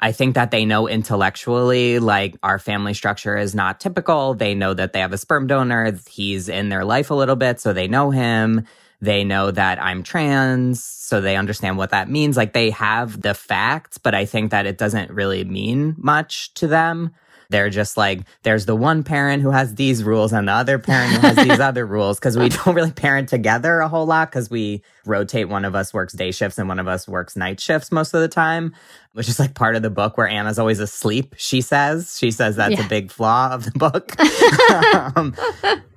I 0.00 0.12
think 0.12 0.36
that 0.36 0.52
they 0.52 0.64
know 0.64 0.88
intellectually, 0.88 1.98
like 1.98 2.34
our 2.42 2.58
family 2.58 2.94
structure 2.94 3.36
is 3.36 3.54
not 3.54 3.78
typical. 3.78 4.32
They 4.32 4.54
know 4.54 4.72
that 4.72 4.94
they 4.94 5.00
have 5.00 5.12
a 5.12 5.18
sperm 5.18 5.46
donor. 5.46 5.92
He's 6.08 6.48
in 6.48 6.70
their 6.70 6.86
life 6.86 7.10
a 7.10 7.14
little 7.14 7.36
bit, 7.36 7.60
so 7.60 7.74
they 7.74 7.88
know 7.88 8.10
him. 8.10 8.64
They 9.02 9.22
know 9.22 9.50
that 9.50 9.82
I'm 9.82 10.02
trans, 10.02 10.82
so 10.82 11.20
they 11.20 11.36
understand 11.36 11.76
what 11.76 11.90
that 11.90 12.08
means. 12.08 12.38
Like 12.38 12.54
they 12.54 12.70
have 12.70 13.20
the 13.20 13.34
facts, 13.34 13.98
but 13.98 14.14
I 14.14 14.24
think 14.24 14.50
that 14.52 14.64
it 14.64 14.78
doesn't 14.78 15.10
really 15.10 15.44
mean 15.44 15.94
much 15.98 16.54
to 16.54 16.66
them. 16.66 17.10
They're 17.50 17.70
just 17.70 17.96
like, 17.96 18.20
there's 18.42 18.66
the 18.66 18.76
one 18.76 19.02
parent 19.02 19.42
who 19.42 19.50
has 19.50 19.74
these 19.74 20.04
rules 20.04 20.34
and 20.34 20.48
the 20.48 20.52
other 20.52 20.78
parent 20.78 21.14
who 21.14 21.20
has 21.20 21.36
these 21.36 21.60
other 21.68 21.86
rules 21.86 22.18
because 22.18 22.36
we 22.36 22.50
don't 22.50 22.74
really 22.74 22.92
parent 22.92 23.30
together 23.30 23.80
a 23.80 23.88
whole 23.88 24.04
lot 24.04 24.30
because 24.30 24.50
we 24.50 24.82
rotate. 25.06 25.48
One 25.48 25.64
of 25.64 25.74
us 25.74 25.94
works 25.94 26.12
day 26.12 26.30
shifts 26.30 26.58
and 26.58 26.68
one 26.68 26.78
of 26.78 26.86
us 26.86 27.08
works 27.08 27.36
night 27.36 27.58
shifts 27.58 27.90
most 27.90 28.12
of 28.12 28.20
the 28.20 28.28
time, 28.28 28.74
which 29.14 29.30
is 29.30 29.38
like 29.38 29.54
part 29.54 29.76
of 29.76 29.82
the 29.82 29.88
book 29.88 30.18
where 30.18 30.28
Anna's 30.28 30.58
always 30.58 30.78
asleep. 30.78 31.34
She 31.38 31.62
says, 31.62 32.18
she 32.18 32.30
says 32.30 32.56
that's 32.56 32.74
yeah. 32.74 32.84
a 32.84 32.88
big 32.88 33.10
flaw 33.10 33.54
of 33.54 33.64
the 33.64 33.78
book. 33.78 34.14
um, 35.16 35.34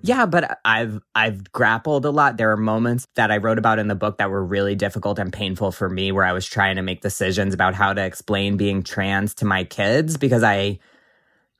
yeah, 0.03 0.25
but 0.25 0.57
I've, 0.63 1.01
I've 1.15 1.51
grappled 1.51 2.05
a 2.05 2.11
lot. 2.11 2.37
There 2.37 2.51
are 2.51 2.57
moments 2.57 3.07
that 3.15 3.29
I 3.29 3.37
wrote 3.37 3.57
about 3.57 3.77
in 3.77 3.89
the 3.89 3.95
book 3.95 4.19
that 4.19 4.29
were 4.29 4.43
really 4.43 4.75
difficult 4.75 5.19
and 5.19 5.33
painful 5.33 5.73
for 5.73 5.89
me 5.89 6.13
where 6.13 6.23
I 6.23 6.31
was 6.31 6.45
trying 6.45 6.77
to 6.77 6.81
make 6.81 7.01
decisions 7.01 7.53
about 7.53 7.75
how 7.75 7.91
to 7.91 8.01
explain 8.01 8.55
being 8.55 8.83
trans 8.83 9.33
to 9.35 9.45
my 9.45 9.65
kids 9.65 10.15
because 10.15 10.43
I, 10.43 10.79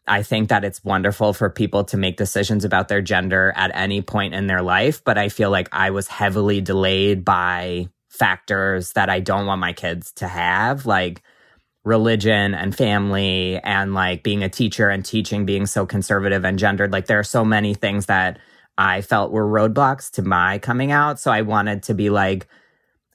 I 0.07 0.23
think 0.23 0.49
that 0.49 0.63
it's 0.63 0.83
wonderful 0.83 1.33
for 1.33 1.49
people 1.49 1.83
to 1.85 1.97
make 1.97 2.17
decisions 2.17 2.65
about 2.65 2.87
their 2.87 3.01
gender 3.01 3.53
at 3.55 3.71
any 3.73 4.01
point 4.01 4.33
in 4.33 4.47
their 4.47 4.61
life. 4.61 5.03
But 5.03 5.17
I 5.17 5.29
feel 5.29 5.51
like 5.51 5.69
I 5.71 5.91
was 5.91 6.07
heavily 6.07 6.59
delayed 6.61 7.23
by 7.23 7.89
factors 8.09 8.93
that 8.93 9.09
I 9.09 9.19
don't 9.19 9.45
want 9.45 9.61
my 9.61 9.73
kids 9.73 10.11
to 10.13 10.27
have, 10.27 10.85
like 10.85 11.21
religion 11.83 12.53
and 12.53 12.75
family 12.75 13.59
and 13.63 13.93
like 13.93 14.21
being 14.23 14.43
a 14.43 14.49
teacher 14.49 14.89
and 14.89 15.03
teaching 15.03 15.45
being 15.45 15.65
so 15.65 15.85
conservative 15.85 16.45
and 16.45 16.59
gendered. 16.59 16.91
Like 16.91 17.07
there 17.07 17.19
are 17.19 17.23
so 17.23 17.43
many 17.43 17.73
things 17.73 18.07
that 18.07 18.39
I 18.77 19.01
felt 19.01 19.31
were 19.31 19.45
roadblocks 19.45 20.11
to 20.11 20.21
my 20.21 20.59
coming 20.59 20.91
out. 20.91 21.19
So 21.19 21.31
I 21.31 21.41
wanted 21.41 21.83
to 21.83 21.93
be 21.93 22.09
like, 22.09 22.47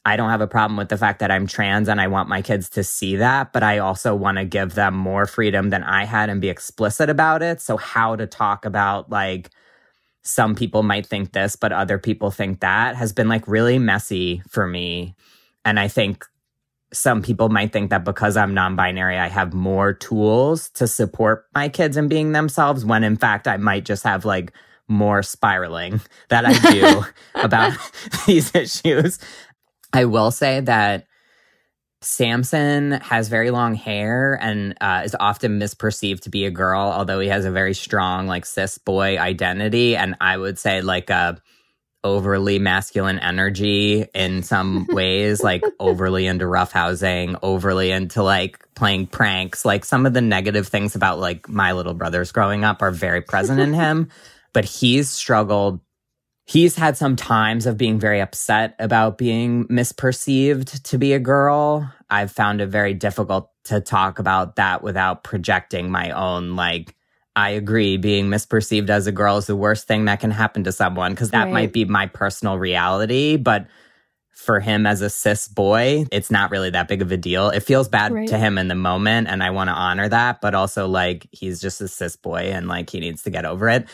I 0.06 0.16
don't 0.16 0.30
have 0.30 0.40
a 0.40 0.46
problem 0.46 0.76
with 0.76 0.88
the 0.88 0.96
fact 0.96 1.18
that 1.18 1.32
I'm 1.32 1.48
trans 1.48 1.88
and 1.88 2.00
I 2.00 2.06
want 2.06 2.28
my 2.28 2.40
kids 2.40 2.70
to 2.70 2.84
see 2.84 3.16
that, 3.16 3.52
but 3.52 3.64
I 3.64 3.78
also 3.78 4.14
want 4.14 4.38
to 4.38 4.44
give 4.44 4.76
them 4.76 4.94
more 4.94 5.26
freedom 5.26 5.70
than 5.70 5.82
I 5.82 6.04
had 6.04 6.30
and 6.30 6.40
be 6.40 6.48
explicit 6.48 7.10
about 7.10 7.42
it. 7.42 7.60
So, 7.60 7.76
how 7.76 8.14
to 8.14 8.24
talk 8.24 8.64
about 8.64 9.10
like 9.10 9.50
some 10.22 10.54
people 10.54 10.84
might 10.84 11.06
think 11.06 11.32
this, 11.32 11.56
but 11.56 11.72
other 11.72 11.98
people 11.98 12.30
think 12.30 12.60
that 12.60 12.94
has 12.94 13.12
been 13.12 13.28
like 13.28 13.48
really 13.48 13.80
messy 13.80 14.42
for 14.48 14.68
me. 14.68 15.16
And 15.64 15.78
I 15.80 15.88
think 15.88 16.24
some 16.92 17.20
people 17.20 17.48
might 17.48 17.72
think 17.72 17.90
that 17.90 18.04
because 18.04 18.36
I'm 18.36 18.54
non 18.54 18.76
binary, 18.76 19.18
I 19.18 19.26
have 19.26 19.52
more 19.52 19.92
tools 19.92 20.70
to 20.70 20.86
support 20.86 21.46
my 21.52 21.68
kids 21.68 21.96
in 21.96 22.06
being 22.06 22.30
themselves, 22.30 22.84
when 22.84 23.02
in 23.02 23.16
fact, 23.16 23.48
I 23.48 23.56
might 23.56 23.84
just 23.84 24.04
have 24.04 24.24
like 24.24 24.52
more 24.88 25.22
spiraling 25.22 26.00
that 26.28 26.44
I 26.44 26.70
do 26.70 27.04
about 27.34 27.72
these 28.26 28.54
issues. 28.54 29.18
I 29.96 30.04
will 30.04 30.30
say 30.30 30.60
that 30.60 31.06
Samson 32.02 32.92
has 32.92 33.28
very 33.28 33.50
long 33.50 33.74
hair 33.74 34.38
and 34.40 34.76
uh, 34.80 35.02
is 35.04 35.16
often 35.18 35.58
misperceived 35.58 36.20
to 36.20 36.30
be 36.30 36.44
a 36.44 36.50
girl, 36.50 36.82
although 36.82 37.18
he 37.18 37.28
has 37.28 37.46
a 37.46 37.50
very 37.50 37.74
strong, 37.74 38.26
like, 38.26 38.44
cis 38.44 38.76
boy 38.76 39.18
identity. 39.18 39.96
And 39.96 40.14
I 40.20 40.36
would 40.36 40.58
say, 40.58 40.82
like, 40.82 41.08
a 41.08 41.40
overly 42.04 42.58
masculine 42.58 43.18
energy 43.18 44.06
in 44.14 44.42
some 44.42 44.86
ways, 44.90 45.42
like 45.42 45.64
overly 45.80 46.26
into 46.26 46.44
roughhousing, 46.44 47.36
overly 47.42 47.90
into 47.90 48.22
like 48.22 48.64
playing 48.74 49.08
pranks. 49.08 49.64
Like 49.64 49.84
some 49.84 50.06
of 50.06 50.12
the 50.12 50.20
negative 50.20 50.68
things 50.68 50.94
about 50.94 51.18
like 51.18 51.48
my 51.48 51.72
little 51.72 51.94
brothers 51.94 52.30
growing 52.30 52.64
up 52.64 52.80
are 52.80 52.92
very 52.92 53.22
present 53.22 53.58
in 53.58 53.74
him, 53.74 54.10
but 54.52 54.64
he's 54.64 55.10
struggled. 55.10 55.80
He's 56.48 56.76
had 56.76 56.96
some 56.96 57.16
times 57.16 57.66
of 57.66 57.76
being 57.76 57.98
very 57.98 58.20
upset 58.20 58.76
about 58.78 59.18
being 59.18 59.66
misperceived 59.66 60.80
to 60.84 60.98
be 60.98 61.12
a 61.12 61.18
girl. 61.18 61.92
I've 62.08 62.30
found 62.30 62.60
it 62.60 62.68
very 62.68 62.94
difficult 62.94 63.50
to 63.64 63.80
talk 63.80 64.20
about 64.20 64.54
that 64.56 64.80
without 64.80 65.24
projecting 65.24 65.90
my 65.90 66.12
own 66.12 66.54
like 66.54 66.94
I 67.34 67.50
agree. 67.50 67.98
Being 67.98 68.28
misperceived 68.28 68.88
as 68.88 69.06
a 69.06 69.12
girl 69.12 69.36
is 69.36 69.46
the 69.46 69.54
worst 69.54 69.86
thing 69.86 70.06
that 70.06 70.20
can 70.20 70.30
happen 70.30 70.64
to 70.64 70.72
someone 70.72 71.12
because 71.12 71.30
that 71.30 71.44
right. 71.44 71.52
might 71.52 71.72
be 71.72 71.84
my 71.84 72.06
personal 72.06 72.58
reality. 72.58 73.36
But 73.36 73.66
for 74.30 74.60
him 74.60 74.86
as 74.86 75.02
a 75.02 75.10
cis 75.10 75.48
boy, 75.48 76.06
it's 76.10 76.30
not 76.30 76.50
really 76.50 76.70
that 76.70 76.88
big 76.88 77.02
of 77.02 77.12
a 77.12 77.16
deal. 77.16 77.50
It 77.50 77.60
feels 77.60 77.88
bad 77.88 78.12
right. 78.12 78.28
to 78.28 78.38
him 78.38 78.56
in 78.56 78.68
the 78.68 78.74
moment, 78.74 79.28
and 79.28 79.42
I 79.42 79.50
want 79.50 79.68
to 79.68 79.74
honor 79.74 80.08
that. 80.08 80.40
But 80.40 80.54
also, 80.54 80.86
like, 80.86 81.26
he's 81.30 81.60
just 81.60 81.80
a 81.80 81.88
cis 81.88 82.16
boy 82.16 82.52
and 82.52 82.68
like 82.68 82.88
he 82.88 83.00
needs 83.00 83.24
to 83.24 83.30
get 83.30 83.44
over 83.44 83.68
it. 83.68 83.86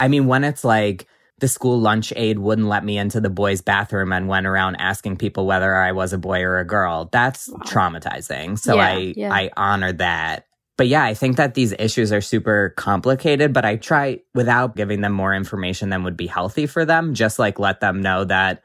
I 0.00 0.08
mean, 0.08 0.26
when 0.26 0.42
it's 0.42 0.64
like, 0.64 1.06
the 1.38 1.48
school 1.48 1.78
lunch 1.78 2.12
aide 2.16 2.38
wouldn't 2.38 2.68
let 2.68 2.84
me 2.84 2.98
into 2.98 3.20
the 3.20 3.30
boys' 3.30 3.60
bathroom 3.60 4.12
and 4.12 4.28
went 4.28 4.46
around 4.46 4.76
asking 4.76 5.16
people 5.16 5.46
whether 5.46 5.74
I 5.76 5.92
was 5.92 6.12
a 6.12 6.18
boy 6.18 6.42
or 6.42 6.58
a 6.58 6.64
girl. 6.64 7.08
That's 7.12 7.48
wow. 7.48 7.58
traumatizing. 7.64 8.58
So 8.58 8.76
yeah, 8.76 8.82
I 8.82 8.96
yeah. 9.16 9.32
I 9.32 9.50
honor 9.56 9.92
that 9.94 10.48
but 10.78 10.86
yeah, 10.86 11.02
I 11.02 11.12
think 11.12 11.36
that 11.36 11.54
these 11.54 11.74
issues 11.76 12.12
are 12.12 12.20
super 12.20 12.72
complicated, 12.76 13.52
but 13.52 13.64
I 13.64 13.76
try 13.76 14.20
without 14.32 14.76
giving 14.76 15.00
them 15.00 15.12
more 15.12 15.34
information 15.34 15.90
than 15.90 16.04
would 16.04 16.16
be 16.16 16.28
healthy 16.28 16.66
for 16.66 16.84
them, 16.84 17.14
just 17.14 17.40
like 17.40 17.58
let 17.58 17.80
them 17.80 18.00
know 18.00 18.24
that 18.24 18.62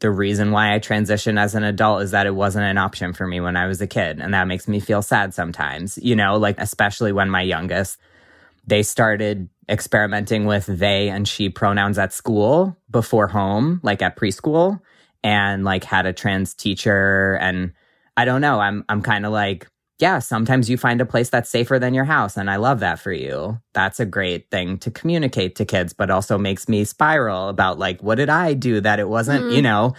the 0.00 0.10
reason 0.10 0.52
why 0.52 0.74
I 0.74 0.78
transitioned 0.78 1.38
as 1.38 1.54
an 1.54 1.62
adult 1.62 2.00
is 2.02 2.12
that 2.12 2.26
it 2.26 2.34
wasn't 2.34 2.64
an 2.64 2.78
option 2.78 3.12
for 3.12 3.26
me 3.26 3.40
when 3.40 3.56
I 3.56 3.66
was 3.66 3.82
a 3.82 3.86
kid. 3.86 4.20
And 4.20 4.32
that 4.32 4.48
makes 4.48 4.66
me 4.66 4.80
feel 4.80 5.02
sad 5.02 5.34
sometimes, 5.34 5.98
you 5.98 6.16
know, 6.16 6.38
like 6.38 6.56
especially 6.58 7.12
when 7.12 7.28
my 7.28 7.42
youngest, 7.42 7.98
they 8.66 8.82
started 8.82 9.48
experimenting 9.68 10.44
with 10.46 10.66
they 10.66 11.08
and 11.08 11.26
she 11.26 11.48
pronouns 11.48 11.98
at 11.98 12.12
school 12.12 12.76
before 12.90 13.28
home, 13.28 13.80
like 13.82 14.02
at 14.02 14.16
preschool, 14.16 14.80
and 15.22 15.64
like 15.64 15.84
had 15.84 16.06
a 16.06 16.12
trans 16.12 16.54
teacher. 16.54 17.38
And 17.40 17.72
I 18.16 18.24
don't 18.24 18.40
know, 18.40 18.60
I'm, 18.60 18.84
I'm 18.88 19.02
kind 19.02 19.24
of 19.26 19.32
like, 19.32 19.66
yeah, 20.00 20.18
sometimes 20.18 20.68
you 20.68 20.76
find 20.76 21.00
a 21.00 21.06
place 21.06 21.30
that's 21.30 21.48
safer 21.48 21.78
than 21.78 21.94
your 21.94 22.04
house. 22.04 22.36
And 22.36 22.50
I 22.50 22.56
love 22.56 22.80
that 22.80 22.98
for 22.98 23.12
you. 23.12 23.60
That's 23.74 24.00
a 24.00 24.06
great 24.06 24.50
thing 24.50 24.76
to 24.78 24.90
communicate 24.90 25.56
to 25.56 25.64
kids, 25.64 25.92
but 25.92 26.10
also 26.10 26.36
makes 26.36 26.68
me 26.68 26.84
spiral 26.84 27.48
about 27.48 27.78
like, 27.78 28.02
what 28.02 28.16
did 28.16 28.28
I 28.28 28.54
do 28.54 28.80
that 28.80 28.98
it 28.98 29.08
wasn't, 29.08 29.44
mm. 29.44 29.54
you 29.54 29.62
know? 29.62 29.94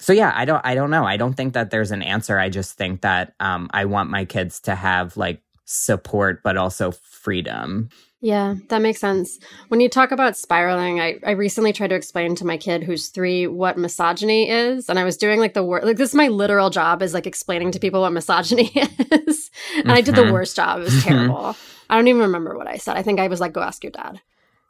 So 0.00 0.12
yeah, 0.12 0.32
I 0.34 0.44
don't, 0.44 0.64
I 0.64 0.74
don't 0.74 0.90
know. 0.90 1.04
I 1.04 1.16
don't 1.16 1.34
think 1.34 1.54
that 1.54 1.70
there's 1.70 1.90
an 1.90 2.02
answer. 2.02 2.38
I 2.38 2.50
just 2.50 2.76
think 2.76 3.00
that 3.00 3.34
um, 3.40 3.68
I 3.72 3.86
want 3.86 4.10
my 4.10 4.26
kids 4.26 4.60
to 4.60 4.74
have 4.74 5.16
like 5.16 5.42
support, 5.64 6.42
but 6.44 6.56
also 6.56 6.92
freedom. 6.92 7.88
Yeah, 8.20 8.56
that 8.68 8.82
makes 8.82 9.00
sense. 9.00 9.38
When 9.68 9.80
you 9.80 9.88
talk 9.88 10.10
about 10.10 10.36
spiraling, 10.36 11.00
I, 11.00 11.20
I 11.24 11.32
recently 11.32 11.72
tried 11.72 11.88
to 11.88 11.94
explain 11.94 12.34
to 12.36 12.46
my 12.46 12.56
kid 12.56 12.82
who's 12.82 13.08
three 13.08 13.46
what 13.46 13.78
misogyny 13.78 14.50
is. 14.50 14.88
And 14.88 14.98
I 14.98 15.04
was 15.04 15.16
doing 15.16 15.38
like 15.38 15.54
the 15.54 15.62
word, 15.62 15.84
like 15.84 15.98
this 15.98 16.10
is 16.10 16.14
my 16.16 16.26
literal 16.26 16.68
job 16.68 17.00
is 17.00 17.14
like 17.14 17.28
explaining 17.28 17.70
to 17.72 17.78
people 17.78 18.00
what 18.00 18.12
misogyny 18.12 18.72
is. 18.74 18.98
and 19.06 19.84
mm-hmm. 19.84 19.90
I 19.90 20.00
did 20.00 20.16
the 20.16 20.22
mm-hmm. 20.22 20.32
worst 20.32 20.56
job. 20.56 20.80
It 20.80 20.84
was 20.84 21.04
terrible. 21.04 21.56
I 21.88 21.94
don't 21.96 22.08
even 22.08 22.22
remember 22.22 22.56
what 22.56 22.66
I 22.66 22.76
said. 22.76 22.96
I 22.96 23.02
think 23.02 23.20
I 23.20 23.28
was 23.28 23.40
like, 23.40 23.52
go 23.52 23.60
ask 23.60 23.84
your 23.84 23.92
dad. 23.92 24.20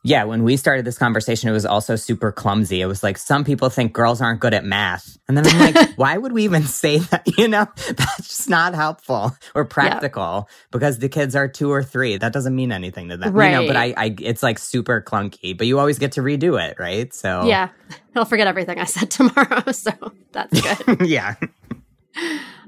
Yeah, 0.05 0.25
when 0.25 0.45
we 0.45 0.57
started 0.57 0.85
this 0.85 0.97
conversation, 0.97 1.49
it 1.49 1.53
was 1.53 1.67
also 1.67 1.97
super 1.97 2.31
clumsy. 2.31 2.81
It 2.81 2.87
was 2.87 3.03
like, 3.03 3.19
some 3.19 3.45
people 3.45 3.69
think 3.69 3.93
girls 3.93 4.21
aren't 4.21 4.39
good 4.41 4.55
at 4.55 4.65
math. 4.65 5.19
And 5.27 5.37
then 5.37 5.47
I'm 5.47 5.75
like, 5.75 5.91
why 5.97 6.17
would 6.17 6.33
we 6.33 6.45
even 6.45 6.63
say 6.63 6.99
that? 6.99 7.27
You 7.39 7.47
know, 7.47 7.67
that's 7.77 8.29
just 8.29 8.49
not 8.49 8.75
helpful 8.75 9.37
or 9.55 9.65
practical 9.65 10.49
because 10.73 10.99
the 10.99 11.09
kids 11.09 11.37
are 11.37 11.47
two 11.47 11.71
or 11.71 11.83
three. 11.85 12.17
That 12.17 12.33
doesn't 12.33 12.55
mean 12.55 12.73
anything 12.73 13.09
to 13.11 13.17
them. 13.17 13.33
Right. 13.33 13.51
You 13.51 13.61
know, 13.61 13.67
but 13.67 13.77
I, 13.77 13.95
I, 13.97 14.17
it's 14.21 14.43
like 14.43 14.59
super 14.59 15.01
clunky, 15.01 15.57
but 15.57 15.67
you 15.67 15.79
always 15.79 15.99
get 15.99 16.13
to 16.13 16.21
redo 16.21 16.61
it, 16.61 16.79
right? 16.81 17.13
So, 17.15 17.45
yeah, 17.45 17.69
he'll 18.15 18.25
forget 18.25 18.47
everything 18.47 18.79
I 18.79 18.85
said 18.85 19.11
tomorrow. 19.13 19.71
So 19.73 19.93
that's 20.33 20.61
good. 20.61 21.07
yeah. 21.09 21.35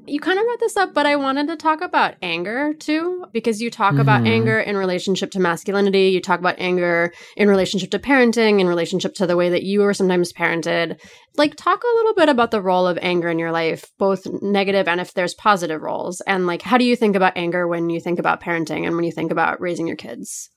You 0.07 0.19
kind 0.19 0.39
of 0.39 0.45
brought 0.45 0.61
this 0.61 0.77
up, 0.77 0.95
but 0.95 1.07
I 1.07 1.17
wanted 1.17 1.47
to 1.49 1.57
talk 1.57 1.83
about 1.83 2.15
anger 2.23 2.75
too, 2.75 3.27
because 3.33 3.61
you 3.61 3.71
talk 3.71 3.93
mm-hmm. 3.93 4.01
about 4.01 4.27
anger 4.27 4.59
in 4.59 4.77
relationship 4.77 5.31
to 5.33 5.41
masculinity. 5.41 6.09
You 6.09 6.21
talk 6.21 6.41
about 6.41 6.57
anger 6.59 7.13
in 7.37 7.49
relationship 7.49 7.91
to 7.91 7.99
parenting, 7.99 8.61
in 8.61 8.67
relationship 8.67 9.15
to 9.17 9.27
the 9.27 9.37
way 9.37 9.51
that 9.51 9.63
you 9.63 9.81
were 9.81 9.95
sometimes 9.95 10.33
parented. 10.33 11.01
Like, 11.37 11.55
talk 11.55 11.83
a 11.83 11.97
little 11.97 12.15
bit 12.15 12.29
about 12.29 12.51
the 12.51 12.63
role 12.63 12.87
of 12.87 12.99
anger 13.03 13.29
in 13.29 13.39
your 13.39 13.53
life, 13.53 13.85
both 13.99 14.27
negative 14.43 14.89
and 14.89 15.01
if 15.01 15.15
there's 15.15 15.35
positive 15.35 15.81
roles. 15.81 16.21
And 16.23 16.47
like, 16.47 16.63
how 16.63 16.79
do 16.79 16.85
you 16.85 16.97
think 16.97 17.15
about 17.15 17.37
anger 17.37 17.69
when 17.69 17.91
you 17.91 18.01
think 18.01 18.19
about 18.19 18.43
parenting 18.43 18.87
and 18.87 18.97
when 18.97 19.05
you 19.05 19.13
think 19.13 19.31
about 19.31 19.61
raising 19.61 19.87
your 19.87 19.97
kids? 19.97 20.51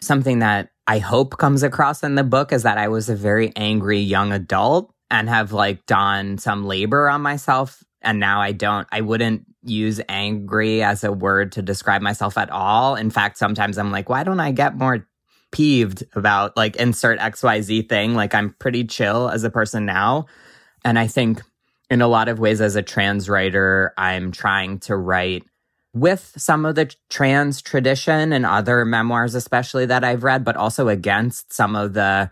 Something 0.00 0.38
that 0.38 0.70
I 0.86 0.98
hope 0.98 1.36
comes 1.36 1.62
across 1.62 2.02
in 2.02 2.14
the 2.14 2.24
book 2.24 2.52
is 2.52 2.62
that 2.62 2.78
I 2.78 2.88
was 2.88 3.08
a 3.08 3.16
very 3.16 3.52
angry 3.54 3.98
young 3.98 4.32
adult 4.32 4.92
and 5.10 5.28
have 5.28 5.52
like 5.52 5.84
done 5.86 6.38
some 6.38 6.64
labor 6.64 7.08
on 7.08 7.22
myself 7.22 7.82
and 8.08 8.18
now 8.18 8.40
I 8.40 8.52
don't, 8.52 8.88
I 8.90 9.02
wouldn't 9.02 9.44
use 9.62 10.00
angry 10.08 10.82
as 10.82 11.04
a 11.04 11.12
word 11.12 11.52
to 11.52 11.62
describe 11.62 12.00
myself 12.00 12.38
at 12.38 12.48
all. 12.48 12.94
In 12.94 13.10
fact, 13.10 13.36
sometimes 13.36 13.76
I'm 13.76 13.90
like, 13.90 14.08
why 14.08 14.24
don't 14.24 14.40
I 14.40 14.50
get 14.50 14.78
more 14.78 15.06
peeved 15.52 16.04
about 16.14 16.56
like 16.56 16.76
insert 16.76 17.18
XYZ 17.18 17.86
thing? 17.86 18.14
Like 18.14 18.34
I'm 18.34 18.54
pretty 18.58 18.84
chill 18.84 19.28
as 19.28 19.44
a 19.44 19.50
person 19.50 19.84
now. 19.84 20.24
And 20.86 20.98
I 20.98 21.06
think 21.06 21.42
in 21.90 22.00
a 22.00 22.08
lot 22.08 22.28
of 22.28 22.38
ways 22.38 22.62
as 22.62 22.76
a 22.76 22.82
trans 22.82 23.28
writer, 23.28 23.92
I'm 23.98 24.32
trying 24.32 24.78
to 24.80 24.96
write 24.96 25.44
with 25.92 26.32
some 26.38 26.64
of 26.64 26.76
the 26.76 26.90
trans 27.10 27.60
tradition 27.60 28.32
and 28.32 28.46
other 28.46 28.86
memoirs, 28.86 29.34
especially 29.34 29.84
that 29.84 30.02
I've 30.02 30.24
read, 30.24 30.44
but 30.44 30.56
also 30.56 30.88
against 30.88 31.52
some 31.52 31.76
of 31.76 31.92
the 31.92 32.30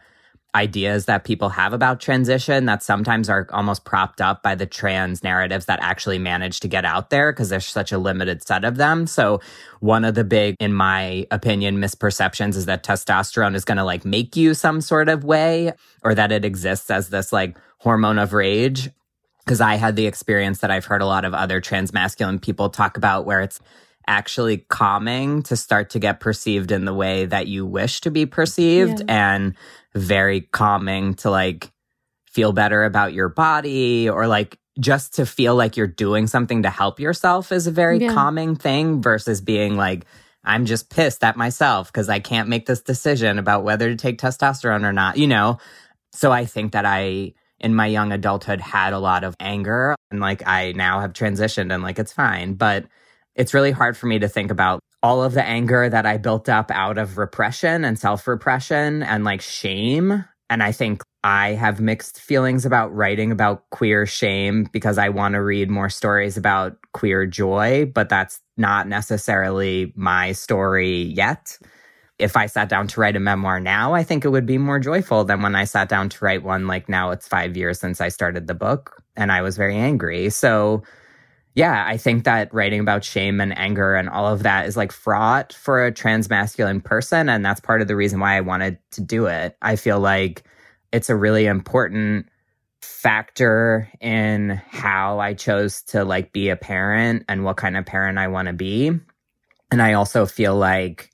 ideas 0.57 1.05
that 1.05 1.25
people 1.25 1.51
have 1.51 1.75
about 1.75 2.01
transition 2.01 2.65
that 2.65 2.83
sometimes 2.83 3.29
are 3.29 3.47
almost 3.51 3.85
propped 3.85 4.23
up 4.23 4.43
by 4.43 4.55
the 4.55 4.65
trans 4.65 5.23
narratives 5.23 5.67
that 5.67 5.79
actually 5.83 6.19
manage 6.19 6.61
to 6.61 6.69
get 6.69 6.85
out 6.85 7.11
there 7.11 7.31
because 7.31 7.51
there's 7.51 7.67
such 7.67 7.93
a 7.93 7.99
limited 7.99 8.43
set 8.43 8.65
of 8.65 8.77
them. 8.77 9.07
So 9.07 9.41
one 9.81 10.05
of 10.05 10.15
the 10.15 10.25
big, 10.25 10.57
in 10.59 10.73
my 10.73 11.27
opinion, 11.31 11.77
misperceptions 11.77 12.57
is 12.57 12.65
that 12.67 12.83
testosterone 12.83 13.55
is 13.55 13.67
going 13.67 13.77
to 13.77 13.85
like 13.85 14.07
make 14.07 14.35
you 14.35 14.55
some 14.55 14.81
sort 14.81 15.11
of 15.11 15.25
way 15.25 15.75
or 16.03 16.15
that 16.15 16.33
it 16.33 16.45
exists 16.45 16.91
as 16.91 17.11
this 17.11 17.33
like 17.33 17.59
hormone 17.79 18.19
of 18.19 18.33
rage. 18.33 18.89
Cause 19.47 19.61
I 19.61 19.77
had 19.77 19.95
the 19.95 20.07
experience 20.07 20.61
that 20.61 20.73
I've 20.73 20.87
heard 20.87 21.03
a 21.03 21.07
lot 21.07 21.25
of 21.25 21.33
other 21.33 21.61
trans 21.61 21.93
masculine 21.93 22.41
people 22.41 22.71
talk 22.71 22.97
about 22.97 23.27
where 23.27 23.43
it's 23.43 23.61
actually 24.09 24.59
calming 24.59 25.43
to 25.43 25.57
start 25.57 25.91
to 25.91 25.99
get 25.99 26.21
perceived 26.21 26.71
in 26.71 26.85
the 26.85 26.95
way 26.95 27.27
that 27.27 27.47
you 27.47 27.67
wish 27.67 28.01
to 28.03 28.11
be 28.11 28.27
perceived. 28.27 29.01
Yeah. 29.01 29.35
And 29.35 29.55
very 29.95 30.43
calming 30.43 31.15
to 31.15 31.31
like 31.31 31.73
feel 32.27 32.53
better 32.53 32.85
about 32.85 33.15
your 33.15 33.29
body 33.29 34.09
or 34.09 34.27
like 34.27 34.59
just 34.79 35.15
to 35.15 35.27
feel 35.27 35.55
like 35.55 35.77
you're 35.77 35.87
doing 35.87 36.27
something 36.27 36.63
to 36.63 36.71
help 36.71 37.01
yourself 37.01 37.51
is 37.51 37.67
a 37.67 37.71
very 37.71 37.99
yeah. 37.99 38.13
calming 38.13 38.57
thing 38.57 39.01
versus 39.01 39.41
being 39.41 39.77
like, 39.77 40.05
I'm 40.45 40.67
just 40.67 40.91
pissed 40.91 41.25
at 41.25 41.37
myself 41.37 41.91
because 41.91 42.09
I 42.09 42.21
can't 42.21 42.49
make 42.49 42.67
this 42.67 42.83
decision 42.83 43.39
about 43.39 43.65
whether 43.65 43.89
to 43.89 43.97
take 43.97 44.19
testosterone 44.19 44.85
or 44.85 44.93
not, 44.93 45.17
you 45.17 45.27
know? 45.27 45.59
So 46.13 46.31
I 46.31 46.45
think 46.45 46.73
that 46.73 46.85
I, 46.85 47.33
in 47.59 47.75
my 47.75 47.87
young 47.87 48.13
adulthood, 48.13 48.61
had 48.61 48.93
a 48.93 48.99
lot 48.99 49.25
of 49.25 49.35
anger 49.41 49.97
and 50.11 50.21
like 50.21 50.47
I 50.47 50.73
now 50.73 51.01
have 51.01 51.15
transitioned 51.15 51.73
and 51.73 51.83
like 51.83 51.99
it's 51.99 52.13
fine. 52.13 52.55
But 52.55 52.85
it's 53.37 53.55
really 53.55 53.71
hard 53.71 53.97
for 53.97 54.07
me 54.07 54.19
to 54.19 54.29
think 54.29 54.51
about 54.51 54.81
all 55.03 55.23
of 55.23 55.35
the 55.35 55.45
anger 55.45 55.89
that 55.89 56.07
I 56.07 56.17
built 56.17 56.49
up 56.49 56.71
out 56.71 56.99
of 56.99 57.19
repression 57.19 57.85
and 57.85 57.99
self 57.99 58.27
repression 58.27 59.03
and 59.03 59.25
like 59.25 59.43
shame. 59.43 60.25
And 60.49 60.63
I 60.63 60.73
think 60.73 61.03
I 61.23 61.51
have 61.51 61.81
mixed 61.81 62.21
feelings 62.21 62.65
about 62.65 62.95
writing 62.95 63.31
about 63.31 63.69
queer 63.71 64.07
shame 64.07 64.69
because 64.73 64.97
I 64.97 65.11
want 65.11 65.35
to 65.35 65.43
read 65.43 65.71
more 65.71 65.91
stories 65.91 66.37
about 66.37 66.77
queer 66.93 67.27
joy, 67.27 67.91
but 67.93 68.09
that's 68.09 68.41
not 68.57 68.89
necessarily 68.89 69.93
my 69.97 70.33
story 70.33 71.03
yet. 71.03 71.59
If 72.19 72.37
I 72.37 72.47
sat 72.47 72.71
down 72.71 72.87
to 72.89 73.01
write 73.01 73.17
a 73.17 73.21
memoir 73.21 73.61
now, 73.61 73.93
I 73.93 74.03
think 74.03 74.25
it 74.25 74.31
would 74.31 74.47
be 74.47 74.57
more 74.57 74.79
joyful 74.79 75.25
than 75.25 75.43
when 75.43 75.55
I 75.55 75.65
sat 75.65 75.89
down 75.89 76.09
to 76.09 76.25
write 76.25 76.43
one 76.43 76.67
like 76.67 76.89
now 76.89 77.11
it's 77.11 77.29
five 77.29 77.57
years 77.57 77.79
since 77.79 78.01
I 78.01 78.09
started 78.09 78.47
the 78.47 78.55
book 78.55 79.03
and 79.17 79.31
I 79.31 79.43
was 79.43 79.57
very 79.57 79.77
angry. 79.77 80.31
So, 80.31 80.83
yeah, 81.57 81.87
I 81.89 81.97
think 81.97 82.25
that 82.25 82.53
writing 82.53 82.81
about 82.81 83.03
shame 83.03 83.41
and 83.41 83.57
anger 83.57 83.95
and 83.95 84.11
all 84.11 84.27
of 84.27 84.43
that 84.43 84.67
is 84.67 84.77
like 84.77 84.93
fraught 84.93 85.55
for 85.55 85.87
a 85.87 85.91
transmasculine 85.91 86.85
person. 86.85 87.31
And 87.31 87.43
that's 87.43 87.61
part 87.61 87.81
of 87.81 87.89
the 87.89 87.97
reason 87.97 88.21
why 88.21 88.37
I 88.37 88.43
wanted 88.43 88.79
to 88.91 89.01
do 89.01 89.25
it. 89.25 89.57
I 89.63 89.77
feel 89.77 89.99
like 89.99 90.45
it's 90.93 91.09
a 91.09 91.17
really 91.17 91.47
important 91.47 92.29
factor 92.83 93.91
in 94.03 94.61
how 94.69 95.19
I 95.19 95.33
chose 95.33 95.81
to 95.85 96.05
like 96.05 96.35
be 96.35 96.51
a 96.51 96.57
parent 96.57 97.25
and 97.27 97.43
what 97.43 97.57
kind 97.57 97.79
of 97.79 97.87
parent 97.87 98.19
I 98.19 98.29
want 98.29 98.49
to 98.49 98.53
be. 98.53 98.89
And 99.71 99.81
I 99.81 99.95
also 99.95 100.27
feel 100.27 100.57
like 100.57 101.11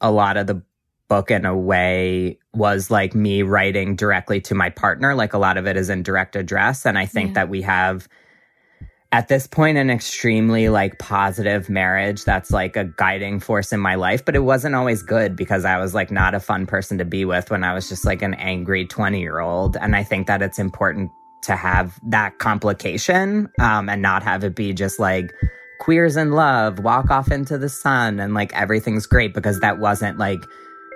a 0.00 0.12
lot 0.12 0.36
of 0.36 0.46
the 0.46 0.62
book 1.08 1.32
in 1.32 1.44
a 1.44 1.56
way 1.56 2.38
was 2.54 2.92
like 2.92 3.12
me 3.12 3.42
writing 3.42 3.96
directly 3.96 4.40
to 4.42 4.54
my 4.54 4.70
partner. 4.70 5.16
Like 5.16 5.32
a 5.32 5.38
lot 5.38 5.56
of 5.56 5.66
it 5.66 5.76
is 5.76 5.90
in 5.90 6.04
direct 6.04 6.36
address. 6.36 6.86
And 6.86 6.96
I 6.96 7.06
think 7.06 7.30
yeah. 7.30 7.34
that 7.34 7.48
we 7.48 7.62
have 7.62 8.08
at 9.10 9.28
this 9.28 9.46
point 9.46 9.78
an 9.78 9.90
extremely 9.90 10.68
like 10.68 10.98
positive 10.98 11.70
marriage 11.70 12.24
that's 12.24 12.50
like 12.50 12.76
a 12.76 12.84
guiding 12.84 13.40
force 13.40 13.72
in 13.72 13.80
my 13.80 13.94
life 13.94 14.24
but 14.24 14.36
it 14.36 14.40
wasn't 14.40 14.74
always 14.74 15.02
good 15.02 15.34
because 15.34 15.64
i 15.64 15.78
was 15.78 15.94
like 15.94 16.10
not 16.10 16.34
a 16.34 16.40
fun 16.40 16.66
person 16.66 16.98
to 16.98 17.04
be 17.04 17.24
with 17.24 17.50
when 17.50 17.64
i 17.64 17.72
was 17.72 17.88
just 17.88 18.04
like 18.04 18.22
an 18.22 18.34
angry 18.34 18.86
20 18.86 19.20
year 19.20 19.40
old 19.40 19.76
and 19.76 19.96
i 19.96 20.02
think 20.02 20.26
that 20.26 20.42
it's 20.42 20.58
important 20.58 21.10
to 21.40 21.54
have 21.54 21.98
that 22.02 22.38
complication 22.38 23.48
um, 23.60 23.88
and 23.88 24.02
not 24.02 24.22
have 24.22 24.42
it 24.44 24.54
be 24.54 24.74
just 24.74 24.98
like 24.98 25.32
queers 25.80 26.16
in 26.16 26.32
love 26.32 26.80
walk 26.80 27.10
off 27.10 27.30
into 27.30 27.56
the 27.56 27.68
sun 27.68 28.20
and 28.20 28.34
like 28.34 28.52
everything's 28.54 29.06
great 29.06 29.32
because 29.32 29.60
that 29.60 29.78
wasn't 29.78 30.18
like 30.18 30.40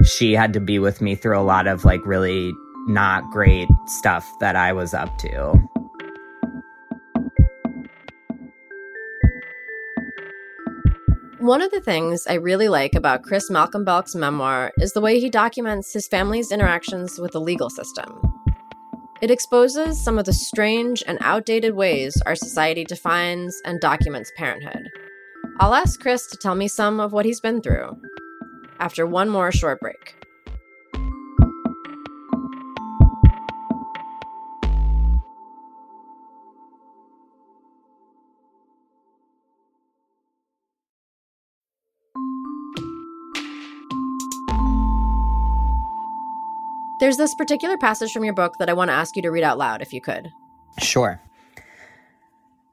she 0.05 0.33
had 0.33 0.53
to 0.53 0.61
be 0.61 0.79
with 0.79 1.01
me 1.01 1.15
through 1.15 1.39
a 1.39 1.43
lot 1.43 1.67
of 1.67 1.85
like 1.85 2.05
really 2.05 2.53
not 2.89 3.23
great 3.31 3.69
stuff 3.87 4.29
that 4.41 4.57
i 4.57 4.73
was 4.73 4.93
up 4.93 5.17
to 5.17 5.57
One 11.43 11.61
of 11.61 11.73
the 11.73 11.81
things 11.81 12.25
I 12.29 12.35
really 12.35 12.69
like 12.69 12.95
about 12.95 13.25
Krys 13.25 13.51
Malcolm 13.51 13.85
Belc's 13.85 14.15
memoir 14.15 14.71
is 14.79 14.93
the 14.93 15.01
way 15.01 15.19
he 15.19 15.29
documents 15.29 15.93
his 15.93 16.07
family's 16.07 16.53
interactions 16.53 17.19
with 17.19 17.33
the 17.33 17.41
legal 17.41 17.69
system. 17.69 18.21
It 19.21 19.29
exposes 19.29 20.01
some 20.01 20.21
of 20.21 20.25
the 20.25 20.33
strange 20.33 21.03
and 21.05 21.19
outdated 21.21 21.75
ways 21.75 22.15
our 22.27 22.37
society 22.37 22.85
defines 22.85 23.61
and 23.65 23.81
documents 23.81 24.31
parenthood. 24.37 24.89
I'll 25.59 25.75
ask 25.75 26.01
Krys 26.01 26.31
to 26.31 26.37
tell 26.37 26.55
me 26.55 26.69
some 26.69 27.01
of 27.01 27.13
what 27.13 27.25
he's 27.25 27.41
been 27.41 27.61
through 27.61 28.01
after 28.79 29.05
one 29.05 29.29
more 29.29 29.51
short 29.51 29.81
break. 29.81 30.22
There's 47.03 47.17
this 47.17 47.35
particular 47.35 47.77
passage 47.77 48.13
from 48.13 48.23
your 48.23 48.33
book 48.33 48.59
that 48.61 48.71
I 48.71 48.75
want 48.75 48.91
to 48.91 48.95
ask 48.95 49.17
you 49.17 49.23
to 49.23 49.33
read 49.33 49.43
out 49.43 49.59
loud, 49.59 49.83
if 49.83 49.93
you 49.93 50.01
could. 50.01 50.31
Sure. 50.79 51.21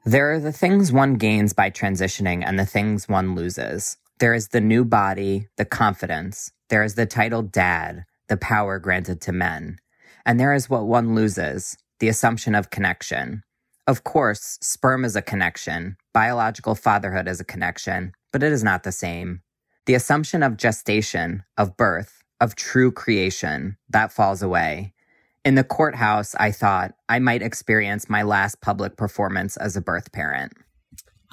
There 0.04 0.32
are 0.32 0.38
the 0.38 0.52
things 0.52 0.92
one 0.92 1.14
gains 1.14 1.52
by 1.52 1.68
transitioning 1.68 2.44
and 2.46 2.56
the 2.56 2.64
things 2.64 3.08
one 3.08 3.34
loses. 3.34 3.96
There 4.20 4.32
is 4.32 4.50
the 4.50 4.60
new 4.60 4.84
body, 4.84 5.48
the 5.56 5.64
confidence. 5.64 6.52
There 6.68 6.84
is 6.84 6.94
the 6.94 7.06
title 7.06 7.42
dad, 7.42 8.04
the 8.28 8.36
power 8.36 8.78
granted 8.78 9.20
to 9.22 9.32
men. 9.32 9.78
And 10.24 10.38
there 10.38 10.54
is 10.54 10.70
what 10.70 10.86
one 10.86 11.16
loses 11.16 11.76
the 11.98 12.06
assumption 12.06 12.54
of 12.54 12.70
connection. 12.70 13.42
Of 13.88 14.04
course, 14.04 14.58
sperm 14.62 15.04
is 15.04 15.16
a 15.16 15.22
connection, 15.22 15.96
biological 16.14 16.76
fatherhood 16.76 17.26
is 17.26 17.40
a 17.40 17.44
connection, 17.44 18.12
but 18.32 18.44
it 18.44 18.52
is 18.52 18.62
not 18.62 18.84
the 18.84 18.92
same. 18.92 19.42
The 19.86 19.94
assumption 19.94 20.44
of 20.44 20.56
gestation, 20.56 21.42
of 21.56 21.76
birth, 21.76 22.19
of 22.40 22.56
true 22.56 22.90
creation 22.90 23.76
that 23.88 24.12
falls 24.12 24.42
away. 24.42 24.92
In 25.44 25.54
the 25.54 25.64
courthouse, 25.64 26.34
I 26.34 26.50
thought 26.50 26.92
I 27.08 27.18
might 27.18 27.42
experience 27.42 28.10
my 28.10 28.22
last 28.22 28.60
public 28.60 28.96
performance 28.96 29.56
as 29.56 29.76
a 29.76 29.80
birth 29.80 30.12
parent. 30.12 30.52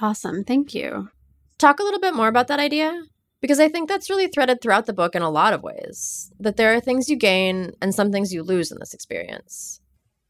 Awesome. 0.00 0.44
Thank 0.44 0.74
you. 0.74 1.10
Talk 1.58 1.80
a 1.80 1.82
little 1.82 2.00
bit 2.00 2.14
more 2.14 2.28
about 2.28 2.48
that 2.48 2.60
idea 2.60 3.02
because 3.40 3.60
I 3.60 3.68
think 3.68 3.88
that's 3.88 4.08
really 4.08 4.28
threaded 4.28 4.60
throughout 4.60 4.86
the 4.86 4.92
book 4.92 5.14
in 5.14 5.22
a 5.22 5.30
lot 5.30 5.52
of 5.52 5.62
ways. 5.62 6.32
That 6.38 6.56
there 6.56 6.74
are 6.74 6.80
things 6.80 7.08
you 7.08 7.16
gain 7.16 7.72
and 7.82 7.94
some 7.94 8.12
things 8.12 8.32
you 8.32 8.42
lose 8.42 8.70
in 8.70 8.78
this 8.80 8.94
experience. 8.94 9.80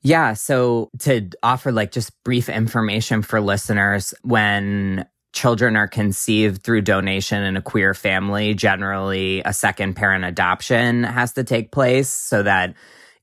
Yeah. 0.03 0.33
So, 0.35 0.91
to 1.01 1.29
offer 1.43 1.73
like 1.73 1.91
just 1.91 2.13
brief 2.25 2.49
information 2.49 3.23
for 3.23 3.41
listeners, 3.41 4.15
when 4.23 5.07
children 5.33 5.77
are 5.77 5.89
conceived 5.89 6.63
through 6.63 6.83
donation 6.83 7.43
in 7.43 7.57
a 7.57 7.63
queer 7.63 7.95
family, 7.95 8.55
generally 8.55 9.43
a 9.45 9.53
second 9.53 9.95
parent 9.95 10.25
adoption 10.25 11.05
has 11.05 11.33
to 11.35 11.45
take 11.45 11.71
place 11.71 12.09
so 12.09 12.43
that 12.43 12.75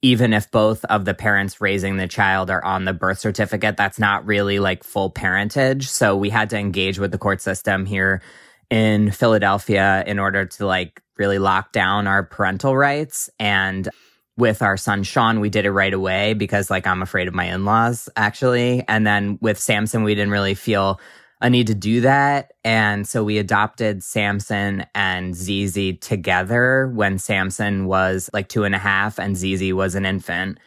even 0.02 0.34
if 0.34 0.52
both 0.52 0.86
of 0.86 1.04
the 1.04 1.16
parents 1.16 1.60
raising 1.60 1.98
the 1.98 2.08
child 2.08 2.52
are 2.52 2.64
on 2.64 2.86
the 2.86 2.94
birth 2.94 3.18
certificate, 3.18 3.76
that's 3.76 3.98
not 3.98 4.26
really 4.26 4.60
like 4.60 4.84
full 4.84 5.10
parentage. 5.10 5.88
So 5.88 6.16
we 6.16 6.30
had 6.30 6.52
to 6.52 6.58
engage 6.58 7.00
with 7.00 7.12
the 7.12 7.18
court 7.18 7.42
system 7.42 7.86
here 7.88 8.22
in 8.70 9.10
Philadelphia 9.10 10.04
in 10.06 10.20
order 10.20 10.46
to 10.46 10.66
like 10.66 11.02
really 11.18 11.40
lock 11.40 11.72
down 11.72 12.08
our 12.08 12.24
parental 12.24 12.78
rights. 12.78 13.32
And 13.40 13.90
with 14.38 14.62
our 14.62 14.78
son 14.78 15.04
Sean, 15.04 15.40
we 15.40 15.50
did 15.50 15.66
it 15.66 15.72
right 15.72 15.94
away 15.94 16.34
because 16.34 16.70
like 16.70 16.86
I'm 16.86 17.02
afraid 17.02 17.28
of 17.28 17.34
my 17.34 17.46
in 17.46 17.66
laws 17.66 18.08
actually. 18.16 18.84
And 18.88 19.08
then 19.08 19.40
with 19.42 19.58
Samson, 19.58 20.04
we 20.04 20.14
didn't 20.14 20.32
really 20.32 20.56
feel 20.56 21.00
a 21.46 21.50
need 21.50 21.68
to 21.68 21.76
do 21.76 22.02
that. 22.02 22.54
And 22.64 23.08
so 23.08 23.24
we 23.24 23.38
adopted 23.38 24.04
Samson 24.04 24.84
and 24.96 25.36
Zizi 25.36 25.94
together 25.94 26.90
when 26.92 27.20
Samson 27.20 27.86
was 27.86 28.32
like 28.34 28.50
two 28.50 28.64
and 28.64 28.74
a 28.74 28.80
half 28.80 29.20
and 29.20 29.38
Zizi 29.38 29.72
was 29.72 29.94
an 29.94 30.08
infant. 30.08 30.58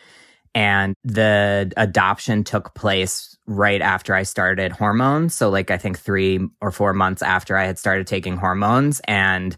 And 0.54 0.94
the 1.02 1.72
adoption 1.76 2.44
took 2.44 2.76
place 2.76 3.36
right 3.46 3.82
after 3.82 4.14
I 4.14 4.22
started 4.22 4.70
hormones. 4.70 5.34
So, 5.34 5.50
like, 5.50 5.72
I 5.72 5.78
think 5.78 5.98
three 5.98 6.38
or 6.60 6.70
four 6.70 6.92
months 6.94 7.22
after 7.22 7.56
I 7.56 7.64
had 7.64 7.76
started 7.76 8.06
taking 8.06 8.36
hormones. 8.36 9.00
And 9.08 9.56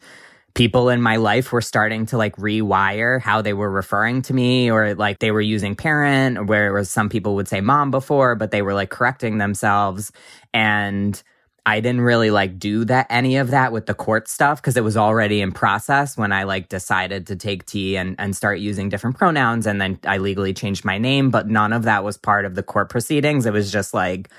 people 0.54 0.88
in 0.88 1.00
my 1.00 1.16
life 1.16 1.52
were 1.52 1.60
starting 1.60 2.06
to 2.06 2.16
like 2.16 2.34
rewire 2.36 3.20
how 3.20 3.40
they 3.40 3.52
were 3.52 3.70
referring 3.70 4.22
to 4.22 4.34
me 4.34 4.70
or 4.70 4.94
like 4.94 5.18
they 5.18 5.30
were 5.30 5.40
using 5.40 5.76
parent 5.76 6.38
or 6.38 6.44
where 6.44 6.66
it 6.66 6.72
was 6.72 6.90
some 6.90 7.08
people 7.08 7.36
would 7.36 7.46
say 7.46 7.60
mom 7.60 7.90
before 7.90 8.34
but 8.34 8.50
they 8.50 8.62
were 8.62 8.74
like 8.74 8.90
correcting 8.90 9.38
themselves 9.38 10.10
and 10.52 11.22
I 11.66 11.80
didn't 11.80 12.00
really 12.00 12.30
like 12.30 12.58
do 12.58 12.84
that 12.86 13.06
any 13.10 13.36
of 13.36 13.50
that 13.50 13.72
with 13.72 13.86
the 13.86 13.94
court 13.94 14.28
stuff 14.28 14.60
because 14.60 14.76
it 14.76 14.84
was 14.84 14.96
already 14.96 15.40
in 15.40 15.52
process 15.52 16.16
when 16.16 16.32
I 16.32 16.44
like 16.44 16.68
decided 16.68 17.26
to 17.28 17.36
take 17.36 17.66
T 17.66 17.96
and 17.96 18.16
and 18.18 18.34
start 18.34 18.60
using 18.60 18.88
different 18.88 19.18
pronouns 19.18 19.66
and 19.66 19.80
then 19.80 19.98
I 20.04 20.18
legally 20.18 20.54
changed 20.54 20.84
my 20.84 20.98
name 20.98 21.30
but 21.30 21.48
none 21.48 21.72
of 21.72 21.82
that 21.84 22.02
was 22.02 22.16
part 22.16 22.44
of 22.44 22.54
the 22.54 22.62
court 22.62 22.88
proceedings 22.88 23.46
it 23.46 23.52
was 23.52 23.70
just 23.70 23.92
like 23.94 24.30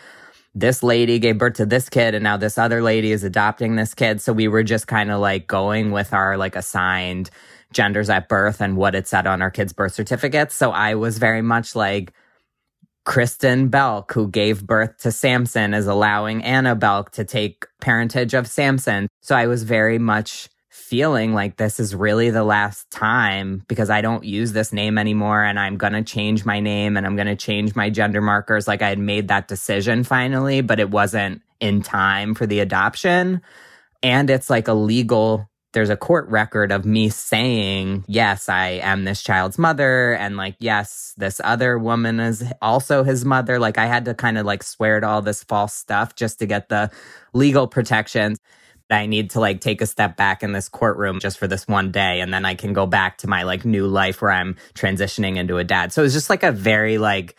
this 0.53 0.83
lady 0.83 1.19
gave 1.19 1.37
birth 1.37 1.55
to 1.55 1.65
this 1.65 1.89
kid 1.89 2.13
and 2.13 2.23
now 2.23 2.37
this 2.37 2.57
other 2.57 2.81
lady 2.81 3.11
is 3.11 3.23
adopting 3.23 3.75
this 3.75 3.93
kid. 3.93 4.21
So 4.21 4.33
we 4.33 4.47
were 4.47 4.63
just 4.63 4.87
kind 4.87 5.11
of 5.11 5.19
like 5.19 5.47
going 5.47 5.91
with 5.91 6.13
our 6.13 6.37
like 6.37 6.55
assigned 6.55 7.29
genders 7.71 8.09
at 8.09 8.27
birth 8.27 8.59
and 8.59 8.75
what 8.75 8.95
it 8.95 9.07
said 9.07 9.27
on 9.27 9.41
our 9.41 9.51
kids' 9.51 9.71
birth 9.71 9.93
certificates. 9.93 10.55
So 10.55 10.71
I 10.71 10.95
was 10.95 11.17
very 11.19 11.41
much 11.41 11.75
like 11.75 12.11
Kristen 13.05 13.69
Belc, 13.69 14.11
who 14.11 14.27
gave 14.27 14.65
birth 14.65 14.97
to 14.99 15.11
Samson, 15.11 15.73
is 15.73 15.87
allowing 15.87 16.43
Anna 16.43 16.75
Belc 16.75 17.09
to 17.11 17.23
take 17.23 17.65
parentage 17.79 18.33
of 18.33 18.47
Samson. 18.47 19.07
So 19.21 19.35
I 19.35 19.47
was 19.47 19.63
very 19.63 19.97
much 19.97 20.49
feeling 20.91 21.33
like 21.33 21.57
this 21.57 21.79
is 21.79 21.95
really 21.95 22.29
the 22.29 22.43
last 22.43 22.89
time 22.91 23.63
because 23.67 23.89
I 23.89 24.01
don't 24.01 24.23
use 24.23 24.51
this 24.51 24.71
name 24.71 24.97
anymore 24.97 25.43
and 25.43 25.59
I'm 25.59 25.77
going 25.77 25.93
to 25.93 26.03
change 26.03 26.45
my 26.45 26.59
name 26.59 26.95
and 26.95 27.05
I'm 27.05 27.15
going 27.15 27.27
to 27.27 27.35
change 27.35 27.75
my 27.75 27.89
gender 27.89 28.21
markers. 28.21 28.67
Like 28.67 28.81
I 28.81 28.89
had 28.89 28.99
made 28.99 29.29
that 29.29 29.47
decision 29.47 30.03
finally, 30.03 30.61
but 30.61 30.79
it 30.79 30.89
wasn't 30.89 31.41
in 31.59 31.81
time 31.81 32.35
for 32.35 32.45
the 32.45 32.59
adoption. 32.59 33.41
And 34.03 34.29
it's 34.29 34.49
like 34.49 34.67
a 34.67 34.73
legal, 34.73 35.49
there's 35.73 35.89
a 35.89 35.97
court 35.97 36.27
record 36.27 36.71
of 36.71 36.85
me 36.85 37.09
saying, 37.09 38.03
yes, 38.07 38.49
I 38.49 38.81
am 38.83 39.05
this 39.05 39.23
child's 39.23 39.57
mother. 39.57 40.13
And 40.13 40.35
like, 40.35 40.55
yes, 40.59 41.13
this 41.17 41.39
other 41.43 41.79
woman 41.79 42.19
is 42.19 42.43
also 42.61 43.03
his 43.03 43.23
mother. 43.23 43.57
Like 43.57 43.77
I 43.77 43.85
had 43.85 44.05
to 44.05 44.13
kind 44.13 44.37
of 44.37 44.45
like 44.45 44.63
swear 44.63 44.99
to 44.99 45.07
all 45.07 45.21
this 45.21 45.43
false 45.43 45.73
stuff 45.73 46.15
just 46.15 46.39
to 46.39 46.45
get 46.45 46.69
the 46.69 46.91
legal 47.33 47.67
protections. 47.67 48.37
I 48.89 49.05
need 49.05 49.29
to 49.31 49.39
like 49.39 49.61
take 49.61 49.81
a 49.81 49.85
step 49.85 50.17
back 50.17 50.43
in 50.43 50.51
this 50.51 50.67
courtroom 50.67 51.19
just 51.21 51.37
for 51.37 51.47
this 51.47 51.65
one 51.65 51.91
day 51.91 52.19
and 52.19 52.33
then 52.33 52.43
I 52.43 52.55
can 52.55 52.73
go 52.73 52.85
back 52.85 53.19
to 53.19 53.27
my 53.27 53.43
like 53.43 53.63
new 53.63 53.87
life 53.87 54.21
where 54.21 54.31
I'm 54.31 54.57
transitioning 54.73 55.37
into 55.37 55.57
a 55.57 55.63
dad. 55.63 55.93
So 55.93 56.03
it's 56.03 56.13
just 56.13 56.29
like 56.29 56.43
a 56.43 56.51
very 56.51 56.97
like 56.97 57.37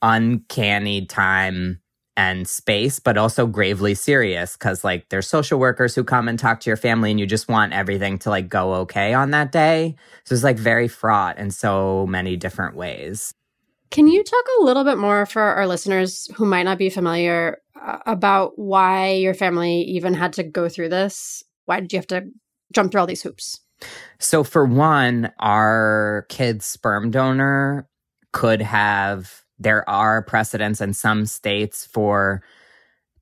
uncanny 0.00 1.06
time 1.06 1.80
and 2.16 2.48
space, 2.48 2.98
but 2.98 3.18
also 3.18 3.46
gravely 3.46 3.94
serious 3.94 4.56
because 4.56 4.84
like 4.84 5.08
there's 5.10 5.28
social 5.28 5.58
workers 5.58 5.94
who 5.94 6.02
come 6.02 6.28
and 6.28 6.38
talk 6.38 6.60
to 6.60 6.70
your 6.70 6.76
family 6.76 7.10
and 7.10 7.20
you 7.20 7.26
just 7.26 7.48
want 7.48 7.72
everything 7.72 8.18
to 8.18 8.30
like 8.30 8.48
go 8.48 8.74
okay 8.74 9.12
on 9.12 9.30
that 9.32 9.52
day. 9.52 9.94
So 10.24 10.34
it's 10.34 10.44
like 10.44 10.58
very 10.58 10.88
fraught 10.88 11.38
in 11.38 11.50
so 11.50 12.06
many 12.06 12.36
different 12.36 12.74
ways. 12.76 13.32
Can 13.90 14.08
you 14.08 14.24
talk 14.24 14.44
a 14.58 14.64
little 14.64 14.84
bit 14.84 14.98
more 14.98 15.26
for 15.26 15.42
our 15.42 15.66
listeners 15.66 16.28
who 16.34 16.44
might 16.44 16.64
not 16.64 16.78
be 16.78 16.90
familiar 16.90 17.58
uh, 17.80 17.98
about 18.06 18.58
why 18.58 19.12
your 19.12 19.34
family 19.34 19.82
even 19.82 20.14
had 20.14 20.32
to 20.34 20.42
go 20.42 20.68
through 20.68 20.88
this? 20.88 21.42
Why 21.66 21.80
did 21.80 21.92
you 21.92 21.98
have 21.98 22.06
to 22.08 22.24
jump 22.72 22.90
through 22.90 23.00
all 23.00 23.06
these 23.06 23.22
hoops? 23.22 23.60
So, 24.18 24.42
for 24.42 24.64
one, 24.64 25.30
our 25.38 26.26
kid's 26.28 26.64
sperm 26.64 27.10
donor 27.10 27.88
could 28.32 28.62
have, 28.62 29.42
there 29.58 29.88
are 29.88 30.22
precedents 30.22 30.80
in 30.80 30.94
some 30.94 31.26
states 31.26 31.86
for 31.86 32.42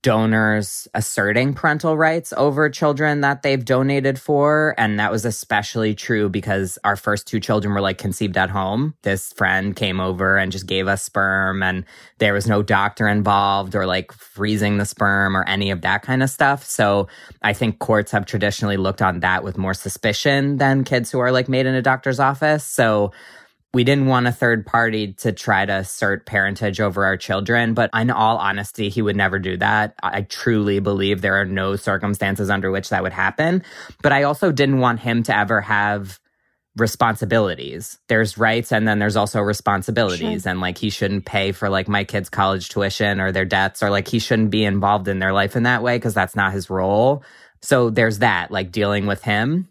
donors 0.05 0.87
asserting 0.93 1.55
parental 1.55 1.97
rights 1.97 2.35
over 2.37 2.69
children 2.69 3.23
that 3.23 3.41
they've 3.41 3.65
donated 3.65 4.21
for. 4.21 4.75
And 4.77 5.01
that 5.01 5.11
was 5.11 5.25
especially 5.25 5.95
true 5.95 6.29
because 6.29 6.79
our 6.85 6.95
first 6.95 7.27
two 7.27 7.41
children 7.41 7.73
were 7.73 7.81
like 7.81 7.97
conceived 7.97 8.37
at 8.37 8.51
home. 8.51 8.95
This 9.01 9.33
friend 9.33 9.75
came 9.75 10.01
over 10.01 10.37
and 10.37 10.53
just 10.53 10.67
gave 10.67 10.89
us 10.89 11.03
sperm, 11.03 11.63
and 11.63 11.87
there 12.19 12.35
was 12.35 12.47
no 12.47 12.63
doctor 12.63 13.09
involved 13.09 13.75
or 13.75 13.87
like 13.87 14.13
freezing 14.13 14.77
the 14.77 14.85
sperm 14.85 15.35
or 15.35 15.45
any 15.45 15.71
of 15.71 15.81
that 15.81 16.03
kind 16.03 16.23
of 16.23 16.29
stuff. 16.29 16.67
So 16.67 17.09
I 17.41 17.55
think 17.55 17.79
courts 17.79 18.13
have 18.13 18.27
traditionally 18.27 18.77
looked 18.77 19.01
on 19.01 19.21
that 19.21 19.43
with 19.43 19.57
more 19.57 19.73
suspicion 19.73 20.59
than 20.59 20.85
kids 20.85 21.11
who 21.11 21.19
are 21.21 21.33
like 21.33 21.49
made 21.49 21.65
in 21.65 21.75
a 21.75 21.81
doctor's 21.83 22.21
office. 22.21 22.63
So 22.63 23.11
we 23.75 23.85
didn't 23.85 24.07
want 24.07 24.27
a 24.27 24.33
third 24.33 24.65
party 24.65 25.13
to 25.15 25.33
try 25.33 25.67
to 25.67 25.73
assert 25.79 26.27
parentage 26.27 26.81
over 26.81 27.05
our 27.05 27.17
children. 27.17 27.75
But 27.75 27.91
in 27.93 28.11
all 28.11 28.39
honesty, 28.39 28.89
he 28.89 29.03
would 29.03 29.17
never 29.17 29.39
do 29.39 29.57
that. 29.57 29.97
I 30.03 30.23
truly 30.23 30.79
believe 30.79 31.21
there 31.21 31.41
are 31.41 31.45
no 31.45 31.77
circumstances 31.77 32.51
under 32.51 32.71
which 32.71 32.91
that 32.91 33.03
would 33.03 33.13
happen. 33.13 33.65
But 34.03 34.13
I 34.13 34.23
also 34.23 34.53
didn't 34.53 34.79
want 34.79 35.01
him 35.01 35.25
to 35.25 35.37
ever 35.37 35.61
have 35.61 36.21
responsibilities. 36.77 37.99
There's 38.09 38.39
rights 38.39 38.73
and 38.73 38.87
then 38.87 38.99
there's 38.99 39.17
also 39.17 39.41
responsibilities. 39.41 40.43
Sure. 40.43 40.51
And 40.51 40.61
like 40.61 40.79
he 40.79 40.91
shouldn't 40.91 41.25
pay 41.25 41.53
for 41.53 41.69
like 41.69 41.89
my 41.89 42.05
kids' 42.05 42.29
college 42.29 42.69
tuition 42.69 43.21
or 43.21 43.33
their 43.33 43.45
debts 43.45 43.83
or 43.83 43.91
like 43.91 44.09
he 44.09 44.19
shouldn't 44.19 44.51
be 44.51 44.65
involved 44.65 45.09
in 45.09 45.19
their 45.19 45.33
life 45.33 45.57
in 45.57 45.65
that 45.65 45.83
way 45.83 45.97
because 45.97 46.15
that's 46.15 46.37
not 46.37 46.53
his 46.53 46.71
role. 46.71 47.25
So 47.63 47.91
there's 47.91 48.21
that, 48.21 48.51
like 48.51 48.73
dealing 48.73 49.07
with 49.07 49.23
him. 49.23 49.69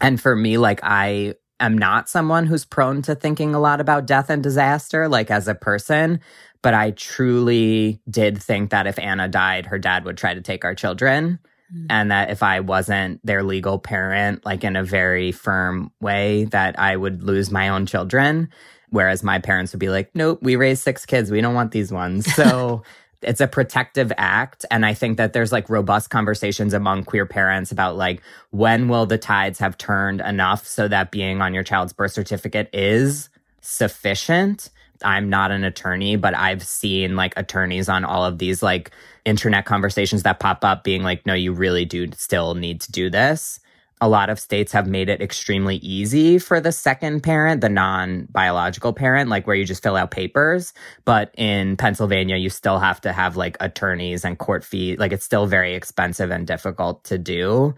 And 0.00 0.20
for 0.20 0.34
me, 0.34 0.58
like 0.58 0.80
I 0.82 1.34
am 1.60 1.76
not 1.76 2.08
someone 2.08 2.46
who's 2.46 2.64
prone 2.64 3.02
to 3.02 3.14
thinking 3.14 3.54
a 3.54 3.60
lot 3.60 3.80
about 3.80 4.06
death 4.06 4.30
and 4.30 4.42
disaster, 4.42 5.08
like 5.08 5.30
as 5.30 5.48
a 5.48 5.54
person. 5.54 6.20
But 6.62 6.74
I 6.74 6.90
truly 6.92 8.00
did 8.10 8.42
think 8.42 8.70
that 8.70 8.86
if 8.86 8.98
Anna 8.98 9.28
died, 9.28 9.66
her 9.66 9.78
dad 9.78 10.04
would 10.04 10.16
try 10.16 10.34
to 10.34 10.40
take 10.40 10.64
our 10.64 10.74
children. 10.74 11.38
Mm. 11.74 11.86
And 11.90 12.10
that 12.10 12.30
if 12.30 12.42
I 12.42 12.60
wasn't 12.60 13.24
their 13.24 13.42
legal 13.42 13.78
parent, 13.78 14.44
like 14.44 14.64
in 14.64 14.74
a 14.74 14.84
very 14.84 15.32
firm 15.32 15.92
way, 16.00 16.44
that 16.46 16.78
I 16.78 16.96
would 16.96 17.22
lose 17.22 17.50
my 17.50 17.68
own 17.68 17.86
children. 17.86 18.48
Whereas 18.90 19.22
my 19.22 19.38
parents 19.38 19.72
would 19.72 19.80
be 19.80 19.90
like, 19.90 20.10
nope, 20.14 20.38
we 20.42 20.56
raised 20.56 20.82
six 20.82 21.04
kids. 21.04 21.30
We 21.30 21.40
don't 21.40 21.54
want 21.54 21.72
these 21.72 21.92
ones. 21.92 22.26
So 22.34 22.82
it's 23.22 23.40
a 23.40 23.48
protective 23.48 24.12
act. 24.16 24.64
And 24.70 24.86
i 24.86 24.94
think 24.94 25.16
that 25.16 25.32
there's 25.32 25.52
like 25.52 25.68
robust 25.68 26.10
conversations 26.10 26.74
among 26.74 27.04
queer 27.04 27.26
parents 27.26 27.72
about 27.72 27.96
like 27.96 28.22
when 28.50 28.88
will 28.88 29.06
the 29.06 29.18
tides 29.18 29.58
have 29.58 29.78
turned 29.78 30.20
enough 30.20 30.66
so 30.66 30.88
that 30.88 31.10
being 31.10 31.40
on 31.40 31.54
your 31.54 31.64
child's 31.64 31.92
birth 31.92 32.12
certificate 32.12 32.70
is 32.72 33.28
sufficient? 33.60 34.70
I'm 35.04 35.30
not 35.30 35.52
an 35.52 35.62
attorney 35.62 36.16
but 36.16 36.34
i've 36.34 36.64
seen 36.64 37.14
like 37.14 37.32
attorneys 37.36 37.88
on 37.88 38.04
all 38.04 38.24
of 38.24 38.38
these 38.38 38.64
like 38.64 38.90
internet 39.24 39.64
conversations 39.64 40.24
that 40.24 40.40
pop 40.40 40.64
up 40.64 40.82
being 40.82 41.04
like 41.04 41.24
no 41.24 41.34
you 41.34 41.52
really 41.52 41.84
do 41.84 42.10
still 42.12 42.54
need 42.54 42.80
to 42.80 42.90
do 42.90 43.08
this 43.08 43.60
a 44.00 44.08
lot 44.08 44.30
of 44.30 44.38
states 44.38 44.72
have 44.72 44.86
made 44.86 45.08
it 45.08 45.20
extremely 45.20 45.76
easy 45.76 46.38
for 46.38 46.60
the 46.60 46.72
second 46.72 47.22
parent, 47.22 47.60
the 47.60 47.68
non 47.68 48.26
biological 48.30 48.92
parent, 48.92 49.28
like 49.28 49.46
where 49.46 49.56
you 49.56 49.64
just 49.64 49.82
fill 49.82 49.96
out 49.96 50.10
papers. 50.10 50.72
But 51.04 51.34
in 51.36 51.76
Pennsylvania, 51.76 52.36
you 52.36 52.50
still 52.50 52.78
have 52.78 53.00
to 53.02 53.12
have 53.12 53.36
like 53.36 53.56
attorneys 53.60 54.24
and 54.24 54.38
court 54.38 54.64
fees. 54.64 54.98
Like 54.98 55.12
it's 55.12 55.24
still 55.24 55.46
very 55.46 55.74
expensive 55.74 56.30
and 56.30 56.46
difficult 56.46 57.04
to 57.04 57.18
do. 57.18 57.74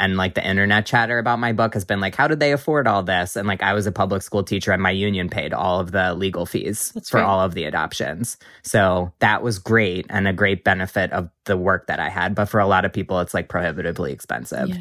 And 0.00 0.16
like 0.16 0.34
the 0.34 0.46
internet 0.46 0.86
chatter 0.86 1.18
about 1.18 1.40
my 1.40 1.52
book 1.52 1.74
has 1.74 1.84
been 1.84 2.00
like, 2.00 2.14
how 2.14 2.26
did 2.26 2.40
they 2.40 2.52
afford 2.52 2.86
all 2.86 3.02
this? 3.02 3.36
And 3.36 3.46
like 3.46 3.62
I 3.62 3.74
was 3.74 3.86
a 3.86 3.92
public 3.92 4.22
school 4.22 4.42
teacher 4.42 4.72
and 4.72 4.82
my 4.82 4.92
union 4.92 5.28
paid 5.28 5.52
all 5.52 5.78
of 5.78 5.92
the 5.92 6.14
legal 6.14 6.46
fees 6.46 6.90
That's 6.94 7.10
for 7.10 7.20
all 7.20 7.40
of 7.40 7.52
the 7.52 7.64
adoptions. 7.64 8.38
So 8.62 9.12
that 9.18 9.42
was 9.42 9.58
great 9.58 10.06
and 10.08 10.26
a 10.26 10.32
great 10.32 10.64
benefit 10.64 11.12
of 11.12 11.28
the 11.44 11.56
work 11.58 11.88
that 11.88 12.00
I 12.00 12.08
had. 12.08 12.34
But 12.34 12.46
for 12.46 12.60
a 12.60 12.66
lot 12.66 12.86
of 12.86 12.94
people, 12.94 13.20
it's 13.20 13.34
like 13.34 13.50
prohibitively 13.50 14.10
expensive. 14.10 14.70
Yeah. 14.70 14.78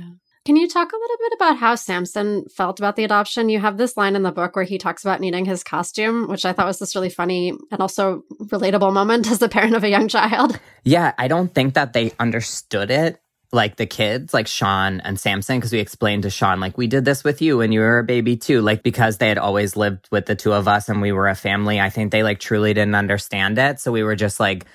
Can 0.49 0.55
you 0.55 0.67
talk 0.67 0.91
a 0.91 0.95
little 0.95 1.17
bit 1.19 1.33
about 1.35 1.57
how 1.57 1.75
Samson 1.75 2.49
felt 2.49 2.79
about 2.79 2.95
the 2.95 3.03
adoption? 3.03 3.49
You 3.49 3.59
have 3.59 3.77
this 3.77 3.95
line 3.95 4.15
in 4.15 4.23
the 4.23 4.31
book 4.31 4.55
where 4.55 4.65
he 4.65 4.79
talks 4.79 5.05
about 5.05 5.19
needing 5.19 5.45
his 5.45 5.63
costume, 5.63 6.27
which 6.27 6.43
I 6.43 6.53
thought 6.53 6.65
was 6.65 6.79
this 6.79 6.95
really 6.95 7.11
funny 7.11 7.53
and 7.69 7.79
also 7.79 8.23
relatable 8.45 8.91
moment 8.91 9.27
as 9.31 9.37
the 9.37 9.47
parent 9.47 9.75
of 9.75 9.83
a 9.83 9.89
young 9.89 10.07
child. 10.07 10.59
Yeah, 10.83 11.13
I 11.19 11.27
don't 11.27 11.53
think 11.53 11.75
that 11.75 11.93
they 11.93 12.13
understood 12.17 12.89
it 12.89 13.21
like 13.51 13.75
the 13.75 13.85
kids, 13.85 14.33
like 14.33 14.47
Sean 14.47 15.01
and 15.01 15.19
Samson, 15.19 15.59
because 15.59 15.71
we 15.71 15.77
explained 15.77 16.23
to 16.23 16.31
Sean, 16.31 16.59
like, 16.59 16.79
we 16.79 16.87
did 16.87 17.05
this 17.05 17.23
with 17.23 17.43
you 17.43 17.59
when 17.59 17.71
you 17.71 17.81
were 17.81 17.99
a 17.99 18.03
baby 18.03 18.35
too. 18.35 18.61
Like, 18.61 18.81
because 18.81 19.19
they 19.19 19.29
had 19.29 19.37
always 19.37 19.75
lived 19.75 20.07
with 20.09 20.25
the 20.25 20.35
two 20.35 20.53
of 20.53 20.67
us 20.67 20.89
and 20.89 20.99
we 20.99 21.11
were 21.11 21.27
a 21.27 21.35
family, 21.35 21.79
I 21.79 21.91
think 21.91 22.11
they 22.11 22.23
like 22.23 22.39
truly 22.39 22.73
didn't 22.73 22.95
understand 22.95 23.59
it. 23.59 23.79
So 23.79 23.91
we 23.91 24.01
were 24.01 24.15
just 24.15 24.39
like, 24.39 24.65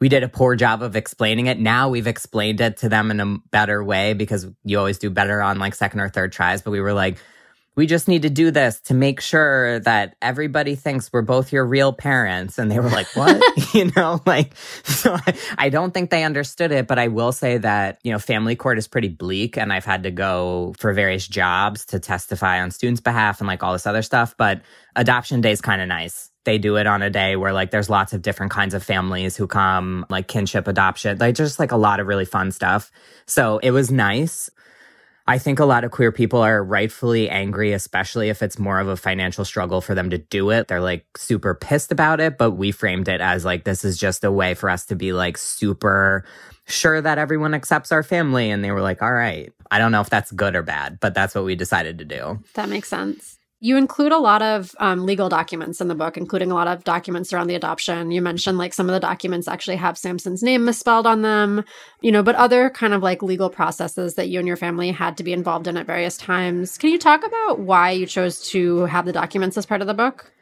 we 0.00 0.08
did 0.08 0.22
a 0.22 0.28
poor 0.28 0.56
job 0.56 0.82
of 0.82 0.96
explaining 0.96 1.46
it. 1.46 1.58
Now 1.58 1.90
we've 1.90 2.06
explained 2.06 2.60
it 2.60 2.78
to 2.78 2.88
them 2.88 3.10
in 3.10 3.20
a 3.20 3.38
better 3.50 3.84
way 3.84 4.14
because 4.14 4.46
you 4.64 4.78
always 4.78 4.98
do 4.98 5.10
better 5.10 5.42
on 5.42 5.58
like 5.58 5.74
second 5.74 6.00
or 6.00 6.08
third 6.08 6.32
tries. 6.32 6.62
But 6.62 6.70
we 6.70 6.80
were 6.80 6.94
like, 6.94 7.18
we 7.76 7.86
just 7.86 8.08
need 8.08 8.22
to 8.22 8.30
do 8.30 8.50
this 8.50 8.80
to 8.82 8.94
make 8.94 9.20
sure 9.20 9.78
that 9.80 10.16
everybody 10.20 10.74
thinks 10.74 11.12
we're 11.12 11.22
both 11.22 11.52
your 11.52 11.64
real 11.64 11.92
parents. 11.92 12.58
And 12.58 12.70
they 12.70 12.80
were 12.80 12.88
like, 12.88 13.06
what? 13.14 13.40
you 13.74 13.90
know, 13.94 14.20
like, 14.26 14.54
so 14.84 15.14
I, 15.14 15.34
I, 15.56 15.68
don't 15.68 15.92
think 15.92 16.10
they 16.10 16.24
understood 16.24 16.72
it, 16.72 16.86
but 16.86 16.98
I 16.98 17.08
will 17.08 17.32
say 17.32 17.58
that, 17.58 18.00
you 18.02 18.10
know, 18.10 18.18
family 18.18 18.56
court 18.56 18.78
is 18.78 18.88
pretty 18.88 19.08
bleak 19.08 19.56
and 19.56 19.72
I've 19.72 19.84
had 19.84 20.02
to 20.02 20.10
go 20.10 20.74
for 20.78 20.92
various 20.92 21.26
jobs 21.28 21.86
to 21.86 22.00
testify 22.00 22.60
on 22.60 22.70
students' 22.70 23.00
behalf 23.00 23.40
and 23.40 23.46
like 23.46 23.62
all 23.62 23.72
this 23.72 23.86
other 23.86 24.02
stuff. 24.02 24.34
But 24.36 24.62
adoption 24.96 25.40
day 25.40 25.52
is 25.52 25.60
kind 25.60 25.80
of 25.80 25.88
nice 25.88 26.29
they 26.50 26.58
do 26.58 26.76
it 26.76 26.86
on 26.88 27.00
a 27.00 27.10
day 27.10 27.36
where 27.36 27.52
like 27.52 27.70
there's 27.70 27.88
lots 27.88 28.12
of 28.12 28.22
different 28.22 28.50
kinds 28.50 28.74
of 28.74 28.82
families 28.82 29.36
who 29.36 29.46
come, 29.46 30.04
like 30.10 30.26
kinship 30.26 30.66
adoption, 30.66 31.16
like 31.18 31.36
just 31.36 31.60
like 31.60 31.70
a 31.70 31.76
lot 31.76 32.00
of 32.00 32.08
really 32.08 32.24
fun 32.24 32.50
stuff. 32.50 32.90
So 33.26 33.58
it 33.58 33.70
was 33.70 33.92
nice. 33.92 34.50
I 35.28 35.38
think 35.38 35.60
a 35.60 35.64
lot 35.64 35.84
of 35.84 35.92
queer 35.92 36.10
people 36.10 36.40
are 36.40 36.64
rightfully 36.64 37.30
angry, 37.30 37.72
especially 37.72 38.30
if 38.30 38.42
it's 38.42 38.58
more 38.58 38.80
of 38.80 38.88
a 38.88 38.96
financial 38.96 39.44
struggle 39.44 39.80
for 39.80 39.94
them 39.94 40.10
to 40.10 40.18
do 40.18 40.50
it. 40.50 40.66
They're 40.66 40.80
like 40.80 41.06
super 41.16 41.54
pissed 41.54 41.92
about 41.92 42.18
it, 42.18 42.36
but 42.36 42.52
we 42.52 42.72
framed 42.72 43.06
it 43.06 43.20
as 43.20 43.44
like 43.44 43.62
this 43.62 43.84
is 43.84 43.96
just 43.96 44.24
a 44.24 44.32
way 44.32 44.54
for 44.54 44.68
us 44.68 44.86
to 44.86 44.96
be 44.96 45.12
like 45.12 45.38
super 45.38 46.24
sure 46.66 47.00
that 47.00 47.18
everyone 47.18 47.54
accepts 47.54 47.92
our 47.92 48.02
family. 48.02 48.50
And 48.50 48.64
they 48.64 48.72
were 48.72 48.82
like, 48.82 49.02
all 49.02 49.12
right. 49.12 49.52
I 49.70 49.78
don't 49.78 49.92
know 49.92 50.00
if 50.00 50.10
that's 50.10 50.32
good 50.32 50.56
or 50.56 50.64
bad, 50.64 50.98
but 50.98 51.14
that's 51.14 51.32
what 51.36 51.44
we 51.44 51.54
decided 51.54 51.98
to 51.98 52.04
do. 52.04 52.42
That 52.54 52.68
makes 52.68 52.88
sense. 52.88 53.38
You 53.62 53.76
include 53.76 54.12
a 54.12 54.18
lot 54.18 54.40
of 54.40 54.74
um, 54.78 55.04
legal 55.04 55.28
documents 55.28 55.82
in 55.82 55.88
the 55.88 55.94
book, 55.94 56.16
including 56.16 56.50
a 56.50 56.54
lot 56.54 56.66
of 56.66 56.82
documents 56.82 57.30
around 57.30 57.48
the 57.48 57.54
adoption. 57.54 58.10
You 58.10 58.22
mentioned 58.22 58.56
like 58.56 58.72
some 58.72 58.88
of 58.88 58.94
the 58.94 59.00
documents 59.00 59.46
actually 59.48 59.76
have 59.76 59.98
Samson's 59.98 60.42
name 60.42 60.64
misspelled 60.64 61.06
on 61.06 61.20
them, 61.20 61.62
you 62.00 62.10
know, 62.10 62.22
but 62.22 62.36
other 62.36 62.70
kind 62.70 62.94
of 62.94 63.02
like 63.02 63.22
legal 63.22 63.50
processes 63.50 64.14
that 64.14 64.30
you 64.30 64.38
and 64.38 64.48
your 64.48 64.56
family 64.56 64.90
had 64.92 65.18
to 65.18 65.24
be 65.24 65.34
involved 65.34 65.66
in 65.66 65.76
at 65.76 65.86
various 65.86 66.16
times. 66.16 66.78
Can 66.78 66.88
you 66.88 66.98
talk 66.98 67.22
about 67.22 67.60
why 67.60 67.90
you 67.90 68.06
chose 68.06 68.48
to 68.48 68.86
have 68.86 69.04
the 69.04 69.12
documents 69.12 69.58
as 69.58 69.66
part 69.66 69.82
of 69.82 69.86
the 69.86 69.94
book? 69.94 70.32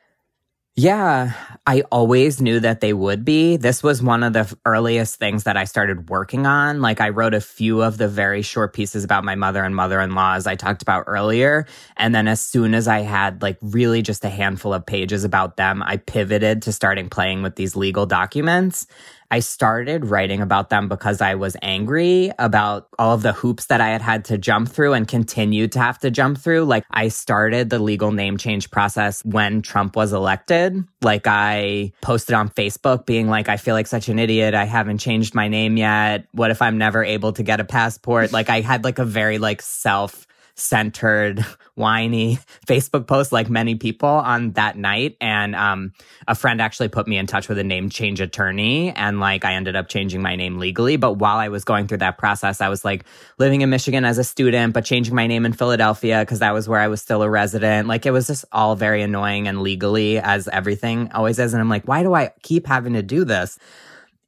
Yeah, 0.81 1.33
I 1.67 1.83
always 1.91 2.41
knew 2.41 2.61
that 2.61 2.81
they 2.81 2.93
would 2.93 3.25
be. 3.25 3.57
This 3.57 3.83
was 3.83 4.01
one 4.01 4.23
of 4.23 4.33
the 4.33 4.57
earliest 4.65 5.17
things 5.17 5.43
that 5.43 5.57
I 5.57 5.65
started 5.65 6.09
working 6.09 6.47
on. 6.47 6.81
Like, 6.81 7.01
I 7.01 7.09
wrote 7.09 7.35
a 7.35 7.41
few 7.41 7.83
of 7.83 7.99
the 7.99 8.07
very 8.07 8.43
short 8.43 8.75
pieces 8.75 9.03
about 9.03 9.25
my 9.25 9.35
mother 9.35 9.65
and 9.65 9.75
mother 9.75 10.01
in 10.01 10.15
law, 10.15 10.35
as 10.35 10.47
I 10.47 10.55
talked 10.55 10.83
about 10.83 11.03
earlier. 11.09 11.67
And 11.97 12.15
then, 12.15 12.29
as 12.29 12.41
soon 12.41 12.75
as 12.75 12.87
I 12.87 13.01
had 13.01 13.43
like 13.43 13.59
really 13.61 14.03
just 14.03 14.25
a 14.25 14.29
handful 14.29 14.73
of 14.73 14.87
pages 14.87 15.25
about 15.25 15.57
them, 15.57 15.83
I 15.83 15.97
pivoted 15.97 16.63
to 16.63 16.73
starting 16.73 17.11
playing 17.11 17.43
with 17.43 17.57
these 17.57 17.75
legal 17.75 18.07
documents. 18.07 18.87
I 19.31 19.41
started 19.41 20.07
writing 20.07 20.41
about 20.41 20.71
them 20.71 20.89
because 20.89 21.21
I 21.21 21.35
was 21.35 21.57
angry 21.61 22.31
about 22.39 22.89
all 22.99 23.15
of 23.15 23.23
the 23.23 23.33
hoops 23.33 23.67
that 23.67 23.81
I 23.81 23.89
had 23.89 24.01
had 24.01 24.25
to 24.27 24.39
jump 24.39 24.69
through 24.69 24.95
and 24.95 25.07
continued 25.07 25.73
to 25.73 25.81
have 25.81 25.99
to 26.01 26.11
jump 26.11 26.39
through. 26.39 26.65
Like 26.65 26.85
I 26.91 27.09
started 27.09 27.69
the 27.69 27.79
legal 27.79 28.13
name 28.13 28.39
change 28.39 28.71
process 28.71 29.25
when 29.25 29.61
Trump 29.61 29.97
was 29.97 30.13
elected. 30.13 30.83
Like 31.03 31.27
I 31.27 31.93
posted 32.01 32.35
on 32.35 32.49
Facebook 32.49 33.05
being 33.05 33.29
like, 33.29 33.49
I 33.49 33.57
feel 33.57 33.75
like 33.75 33.87
such 33.87 34.09
an 34.09 34.19
idiot. 34.19 34.55
I 34.55 34.65
haven't 34.65 34.99
changed 34.99 35.35
my 35.35 35.49
name 35.49 35.77
yet. 35.77 36.27
What 36.33 36.51
if 36.51 36.63
I'm 36.63 36.79
never 36.79 37.05
able 37.05 37.33
to 37.33 37.43
get 37.43 37.61
a 37.61 37.65
passport? 37.65 38.33
Like 38.33 38.49
I 38.49 38.61
had 38.61 38.85
like 38.85 38.99
a 38.99 39.05
very 39.05 39.39
like 39.39 39.61
self 39.61 40.28
centered, 40.59 41.45
whiny 41.75 42.39
Facebook 42.67 43.07
post 43.07 43.31
like 43.33 43.49
many 43.49 43.77
people 43.77 44.09
on 44.09 44.53
that 44.53 44.77
night. 44.77 45.17
And 45.21 45.55
um, 45.55 45.93
a 46.27 46.35
friend 46.35 46.61
actually 46.61 46.89
put 46.89 47.07
me 47.07 47.17
in 47.17 47.27
touch 47.27 47.49
with 47.49 47.59
a 47.59 47.65
name 47.65 47.89
change 47.89 48.21
attorney. 48.21 48.91
And 48.91 49.21
like 49.21 49.45
I 49.45 49.55
ended 49.55 49.77
up 49.77 49.89
changing 49.89 50.21
my 50.21 50.37
name 50.37 50.59
legally. 50.59 50.97
But 50.97 51.15
while 51.15 51.37
I 51.37 51.49
was 51.49 51.65
going 51.65 51.87
through 51.87 51.99
that 51.99 52.19
process, 52.19 52.61
I 52.61 52.69
was 52.69 52.85
like 52.85 53.05
living 53.39 53.61
in 53.61 53.71
Michigan 53.71 54.05
as 54.05 54.19
a 54.19 54.25
student, 54.25 54.75
but 54.75 54.85
changing 54.85 55.15
my 55.15 55.27
name 55.27 55.47
in 55.47 55.53
Philadelphia 55.53 56.21
because 56.21 56.41
that 56.41 56.53
was 56.53 56.69
where 56.69 56.81
I 56.81 56.89
was 56.89 57.01
still 57.01 57.23
a 57.23 57.31
resident. 57.31 57.89
Like 57.89 58.05
it 58.05 58.11
was 58.11 58.27
just 58.27 58.45
all 58.53 58.75
very 58.75 59.03
annoying 59.03 59.49
and 59.49 59.63
legally 59.63 60.19
as 60.19 60.49
everything 60.49 61.13
always 61.13 61.39
is. 61.39 61.55
And 61.55 61.61
I'm 61.61 61.69
like, 61.69 61.87
why 61.87 62.03
do 62.03 62.15
I 62.15 62.33
keep 62.43 62.67
having 62.67 62.95
to 62.95 63.03
do 63.03 63.25
this? 63.25 63.59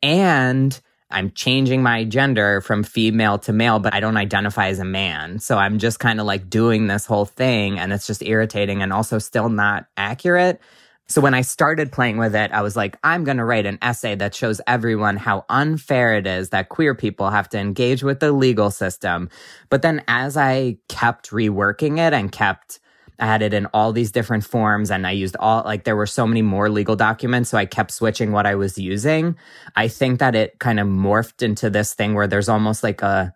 And 0.03 0.81
I'm 1.11 1.31
changing 1.33 1.83
my 1.83 2.05
gender 2.05 2.61
from 2.61 2.83
female 2.83 3.39
to 3.41 3.53
male, 3.53 3.79
but 3.79 3.95
I 3.95 4.01
don't 4.01 4.17
identify 4.17 4.69
as 4.69 4.79
a 4.79 4.85
man. 4.85 5.39
So 5.39 5.59
I'm 5.59 5.79
just 5.79 5.99
kind 5.99 6.21
of 6.21 6.27
like 6.27 6.49
doing 6.49 6.87
this 6.87 7.07
whole 7.07 7.25
thing 7.25 7.79
and 7.79 7.93
it's 7.93 8.07
just 8.07 8.23
irritating 8.23 8.83
and 8.83 8.93
also 8.93 9.19
still 9.19 9.49
not 9.49 9.87
accurate. 9.97 10.61
So 11.09 11.21
when 11.21 11.35
I 11.35 11.41
started 11.41 11.91
playing 11.91 12.19
with 12.19 12.37
it, 12.37 12.53
I 12.53 12.63
was 12.63 12.77
like, 12.77 12.97
I'm 13.03 13.25
going 13.25 13.39
to 13.39 13.45
write 13.45 13.67
an 13.67 13.81
essay 13.83 14.15
that 14.15 14.33
shows 14.33 14.61
everyone 14.69 15.17
how 15.17 15.45
unfair 15.49 16.17
it 16.17 16.25
is 16.25 16.51
that 16.51 16.69
queer 16.69 16.95
people 16.95 17.31
have 17.31 17.49
to 17.49 17.59
engage 17.59 18.05
with 18.05 18.21
the 18.21 18.31
legal 18.31 18.71
system. 18.71 19.29
But 19.71 19.83
then 19.83 20.05
as 20.07 20.37
I 20.37 20.79
kept 20.89 21.31
reworking 21.31 21.99
it 21.99 22.13
and 22.13 22.31
kept 22.31 22.79
I 23.21 23.27
had 23.27 23.43
it 23.43 23.53
in 23.53 23.67
all 23.67 23.93
these 23.93 24.11
different 24.11 24.45
forms 24.45 24.91
and 24.91 25.07
I 25.07 25.11
used 25.11 25.37
all, 25.39 25.63
like, 25.65 25.85
there 25.85 25.97
were 25.97 26.07
so 26.07 26.27
many 26.27 26.43
more 26.43 26.71
legal 26.71 26.97
documents. 26.97 27.51
So 27.51 27.59
I 27.59 27.67
kept 27.67 27.91
switching 27.91 28.33
what 28.33 28.47
I 28.47 28.55
was 28.55 28.79
using. 28.79 29.37
I 29.77 29.89
think 29.89 30.21
that 30.21 30.35
it 30.35 30.59
kind 30.59 30.81
of 30.81 30.87
morphed 30.87 31.43
into 31.43 31.71
this 31.71 31.95
thing 31.95 32.15
where 32.15 32.27
there's 32.27 32.49
almost 32.49 32.83
like 32.83 33.03
a, 33.03 33.35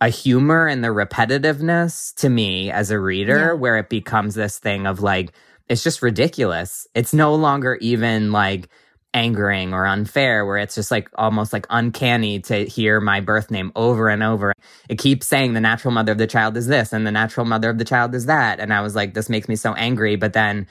a 0.00 0.08
humor 0.08 0.68
in 0.68 0.82
the 0.82 0.88
repetitiveness 0.88 2.14
to 2.16 2.28
me 2.28 2.70
as 2.70 2.90
a 2.90 3.00
reader, 3.00 3.38
yeah. 3.38 3.52
where 3.52 3.78
it 3.78 3.88
becomes 3.88 4.34
this 4.34 4.58
thing 4.58 4.86
of 4.86 5.00
like, 5.00 5.32
it's 5.68 5.82
just 5.82 6.02
ridiculous. 6.02 6.86
It's 6.94 7.14
no 7.14 7.34
longer 7.34 7.78
even 7.80 8.32
like, 8.32 8.68
angering 9.14 9.74
or 9.74 9.86
unfair 9.86 10.46
where 10.46 10.56
it's 10.56 10.74
just 10.74 10.90
like 10.90 11.08
almost 11.14 11.52
like 11.52 11.66
uncanny 11.70 12.40
to 12.40 12.64
hear 12.64 13.00
my 13.00 13.20
birth 13.20 13.50
name 13.50 13.72
over 13.76 14.08
and 14.08 14.22
over. 14.22 14.52
It 14.88 14.98
keeps 14.98 15.26
saying 15.26 15.52
the 15.52 15.60
natural 15.60 15.92
mother 15.92 16.12
of 16.12 16.18
the 16.18 16.26
child 16.26 16.56
is 16.56 16.66
this 16.66 16.92
and 16.92 17.06
the 17.06 17.12
natural 17.12 17.46
mother 17.46 17.68
of 17.68 17.78
the 17.78 17.84
child 17.84 18.14
is 18.14 18.26
that. 18.26 18.58
And 18.60 18.72
I 18.72 18.80
was 18.80 18.94
like, 18.94 19.14
this 19.14 19.28
makes 19.28 19.48
me 19.48 19.56
so 19.56 19.74
angry. 19.74 20.16
But 20.16 20.32
then 20.32 20.66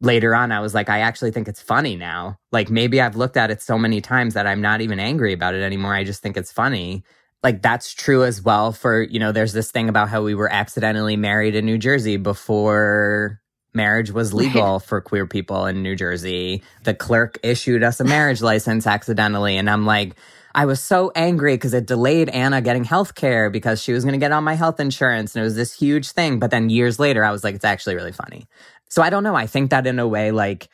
later 0.00 0.34
on, 0.34 0.52
I 0.52 0.60
was 0.60 0.74
like, 0.74 0.88
I 0.88 1.00
actually 1.00 1.30
think 1.30 1.48
it's 1.48 1.62
funny 1.62 1.96
now. 1.96 2.38
Like 2.52 2.70
maybe 2.70 3.00
I've 3.00 3.16
looked 3.16 3.36
at 3.36 3.50
it 3.50 3.62
so 3.62 3.78
many 3.78 4.00
times 4.00 4.34
that 4.34 4.46
I'm 4.46 4.60
not 4.60 4.80
even 4.82 5.00
angry 5.00 5.32
about 5.32 5.54
it 5.54 5.62
anymore. 5.62 5.94
I 5.94 6.04
just 6.04 6.22
think 6.22 6.36
it's 6.36 6.52
funny. 6.52 7.02
Like 7.42 7.62
that's 7.62 7.94
true 7.94 8.24
as 8.24 8.42
well 8.42 8.72
for, 8.72 9.00
you 9.02 9.18
know, 9.18 9.32
there's 9.32 9.54
this 9.54 9.70
thing 9.70 9.88
about 9.88 10.10
how 10.10 10.22
we 10.22 10.34
were 10.34 10.52
accidentally 10.52 11.16
married 11.16 11.54
in 11.54 11.64
New 11.64 11.78
Jersey 11.78 12.18
before 12.18 13.39
marriage 13.72 14.10
was 14.10 14.34
legal 14.34 14.74
right. 14.74 14.82
for 14.82 15.00
queer 15.00 15.26
people 15.26 15.66
in 15.66 15.82
New 15.82 15.96
Jersey. 15.96 16.62
The 16.84 16.94
clerk 16.94 17.38
issued 17.42 17.82
us 17.82 18.00
a 18.00 18.04
marriage 18.04 18.42
license 18.42 18.86
accidentally. 18.86 19.56
And 19.56 19.70
I'm 19.70 19.86
like, 19.86 20.14
I 20.54 20.66
was 20.66 20.80
so 20.80 21.12
angry 21.14 21.54
because 21.54 21.74
it 21.74 21.86
delayed 21.86 22.28
Anna 22.28 22.60
getting 22.60 22.84
health 22.84 23.14
care 23.14 23.50
because 23.50 23.80
she 23.80 23.92
was 23.92 24.04
going 24.04 24.14
to 24.14 24.18
get 24.18 24.32
on 24.32 24.42
my 24.42 24.54
health 24.54 24.80
insurance. 24.80 25.34
And 25.34 25.42
it 25.42 25.44
was 25.44 25.54
this 25.54 25.72
huge 25.72 26.10
thing. 26.10 26.38
But 26.40 26.50
then 26.50 26.70
years 26.70 26.98
later, 26.98 27.24
I 27.24 27.30
was 27.30 27.44
like, 27.44 27.54
it's 27.54 27.64
actually 27.64 27.94
really 27.94 28.12
funny. 28.12 28.48
So 28.88 29.02
I 29.02 29.10
don't 29.10 29.22
know. 29.22 29.36
I 29.36 29.46
think 29.46 29.70
that 29.70 29.86
in 29.86 29.98
a 30.00 30.08
way, 30.08 30.32
like 30.32 30.68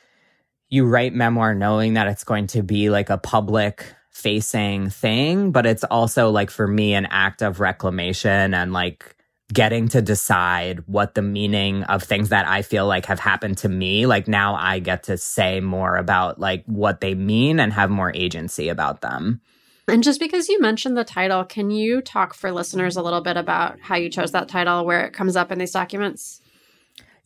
you 0.69 0.87
write 0.87 1.15
memoir 1.15 1.55
knowing 1.55 1.95
that 1.95 2.09
it's 2.09 2.25
going 2.25 2.47
to 2.49 2.63
be 2.63 2.89
like 2.91 3.11
a 3.11 3.19
public 3.19 3.85
facing 4.11 4.89
thing, 4.89 5.53
but 5.53 5.67
it's 5.67 5.85
also 5.85 6.31
like 6.31 6.51
for 6.51 6.67
me 6.67 6.95
an 6.95 7.07
act 7.07 7.43
of 7.43 7.61
reclamation 7.61 8.55
and 8.55 8.73
like 8.73 9.16
getting 9.53 9.89
to 9.89 10.03
decide 10.03 10.83
what 10.87 11.15
the 11.15 11.23
meaning 11.23 11.85
of 11.85 12.03
things 12.03 12.31
that 12.31 12.49
I 12.49 12.63
feel 12.63 12.87
like 12.87 13.07
have 13.07 13.21
happened 13.21 13.59
to 13.59 13.69
me. 13.69 14.07
Like 14.07 14.27
now 14.27 14.57
I 14.57 14.81
get 14.81 15.05
to 15.05 15.17
say 15.17 15.61
more 15.61 15.97
about 15.97 16.41
like 16.41 16.65
what 16.67 17.01
they 17.01 17.15
mean 17.15 17.61
and 17.61 17.73
have 17.73 17.91
more 17.91 18.13
agency 18.15 18.69
about 18.69 19.03
them. 19.03 19.41
And 19.89 20.03
just 20.03 20.19
because 20.19 20.49
you 20.49 20.61
mentioned 20.61 20.97
the 20.97 21.05
title, 21.05 21.45
can 21.45 21.71
you 21.71 22.01
talk 22.01 22.35
for 22.35 22.51
listeners 22.51 22.97
a 22.97 23.03
little 23.03 23.21
bit 23.21 23.37
about 23.37 23.79
how 23.81 23.95
you 23.95 24.09
chose 24.09 24.33
that 24.33 24.49
title, 24.49 24.85
where 24.85 25.07
it 25.07 25.13
comes 25.13 25.37
up 25.37 25.53
in 25.53 25.61
these 25.61 25.71
documents? 25.71 26.41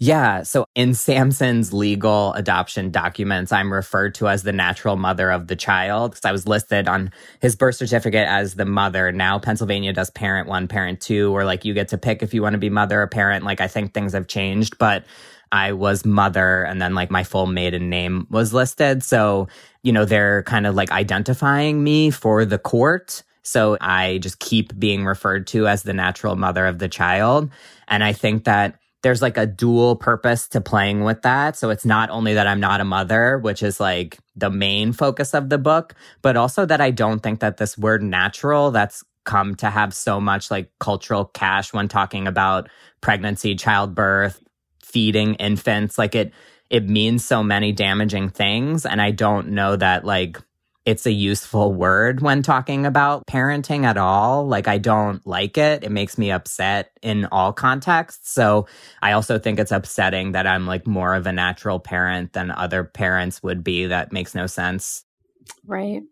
Yeah. 0.02 0.44
So 0.44 0.64
in 0.74 0.94
Samson's 0.94 1.74
legal 1.74 2.32
adoption 2.32 2.90
documents, 2.90 3.52
I'm 3.52 3.70
referred 3.70 4.14
to 4.14 4.28
as 4.28 4.42
the 4.42 4.52
natural 4.52 4.96
mother 4.96 5.30
of 5.30 5.46
the 5.46 5.56
child 5.56 6.12
because 6.12 6.24
I 6.24 6.32
was 6.32 6.48
listed 6.48 6.88
on 6.88 7.12
his 7.42 7.54
birth 7.54 7.74
certificate 7.74 8.26
as 8.26 8.54
the 8.54 8.64
mother. 8.64 9.12
Now 9.12 9.38
Pennsylvania 9.38 9.92
does 9.92 10.08
parent 10.08 10.48
one, 10.48 10.68
parent 10.68 11.02
two, 11.02 11.36
or 11.36 11.44
like 11.44 11.66
you 11.66 11.74
get 11.74 11.88
to 11.88 11.98
pick 11.98 12.22
if 12.22 12.32
you 12.32 12.40
want 12.40 12.54
to 12.54 12.58
be 12.58 12.70
mother 12.70 13.02
or 13.02 13.08
parent. 13.08 13.44
Like 13.44 13.60
I 13.60 13.68
think 13.68 13.92
things 13.92 14.14
have 14.14 14.26
changed, 14.26 14.78
but 14.78 15.04
I 15.52 15.74
was 15.74 16.06
mother 16.06 16.62
and 16.62 16.80
then 16.80 16.94
like 16.94 17.10
my 17.10 17.22
full 17.22 17.46
maiden 17.46 17.90
name 17.90 18.26
was 18.30 18.54
listed. 18.54 19.02
So, 19.02 19.48
you 19.82 19.92
know, 19.92 20.06
they're 20.06 20.44
kind 20.44 20.66
of 20.66 20.74
like 20.74 20.90
identifying 20.92 21.84
me 21.84 22.10
for 22.10 22.46
the 22.46 22.58
court. 22.58 23.22
So 23.42 23.76
I 23.82 24.16
just 24.18 24.38
keep 24.38 24.78
being 24.78 25.04
referred 25.04 25.46
to 25.48 25.66
as 25.66 25.82
the 25.82 25.92
natural 25.92 26.36
mother 26.36 26.66
of 26.66 26.78
the 26.78 26.88
child. 26.88 27.50
And 27.88 28.02
I 28.02 28.14
think 28.14 28.44
that 28.44 28.79
there's 29.02 29.22
like 29.22 29.36
a 29.36 29.46
dual 29.46 29.96
purpose 29.96 30.48
to 30.48 30.60
playing 30.60 31.04
with 31.04 31.22
that. 31.22 31.56
So 31.56 31.70
it's 31.70 31.84
not 31.84 32.10
only 32.10 32.34
that 32.34 32.46
I'm 32.46 32.60
not 32.60 32.80
a 32.80 32.84
mother, 32.84 33.38
which 33.38 33.62
is 33.62 33.80
like 33.80 34.18
the 34.36 34.50
main 34.50 34.92
focus 34.92 35.34
of 35.34 35.48
the 35.48 35.58
book, 35.58 35.94
but 36.22 36.36
also 36.36 36.66
that 36.66 36.80
I 36.80 36.90
don't 36.90 37.20
think 37.20 37.40
that 37.40 37.56
this 37.56 37.78
word 37.78 38.02
natural 38.02 38.70
that's 38.70 39.02
come 39.24 39.54
to 39.54 39.70
have 39.70 39.94
so 39.94 40.20
much 40.20 40.50
like 40.50 40.70
cultural 40.80 41.26
cash 41.26 41.72
when 41.72 41.88
talking 41.88 42.26
about 42.26 42.68
pregnancy, 43.00 43.54
childbirth, 43.54 44.42
feeding 44.82 45.34
infants, 45.36 45.98
like 45.98 46.14
it 46.14 46.32
it 46.68 46.88
means 46.88 47.24
so 47.24 47.42
many 47.42 47.72
damaging 47.72 48.28
things 48.28 48.86
and 48.86 49.02
I 49.02 49.10
don't 49.10 49.48
know 49.48 49.76
that 49.76 50.04
like 50.04 50.38
it's 50.86 51.06
a 51.06 51.12
useful 51.12 51.74
word 51.74 52.20
when 52.20 52.42
talking 52.42 52.86
about 52.86 53.26
parenting 53.26 53.84
at 53.84 53.98
all. 53.98 54.46
Like, 54.46 54.66
I 54.66 54.78
don't 54.78 55.24
like 55.26 55.58
it. 55.58 55.84
It 55.84 55.92
makes 55.92 56.16
me 56.16 56.30
upset 56.30 56.90
in 57.02 57.26
all 57.26 57.52
contexts. 57.52 58.32
So 58.32 58.66
I 59.02 59.12
also 59.12 59.38
think 59.38 59.58
it's 59.58 59.72
upsetting 59.72 60.32
that 60.32 60.46
I'm 60.46 60.66
like 60.66 60.86
more 60.86 61.14
of 61.14 61.26
a 61.26 61.32
natural 61.32 61.80
parent 61.80 62.32
than 62.32 62.50
other 62.50 62.84
parents 62.84 63.42
would 63.42 63.62
be. 63.62 63.86
That 63.86 64.12
makes 64.12 64.34
no 64.34 64.46
sense. 64.46 65.04
Right. 65.66 66.02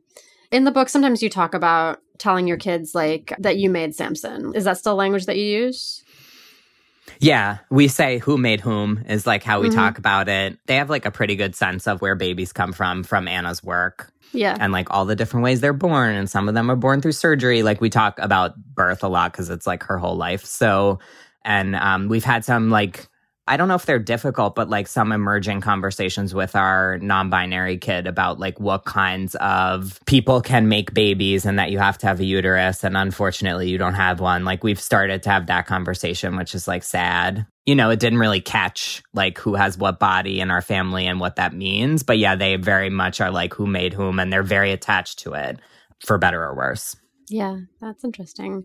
In 0.50 0.64
the 0.64 0.70
book, 0.70 0.88
sometimes 0.88 1.22
you 1.22 1.30
talk 1.30 1.54
about 1.54 2.00
telling 2.18 2.46
your 2.46 2.56
kids 2.56 2.94
like 2.94 3.32
that 3.38 3.58
you 3.58 3.70
made 3.70 3.94
Samson. 3.94 4.54
Is 4.54 4.64
that 4.64 4.78
still 4.78 4.96
language 4.96 5.26
that 5.26 5.36
you 5.36 5.44
use? 5.44 6.04
Yeah, 7.20 7.58
we 7.70 7.88
say 7.88 8.18
who 8.18 8.38
made 8.38 8.60
whom 8.60 9.04
is 9.08 9.26
like 9.26 9.42
how 9.42 9.60
we 9.60 9.68
mm-hmm. 9.68 9.76
talk 9.76 9.98
about 9.98 10.28
it. 10.28 10.58
They 10.66 10.76
have 10.76 10.90
like 10.90 11.06
a 11.06 11.10
pretty 11.10 11.36
good 11.36 11.54
sense 11.54 11.86
of 11.86 12.00
where 12.00 12.14
babies 12.14 12.52
come 12.52 12.72
from 12.72 13.02
from 13.04 13.28
Anna's 13.28 13.62
work. 13.62 14.12
Yeah. 14.32 14.56
And 14.58 14.72
like 14.72 14.88
all 14.90 15.04
the 15.04 15.16
different 15.16 15.44
ways 15.44 15.60
they're 15.60 15.72
born. 15.72 16.14
And 16.14 16.28
some 16.28 16.48
of 16.48 16.54
them 16.54 16.70
are 16.70 16.76
born 16.76 17.00
through 17.00 17.12
surgery. 17.12 17.62
Like 17.62 17.80
we 17.80 17.90
talk 17.90 18.18
about 18.18 18.56
birth 18.56 19.02
a 19.02 19.08
lot 19.08 19.32
because 19.32 19.50
it's 19.50 19.66
like 19.66 19.84
her 19.84 19.98
whole 19.98 20.16
life. 20.16 20.44
So, 20.44 20.98
and 21.44 21.74
um, 21.74 22.08
we've 22.08 22.24
had 22.24 22.44
some 22.44 22.70
like 22.70 23.08
I 23.48 23.56
don't 23.56 23.68
know 23.68 23.74
if 23.76 23.86
they're 23.86 23.98
difficult, 23.98 24.54
but 24.54 24.68
like 24.68 24.86
some 24.86 25.10
emerging 25.10 25.62
conversations 25.62 26.34
with 26.34 26.54
our 26.54 26.98
non 26.98 27.30
binary 27.30 27.78
kid 27.78 28.06
about 28.06 28.38
like 28.38 28.60
what 28.60 28.84
kinds 28.84 29.34
of 29.36 29.98
people 30.06 30.42
can 30.42 30.68
make 30.68 30.92
babies 30.92 31.46
and 31.46 31.58
that 31.58 31.70
you 31.70 31.78
have 31.78 31.96
to 31.98 32.06
have 32.06 32.20
a 32.20 32.24
uterus. 32.24 32.84
And 32.84 32.94
unfortunately, 32.94 33.70
you 33.70 33.78
don't 33.78 33.94
have 33.94 34.20
one. 34.20 34.44
Like 34.44 34.62
we've 34.62 34.80
started 34.80 35.22
to 35.22 35.30
have 35.30 35.46
that 35.46 35.66
conversation, 35.66 36.36
which 36.36 36.54
is 36.54 36.68
like 36.68 36.82
sad. 36.82 37.46
You 37.64 37.74
know, 37.74 37.88
it 37.88 38.00
didn't 38.00 38.18
really 38.18 38.42
catch 38.42 39.02
like 39.14 39.38
who 39.38 39.54
has 39.54 39.78
what 39.78 39.98
body 39.98 40.40
in 40.40 40.50
our 40.50 40.62
family 40.62 41.06
and 41.06 41.18
what 41.18 41.36
that 41.36 41.54
means. 41.54 42.02
But 42.02 42.18
yeah, 42.18 42.36
they 42.36 42.56
very 42.56 42.90
much 42.90 43.18
are 43.22 43.30
like 43.30 43.54
who 43.54 43.66
made 43.66 43.94
whom 43.94 44.18
and 44.18 44.30
they're 44.30 44.42
very 44.42 44.72
attached 44.72 45.20
to 45.20 45.32
it 45.32 45.58
for 46.04 46.18
better 46.18 46.42
or 46.44 46.54
worse. 46.54 46.96
Yeah, 47.30 47.60
that's 47.80 48.04
interesting. 48.04 48.64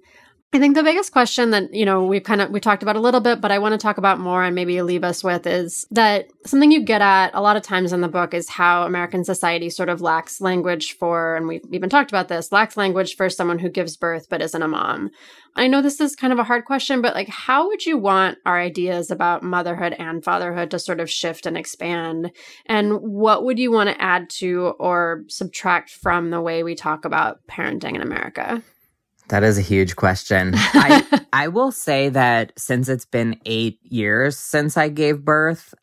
I 0.56 0.60
think 0.60 0.76
the 0.76 0.84
biggest 0.84 1.12
question 1.12 1.50
that, 1.50 1.74
you 1.74 1.84
know, 1.84 2.06
we've 2.06 2.22
kind 2.22 2.40
of 2.40 2.52
we 2.52 2.60
talked 2.60 2.84
about 2.84 2.96
a 2.96 3.00
little 3.00 3.20
bit, 3.20 3.42
but 3.42 3.52
I 3.52 3.58
want 3.58 3.72
to 3.72 3.78
talk 3.80 3.98
about 3.98 4.20
more 4.20 4.44
and 4.44 4.54
maybe 4.54 4.80
leave 4.84 5.04
us 5.04 5.24
with 5.24 5.48
is 5.48 5.88
that 5.90 6.30
something 6.46 6.72
you 6.72 6.84
get 6.84 7.02
at 7.02 7.32
a 7.34 7.42
lot 7.42 7.58
of 7.58 7.64
times 7.64 7.92
in 7.92 8.02
the 8.02 8.08
book 8.08 8.36
is 8.36 8.50
how 8.50 8.84
American 8.84 9.24
society 9.24 9.72
sort 9.72 9.90
of 9.90 10.00
lacks 10.00 10.40
language 10.42 10.96
for 10.96 11.36
and 11.36 11.48
we've 11.48 11.66
even 11.72 11.90
talked 11.90 12.12
about 12.12 12.28
this, 12.28 12.52
lacks 12.52 12.78
language 12.78 13.16
for 13.16 13.32
someone 13.32 13.58
who 13.58 13.68
gives 13.68 13.98
birth 13.98 14.28
but 14.30 14.44
isn't 14.44 14.62
a 14.62 14.68
mom. 14.68 15.10
I 15.56 15.66
know 15.66 15.82
this 15.82 16.00
is 16.00 16.16
kind 16.16 16.32
of 16.32 16.38
a 16.38 16.44
hard 16.44 16.66
question, 16.66 17.02
but 17.02 17.16
like 17.16 17.30
how 17.30 17.68
would 17.68 17.84
you 17.88 17.98
want 17.98 18.38
our 18.46 18.60
ideas 18.60 19.10
about 19.10 19.42
motherhood 19.42 19.94
and 19.98 20.24
fatherhood 20.24 20.70
to 20.70 20.78
sort 20.78 21.00
of 21.00 21.10
shift 21.10 21.48
and 21.48 21.58
expand? 21.58 22.32
And 22.68 23.00
what 23.00 23.44
would 23.44 23.58
you 23.58 23.72
want 23.72 23.90
to 23.90 24.00
add 24.00 24.30
to 24.38 24.76
or 24.78 25.24
subtract 25.30 25.90
from 25.90 26.30
the 26.30 26.42
way 26.42 26.62
we 26.62 26.76
talk 26.76 27.06
about 27.06 27.40
parenting 27.48 27.96
in 27.96 28.02
America? 28.02 28.62
That 29.34 29.44
is 29.44 29.58
a 29.58 29.62
huge 29.62 29.96
question. 29.96 30.52
I, 30.54 31.26
I 31.34 31.48
will 31.48 31.72
say 31.72 32.10
that 32.10 32.54
since 32.56 32.88
it's 32.88 33.06
been 33.06 33.40
eight 33.48 33.80
years 33.82 34.38
since 34.38 34.78
I 34.78 34.90
gave 34.90 35.26
birth, 35.26 35.74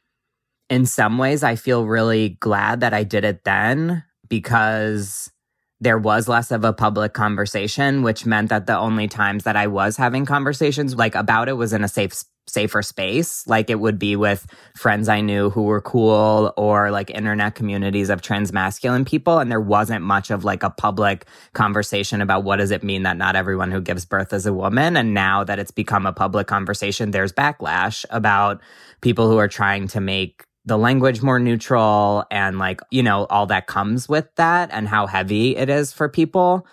in 0.68 0.86
some 0.86 1.18
ways, 1.18 1.42
I 1.42 1.56
feel 1.56 1.84
really 1.84 2.36
glad 2.38 2.78
that 2.78 2.94
I 2.94 3.02
did 3.02 3.24
it 3.24 3.42
then 3.42 4.04
because 4.28 5.32
there 5.80 5.98
was 5.98 6.28
less 6.28 6.52
of 6.52 6.62
a 6.62 6.72
public 6.72 7.12
conversation, 7.12 8.04
which 8.04 8.24
meant 8.24 8.50
that 8.50 8.68
the 8.68 8.78
only 8.78 9.08
times 9.08 9.42
that 9.42 9.56
I 9.56 9.66
was 9.66 9.96
having 9.96 10.26
conversations 10.26 10.94
like 10.94 11.16
about 11.16 11.48
it 11.48 11.54
was 11.54 11.72
in 11.72 11.82
a 11.82 11.88
safe 11.88 12.14
safer 12.52 12.82
space. 12.82 13.46
Like 13.46 13.70
it 13.70 13.80
would 13.80 13.98
be 13.98 14.16
with 14.16 14.46
friends 14.76 15.08
I 15.08 15.20
knew 15.20 15.50
who 15.50 15.62
were 15.62 15.80
cool 15.80 16.52
or 16.56 16.90
like 16.90 17.10
internet 17.10 17.54
communities 17.54 18.10
of 18.10 18.22
trans 18.22 18.52
masculine 18.52 19.04
people. 19.04 19.38
And 19.38 19.50
there 19.50 19.60
wasn't 19.60 20.04
much 20.04 20.30
of 20.30 20.44
like 20.44 20.62
a 20.62 20.70
public 20.70 21.26
conversation 21.52 22.20
about 22.20 22.44
what 22.44 22.56
does 22.56 22.70
it 22.70 22.82
mean 22.82 23.04
that 23.04 23.16
not 23.16 23.36
everyone 23.36 23.70
who 23.70 23.80
gives 23.80 24.04
birth 24.04 24.32
is 24.32 24.46
a 24.46 24.52
woman. 24.52 24.96
And 24.96 25.14
now 25.14 25.44
that 25.44 25.58
it's 25.58 25.70
become 25.70 26.06
a 26.06 26.12
public 26.12 26.46
conversation, 26.46 27.10
there's 27.10 27.32
backlash 27.32 28.04
about 28.10 28.60
people 29.00 29.28
who 29.28 29.38
are 29.38 29.48
trying 29.48 29.88
to 29.88 30.00
make 30.00 30.44
the 30.64 30.76
language 30.76 31.22
more 31.22 31.38
neutral 31.38 32.24
and 32.30 32.58
like, 32.58 32.80
you 32.90 33.02
know, 33.02 33.26
all 33.30 33.46
that 33.46 33.66
comes 33.66 34.08
with 34.08 34.28
that 34.36 34.68
and 34.72 34.86
how 34.86 35.06
heavy 35.06 35.56
it 35.56 35.68
is 35.70 35.92
for 35.92 36.08
people. 36.08 36.66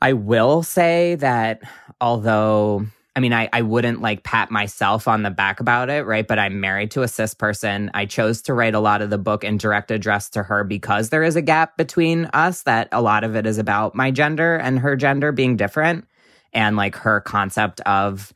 I 0.00 0.12
will 0.12 0.62
say 0.62 1.14
that 1.16 1.60
although 2.00 2.86
I 3.16 3.20
mean, 3.20 3.32
I, 3.32 3.48
I 3.52 3.62
wouldn't 3.62 4.00
like 4.00 4.24
pat 4.24 4.50
myself 4.50 5.06
on 5.06 5.22
the 5.22 5.30
back 5.30 5.60
about 5.60 5.88
it, 5.88 6.04
right? 6.04 6.26
But 6.26 6.40
I'm 6.40 6.60
married 6.60 6.90
to 6.92 7.02
a 7.02 7.08
cis 7.08 7.32
person. 7.32 7.90
I 7.94 8.06
chose 8.06 8.42
to 8.42 8.54
write 8.54 8.74
a 8.74 8.80
lot 8.80 9.02
of 9.02 9.10
the 9.10 9.18
book 9.18 9.44
in 9.44 9.56
direct 9.56 9.92
address 9.92 10.28
to 10.30 10.42
her 10.42 10.64
because 10.64 11.10
there 11.10 11.22
is 11.22 11.36
a 11.36 11.42
gap 11.42 11.76
between 11.76 12.24
us 12.26 12.62
that 12.62 12.88
a 12.90 13.00
lot 13.00 13.22
of 13.22 13.36
it 13.36 13.46
is 13.46 13.58
about 13.58 13.94
my 13.94 14.10
gender 14.10 14.56
and 14.56 14.80
her 14.80 14.96
gender 14.96 15.30
being 15.30 15.56
different 15.56 16.06
and 16.52 16.76
like 16.76 16.96
her 16.96 17.20
concept 17.20 17.80
of 17.82 18.32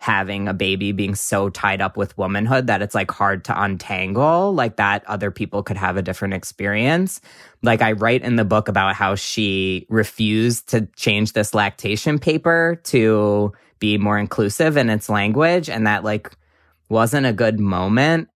having 0.00 0.48
a 0.48 0.54
baby 0.54 0.92
being 0.92 1.14
so 1.14 1.50
tied 1.50 1.82
up 1.82 1.96
with 1.96 2.16
womanhood 2.16 2.66
that 2.66 2.80
it's 2.80 2.94
like 2.94 3.10
hard 3.10 3.44
to 3.44 3.62
untangle 3.62 4.52
like 4.54 4.76
that 4.76 5.04
other 5.06 5.30
people 5.30 5.62
could 5.62 5.76
have 5.76 5.98
a 5.98 6.02
different 6.02 6.32
experience 6.32 7.20
like 7.62 7.82
i 7.82 7.92
write 7.92 8.22
in 8.22 8.36
the 8.36 8.44
book 8.44 8.66
about 8.66 8.94
how 8.94 9.14
she 9.14 9.86
refused 9.90 10.70
to 10.70 10.86
change 10.96 11.34
this 11.34 11.52
lactation 11.52 12.18
paper 12.18 12.80
to 12.82 13.52
be 13.80 13.98
more 13.98 14.18
inclusive 14.18 14.76
in 14.76 14.88
its 14.88 15.08
language 15.08 15.68
and 15.68 15.86
that 15.86 16.04
like 16.04 16.30
wasn't 16.88 17.26
a 17.26 17.32
good 17.32 17.58
moment 17.58 18.28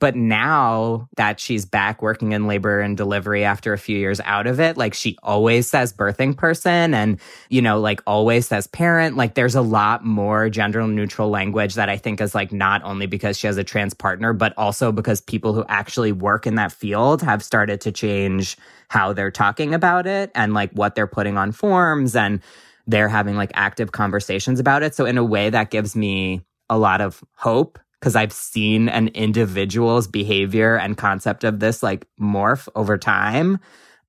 but 0.00 0.16
now 0.16 1.08
that 1.16 1.38
she's 1.38 1.64
back 1.64 2.02
working 2.02 2.32
in 2.32 2.48
labor 2.48 2.80
and 2.80 2.96
delivery 2.96 3.44
after 3.44 3.72
a 3.72 3.78
few 3.78 3.96
years 3.96 4.20
out 4.24 4.46
of 4.46 4.58
it, 4.58 4.76
like 4.76 4.92
she 4.92 5.16
always 5.22 5.70
says 5.70 5.92
birthing 5.92 6.36
person 6.36 6.94
and, 6.94 7.20
you 7.48 7.62
know, 7.62 7.78
like 7.78 8.02
always 8.06 8.48
says 8.48 8.66
parent. 8.66 9.16
Like 9.16 9.34
there's 9.34 9.54
a 9.54 9.62
lot 9.62 10.04
more 10.04 10.50
gender 10.50 10.84
neutral 10.86 11.30
language 11.30 11.74
that 11.74 11.88
I 11.88 11.96
think 11.96 12.20
is 12.20 12.34
like 12.34 12.52
not 12.52 12.82
only 12.82 13.06
because 13.06 13.38
she 13.38 13.46
has 13.46 13.56
a 13.56 13.64
trans 13.64 13.94
partner, 13.94 14.32
but 14.32 14.52
also 14.56 14.90
because 14.90 15.20
people 15.20 15.52
who 15.52 15.64
actually 15.68 16.12
work 16.12 16.46
in 16.46 16.56
that 16.56 16.72
field 16.72 17.22
have 17.22 17.42
started 17.42 17.80
to 17.82 17.92
change 17.92 18.56
how 18.88 19.12
they're 19.12 19.30
talking 19.30 19.74
about 19.74 20.06
it 20.06 20.30
and 20.34 20.54
like 20.54 20.72
what 20.72 20.96
they're 20.96 21.06
putting 21.06 21.38
on 21.38 21.52
forms 21.52 22.16
and 22.16 22.40
they're 22.86 23.08
having 23.08 23.36
like 23.36 23.50
active 23.54 23.92
conversations 23.92 24.60
about 24.60 24.82
it. 24.82 24.94
So 24.94 25.06
in 25.06 25.18
a 25.18 25.24
way 25.24 25.50
that 25.50 25.70
gives 25.70 25.96
me 25.96 26.42
a 26.68 26.78
lot 26.78 27.00
of 27.00 27.22
hope 27.36 27.78
because 28.00 28.16
I've 28.16 28.32
seen 28.32 28.88
an 28.88 29.08
individual's 29.08 30.06
behavior 30.06 30.76
and 30.76 30.96
concept 30.96 31.44
of 31.44 31.60
this 31.60 31.82
like 31.82 32.06
morph 32.20 32.68
over 32.74 32.98
time. 32.98 33.58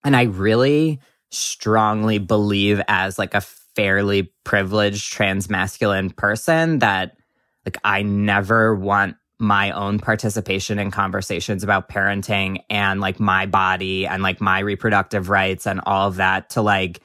And 0.03 0.15
I 0.15 0.23
really 0.23 0.99
strongly 1.32 2.17
believe 2.17 2.82
as 2.88 3.17
like 3.17 3.34
a 3.34 3.41
fairly 3.41 4.34
privileged 4.43 5.13
trans 5.13 5.49
masculine 5.49 6.09
person 6.09 6.80
that 6.80 7.17
like 7.65 7.78
I 7.84 8.03
never 8.03 8.76
want 8.76 9.15
my 9.39 9.71
own 9.71 9.99
participation 9.99 10.80
in 10.80 10.91
conversations 10.91 11.63
about 11.63 11.89
parenting 11.89 12.59
and 12.69 13.01
like 13.01 13.19
my 13.19 13.45
body 13.45 14.07
and 14.07 14.23
like 14.23 14.39
my 14.39 14.59
reproductive 14.59 15.30
rights 15.30 15.67
and 15.67 15.82
all 15.86 16.07
of 16.07 16.17
that 16.17 16.51
to 16.51 16.61
like 16.61 17.01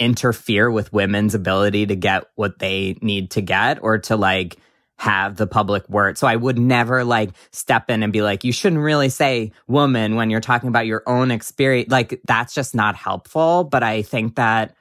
interfere 0.00 0.70
with 0.70 0.92
women's 0.92 1.34
ability 1.34 1.86
to 1.86 1.94
get 1.94 2.24
what 2.34 2.58
they 2.58 2.96
need 3.02 3.30
to 3.32 3.42
get 3.42 3.80
or 3.82 3.98
to 3.98 4.16
like 4.16 4.56
have 4.96 5.36
the 5.36 5.46
public 5.46 5.88
word. 5.88 6.18
So 6.18 6.26
I 6.26 6.36
would 6.36 6.58
never 6.58 7.04
like 7.04 7.30
step 7.52 7.88
in 7.88 8.02
and 8.02 8.12
be 8.12 8.22
like, 8.22 8.44
you 8.44 8.52
shouldn't 8.52 8.82
really 8.82 9.08
say 9.08 9.52
woman 9.66 10.16
when 10.16 10.28
you're 10.30 10.40
talking 10.40 10.68
about 10.68 10.86
your 10.86 11.02
own 11.06 11.30
experience. 11.30 11.90
Like 11.90 12.20
that's 12.26 12.52
just 12.54 12.74
not 12.74 12.96
helpful. 12.96 13.64
But 13.64 13.82
I 13.82 14.02
think 14.02 14.34
that 14.34 14.74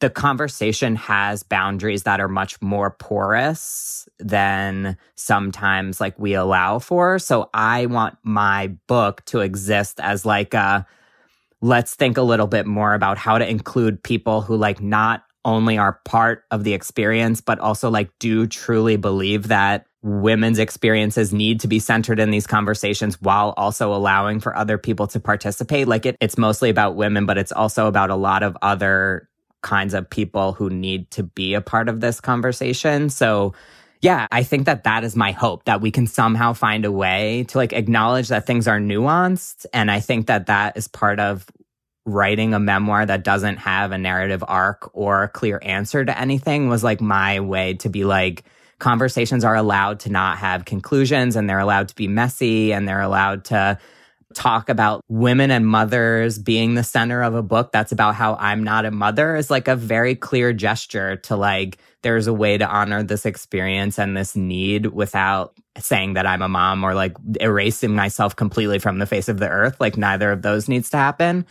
the 0.00 0.10
conversation 0.10 0.96
has 0.96 1.42
boundaries 1.42 2.02
that 2.04 2.20
are 2.20 2.28
much 2.28 2.60
more 2.60 2.90
porous 2.90 4.08
than 4.18 4.96
sometimes 5.14 6.00
like 6.00 6.18
we 6.18 6.34
allow 6.34 6.78
for. 6.78 7.18
So 7.18 7.50
I 7.52 7.86
want 7.86 8.18
my 8.22 8.68
book 8.86 9.24
to 9.26 9.40
exist 9.40 10.00
as 10.00 10.26
like 10.26 10.54
a, 10.54 10.86
let's 11.62 11.94
think 11.94 12.16
a 12.16 12.22
little 12.22 12.46
bit 12.46 12.66
more 12.66 12.94
about 12.94 13.18
how 13.18 13.38
to 13.38 13.48
include 13.48 14.02
people 14.02 14.42
who 14.42 14.56
like 14.56 14.80
not 14.80 15.24
only 15.44 15.78
are 15.78 16.00
part 16.04 16.44
of 16.50 16.64
the 16.64 16.74
experience, 16.74 17.40
but 17.40 17.58
also 17.60 17.88
like 17.88 18.10
do 18.18 18.46
truly 18.46 18.96
believe 18.96 19.48
that 19.48 19.86
women's 20.02 20.58
experiences 20.58 21.32
need 21.32 21.60
to 21.60 21.68
be 21.68 21.78
centered 21.78 22.18
in 22.18 22.30
these 22.30 22.46
conversations 22.46 23.20
while 23.22 23.54
also 23.56 23.94
allowing 23.94 24.40
for 24.40 24.56
other 24.56 24.76
people 24.76 25.06
to 25.06 25.20
participate. 25.20 25.88
Like 25.88 26.04
it, 26.04 26.16
it's 26.20 26.36
mostly 26.36 26.68
about 26.68 26.96
women, 26.96 27.26
but 27.26 27.38
it's 27.38 27.52
also 27.52 27.86
about 27.86 28.10
a 28.10 28.16
lot 28.16 28.42
of 28.42 28.56
other 28.60 29.28
kinds 29.62 29.94
of 29.94 30.08
people 30.08 30.52
who 30.52 30.70
need 30.70 31.10
to 31.12 31.22
be 31.22 31.54
a 31.54 31.60
part 31.60 31.88
of 31.88 32.00
this 32.00 32.20
conversation. 32.20 33.08
So, 33.08 33.54
yeah, 34.06 34.28
I 34.30 34.44
think 34.44 34.66
that 34.66 34.84
that 34.84 35.02
is 35.02 35.16
my 35.16 35.32
hope 35.32 35.64
that 35.64 35.80
we 35.80 35.90
can 35.90 36.06
somehow 36.06 36.52
find 36.52 36.84
a 36.84 36.92
way 36.92 37.44
to 37.48 37.58
like 37.58 37.72
acknowledge 37.72 38.28
that 38.28 38.46
things 38.46 38.68
are 38.68 38.78
nuanced. 38.78 39.66
And 39.72 39.90
I 39.90 39.98
think 39.98 40.28
that 40.28 40.46
that 40.46 40.76
is 40.76 40.86
part 40.86 41.18
of 41.18 41.44
writing 42.04 42.54
a 42.54 42.60
memoir 42.60 43.04
that 43.04 43.24
doesn't 43.24 43.56
have 43.56 43.90
a 43.90 43.98
narrative 43.98 44.44
arc 44.46 44.92
or 44.94 45.24
a 45.24 45.28
clear 45.28 45.58
answer 45.60 46.04
to 46.04 46.16
anything 46.16 46.68
was 46.68 46.84
like 46.84 47.00
my 47.00 47.40
way 47.40 47.74
to 47.74 47.88
be 47.88 48.04
like, 48.04 48.44
conversations 48.78 49.42
are 49.42 49.56
allowed 49.56 49.98
to 49.98 50.08
not 50.08 50.38
have 50.38 50.66
conclusions 50.66 51.34
and 51.34 51.50
they're 51.50 51.58
allowed 51.58 51.88
to 51.88 51.94
be 51.96 52.06
messy 52.06 52.72
and 52.72 52.86
they're 52.86 53.00
allowed 53.00 53.44
to 53.46 53.76
talk 54.36 54.68
about 54.68 55.02
women 55.08 55.50
and 55.50 55.66
mothers 55.66 56.38
being 56.38 56.74
the 56.74 56.84
center 56.84 57.22
of 57.22 57.34
a 57.34 57.42
book 57.42 57.72
that's 57.72 57.90
about 57.90 58.14
how 58.14 58.34
I'm 58.34 58.62
not 58.62 58.84
a 58.84 58.90
mother 58.90 59.34
is 59.34 59.50
like 59.50 59.66
a 59.66 59.74
very 59.74 60.14
clear 60.14 60.52
gesture 60.52 61.16
to 61.16 61.36
like, 61.36 61.78
there's 62.02 62.26
a 62.26 62.34
way 62.34 62.58
to 62.58 62.68
honor 62.68 63.02
this 63.02 63.24
experience 63.24 63.98
and 63.98 64.16
this 64.16 64.36
need 64.36 64.86
without 64.86 65.54
saying 65.78 66.14
that 66.14 66.26
I'm 66.26 66.42
a 66.42 66.48
mom 66.48 66.84
or 66.84 66.94
like 66.94 67.16
erasing 67.40 67.94
myself 67.94 68.36
completely 68.36 68.78
from 68.78 68.98
the 68.98 69.06
face 69.06 69.28
of 69.28 69.38
the 69.38 69.48
earth. 69.48 69.80
Like, 69.80 69.96
neither 69.96 70.30
of 70.30 70.42
those 70.42 70.68
needs 70.68 70.90
to 70.90 70.98
happen. 70.98 71.46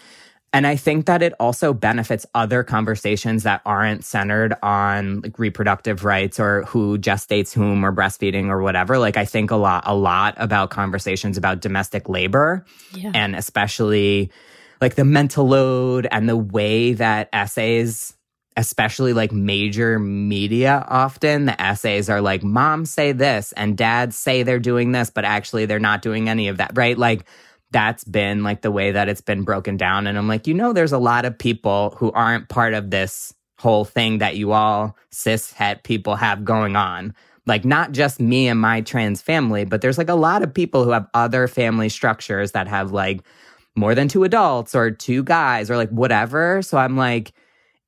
And 0.55 0.65
I 0.65 0.77
think 0.77 1.07
that 1.07 1.21
it 1.21 1.33
also 1.37 1.73
benefits 1.73 2.25
other 2.33 2.63
conversations 2.63 3.43
that 3.43 3.59
aren't 3.65 4.05
centered 4.05 4.55
on 4.63 5.19
like 5.19 5.37
reproductive 5.37 6.05
rights 6.05 6.39
or 6.39 6.63
who 6.63 6.97
gestates 6.97 7.51
whom 7.51 7.83
or 7.85 7.91
breastfeeding 7.91 8.47
or 8.47 8.61
whatever. 8.61 8.97
Like 8.97 9.17
I 9.17 9.25
think 9.25 9.51
a 9.51 9.57
lot, 9.57 9.83
a 9.85 9.93
lot 9.93 10.33
about 10.37 10.69
conversations 10.69 11.37
about 11.37 11.59
domestic 11.59 12.07
labor 12.07 12.65
yeah. 12.93 13.11
and 13.13 13.35
especially 13.35 14.31
like 14.79 14.95
the 14.95 15.03
mental 15.03 15.45
load 15.45 16.07
and 16.09 16.29
the 16.29 16.37
way 16.37 16.93
that 16.93 17.27
essays 17.33 18.13
especially 18.55 19.11
like 19.11 19.33
major 19.33 19.99
media 19.99 20.85
often 20.87 21.43
the 21.43 21.61
essays 21.61 22.09
are 22.09 22.21
like 22.21 22.41
moms 22.41 22.89
say 22.89 23.11
this 23.11 23.51
and 23.57 23.75
dads 23.75 24.15
say 24.15 24.43
they're 24.43 24.59
doing 24.59 24.93
this 24.93 25.09
but 25.09 25.25
actually 25.25 25.65
they're 25.65 25.77
not 25.77 26.01
doing 26.01 26.29
any 26.29 26.47
of 26.47 26.55
that 26.55 26.71
right 26.75 26.97
like 26.97 27.25
that's 27.76 28.05
been 28.05 28.41
like 28.41 28.61
the 28.61 28.71
way 28.71 28.93
that 28.93 29.09
it's 29.09 29.19
been 29.19 29.43
broken 29.43 29.76
down. 29.76 30.07
And 30.07 30.17
I'm 30.17 30.30
like, 30.30 30.47
you 30.47 30.53
know, 30.53 30.71
there's 30.71 30.93
a 30.93 30.97
lot 30.97 31.26
of 31.26 31.38
people 31.38 31.93
who 31.97 32.09
aren't 32.13 32.47
part 32.47 32.73
of 32.73 32.89
this 32.89 33.34
whole 33.59 33.84
thing 33.84 34.19
that 34.19 34.38
you 34.38 34.53
all 34.53 34.95
cis 35.11 35.51
het 35.51 35.84
people 35.84 36.15
have 36.15 36.45
going 36.45 36.78
on. 36.78 37.13
Like, 37.45 37.65
not 37.65 37.91
just 37.91 38.21
me 38.21 38.47
and 38.47 38.61
my 38.61 38.80
trans 38.80 39.21
family, 39.21 39.65
but 39.65 39.82
there's 39.82 39.97
like 39.97 40.07
a 40.07 40.15
lot 40.15 40.41
of 40.41 40.53
people 40.53 40.86
who 40.86 40.91
have 40.91 41.07
other 41.13 41.49
family 41.49 41.89
structures 41.89 42.53
that 42.53 42.69
have 42.69 42.93
like 42.93 43.19
more 43.76 43.93
than 43.93 44.07
two 44.07 44.23
adults 44.23 44.73
or 44.73 44.89
two 44.89 45.21
guys 45.21 45.69
or 45.69 45.76
like 45.76 45.89
whatever. 45.89 46.61
So 46.61 46.78
I'm 46.78 46.95
like, 46.95 47.34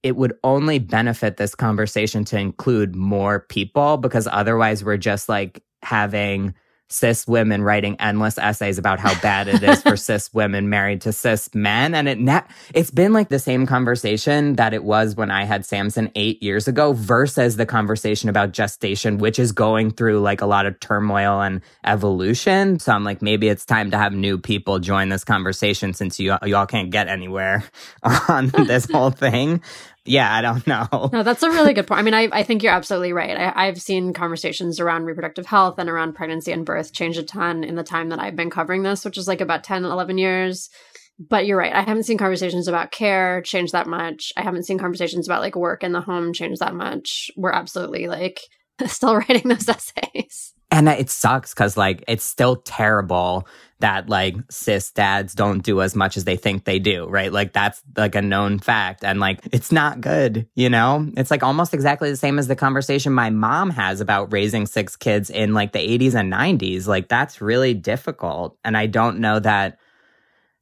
it 0.04 0.18
would 0.18 0.34
only 0.44 0.80
benefit 0.80 1.38
this 1.38 1.56
conversation 1.56 2.26
to 2.26 2.38
include 2.38 2.94
more 2.94 3.40
people 3.40 3.96
because 3.96 4.28
otherwise 4.30 4.84
we're 4.84 4.98
just 4.98 5.30
like 5.30 5.64
having 5.82 6.54
cis 6.90 7.28
women 7.28 7.62
writing 7.62 7.96
endless 8.00 8.38
essays 8.38 8.78
about 8.78 9.00
how 9.00 9.20
bad 9.22 9.48
it 9.48 9.62
is 9.62 9.82
for 9.82 9.98
cis 9.98 10.34
women 10.34 10.70
married 10.70 11.02
to 11.02 11.12
cis 11.12 11.54
men. 11.54 11.94
And 11.94 12.08
it 12.08 12.20
ne- 12.20 12.44
it's 12.74 12.92
been 12.92 13.14
like 13.14 13.30
the 13.30 13.40
same 13.40 13.66
conversation 13.66 14.56
that 14.56 14.74
it 14.74 14.84
was 14.84 15.16
when 15.16 15.32
I 15.32 15.44
had 15.44 15.66
Samson 15.66 16.12
8 16.16 16.42
years 16.42 16.68
ago 16.68 16.94
versus 16.94 17.58
the 17.58 17.66
conversation 17.66 18.30
about 18.30 18.52
gestation 18.52 19.18
which 19.18 19.40
is 19.40 19.52
going 19.52 19.92
through 19.92 20.20
like 20.20 20.42
a 20.42 20.46
lot 20.46 20.66
of 20.66 20.80
turmoil 20.80 21.42
and 21.42 21.62
evolution. 21.84 22.80
So 22.80 22.94
I'm 22.94 23.04
like 23.04 23.22
maybe 23.22 23.50
it's 23.50 23.66
time 23.66 23.92
to 23.92 23.98
have 23.98 24.14
new 24.14 24.38
people 24.38 24.80
join 24.80 25.10
this 25.10 25.24
conversation 25.24 25.94
since 25.94 26.20
you 26.20 26.36
you 26.44 26.56
all 26.56 26.68
can't 26.68 26.90
get 26.90 27.08
anywhere 27.08 27.64
on 28.30 28.48
this 28.48 28.90
whole 28.90 29.12
thing 29.12 29.62
yeah, 30.08 30.34
I 30.34 30.42
don't 30.42 30.66
know. 30.68 31.10
No, 31.12 31.24
that's 31.24 31.44
a 31.44 31.50
really 31.50 31.74
good 31.74 31.88
point. 31.88 32.00
I 32.00 32.04
mean, 32.04 32.14
I, 32.14 32.30
I 32.32 32.44
think 32.44 32.64
you're 32.64 32.74
absolutely 32.74 33.14
right. 33.14 33.38
I, 33.38 33.68
I've 33.68 33.82
seen 33.82 34.14
conversations 34.14 34.80
around 34.80 35.06
reproductive 35.06 35.46
health 35.46 35.78
and 35.78 35.90
around 35.90 36.14
pregnancy 36.14 36.52
and 36.52 36.66
birth 36.66 36.94
change 36.94 37.18
a 37.18 37.24
ton 37.24 37.64
in 37.64 37.76
the 37.76 37.84
time 37.84 38.10
that 38.10 38.20
I've 38.20 38.36
been 38.36 38.50
covering 38.50 38.84
this, 38.84 39.06
which 39.06 39.18
is 39.18 39.28
like 39.28 39.42
about 39.42 39.64
10, 39.64 39.86
11 39.86 40.18
years. 40.18 40.70
But 41.20 41.48
you're 41.48 41.58
right. 41.58 41.74
I 41.74 41.82
haven't 41.82 42.04
seen 42.04 42.20
conversations 42.20 42.68
about 42.68 42.92
care 42.92 43.42
change 43.42 43.72
that 43.72 43.88
much. 43.88 44.32
I 44.38 44.44
haven't 44.44 44.66
seen 44.66 44.78
conversations 44.78 45.28
about 45.28 45.42
like 45.42 45.56
work 45.56 45.84
in 45.84 45.92
the 45.92 46.02
home 46.02 46.32
change 46.32 46.60
that 46.60 46.76
much. 46.76 47.32
We're 47.36 47.52
absolutely 47.52 48.08
like 48.08 48.42
still 48.86 49.16
writing 49.16 49.48
those 49.48 49.68
essays. 49.70 50.54
And 50.70 50.90
it 50.90 51.10
sucks 51.10 51.54
because, 51.54 51.78
like, 51.78 52.04
it's 52.10 52.26
still 52.26 52.58
terrible 52.58 53.48
that, 53.80 54.10
like, 54.10 54.36
cis 54.50 54.92
dads 54.92 55.36
don't 55.36 55.64
do 55.64 55.82
as 55.82 55.96
much 55.96 56.18
as 56.18 56.24
they 56.24 56.36
think 56.36 56.64
they 56.64 56.80
do, 56.80 57.06
right? 57.08 57.32
Like, 57.32 57.54
that's 57.54 57.82
like 57.96 58.16
a 58.16 58.22
known 58.22 58.58
fact. 58.60 59.04
And, 59.04 59.20
like, 59.20 59.40
it's 59.52 59.72
not 59.72 60.02
good, 60.02 60.48
you 60.56 60.70
know? 60.70 61.08
It's 61.16 61.30
like 61.30 61.44
almost 61.44 61.74
exactly 61.74 62.10
the 62.10 62.18
same 62.18 62.40
as 62.40 62.48
the 62.48 62.56
conversation 62.56 63.14
my 63.14 63.30
mom 63.30 63.70
has 63.70 64.02
about 64.02 64.34
raising 64.34 64.66
six 64.66 64.96
kids 64.96 65.30
in 65.30 65.54
like 65.54 65.74
the 65.74 65.80
80s 65.80 66.16
and 66.16 66.34
90s. 66.34 66.88
Like, 66.88 67.08
that's 67.08 67.40
really 67.40 67.74
difficult. 67.74 68.58
And 68.64 68.76
I 68.76 68.88
don't 68.88 69.20
know 69.20 69.40
that 69.40 69.78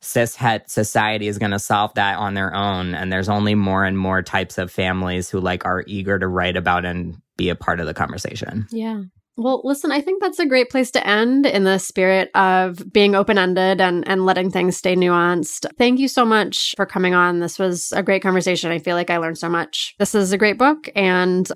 cis 0.01 0.36
het 0.36 0.70
society 0.70 1.28
is 1.28 1.38
going 1.38 1.51
to 1.51 1.59
solve 1.59 1.93
that 1.95 2.18
on 2.18 2.34
their 2.34 2.53
own. 2.53 2.95
And 2.95 3.11
there's 3.11 3.30
only 3.30 3.55
more 3.55 3.86
and 3.86 3.97
more 3.97 4.22
types 4.22 4.57
of 4.57 4.72
families 4.72 5.30
who, 5.30 5.39
like, 5.39 5.66
are 5.66 5.84
eager 5.88 6.20
to 6.20 6.28
write 6.28 6.57
about 6.57 6.84
and 6.86 7.22
be 7.38 7.49
a 7.49 7.55
part 7.55 7.80
of 7.80 7.86
the 7.86 7.93
conversation. 7.93 8.68
Yeah. 8.72 9.03
Well, 9.38 9.61
listen, 9.63 9.91
I 9.91 10.01
think 10.01 10.21
that's 10.21 10.39
a 10.39 10.45
great 10.45 10.69
place 10.69 10.91
to 10.91 11.05
end 11.05 11.45
in 11.45 11.65
the 11.65 11.77
spirit 11.77 12.31
of 12.36 12.91
being 12.93 13.15
open 13.15 13.38
ended 13.38 13.81
and, 13.81 14.07
and 14.07 14.25
letting 14.25 14.49
things 14.49 14.77
stay 14.77 14.95
nuanced. 14.95 15.65
Thank 15.77 15.99
you 15.99 16.07
so 16.07 16.23
much 16.23 16.73
for 16.77 16.86
coming 16.86 17.13
on. 17.13 17.39
This 17.39 17.59
was 17.59 17.91
a 17.91 18.01
great 18.01 18.21
conversation. 18.21 18.71
I 18.71 18.79
feel 18.79 18.95
like 18.95 19.09
I 19.09 19.17
learned 19.17 19.38
so 19.38 19.49
much. 19.49 19.95
This 19.99 20.15
is 20.15 20.31
a 20.31 20.38
great 20.38 20.57
book 20.57 20.89
and 20.95 21.51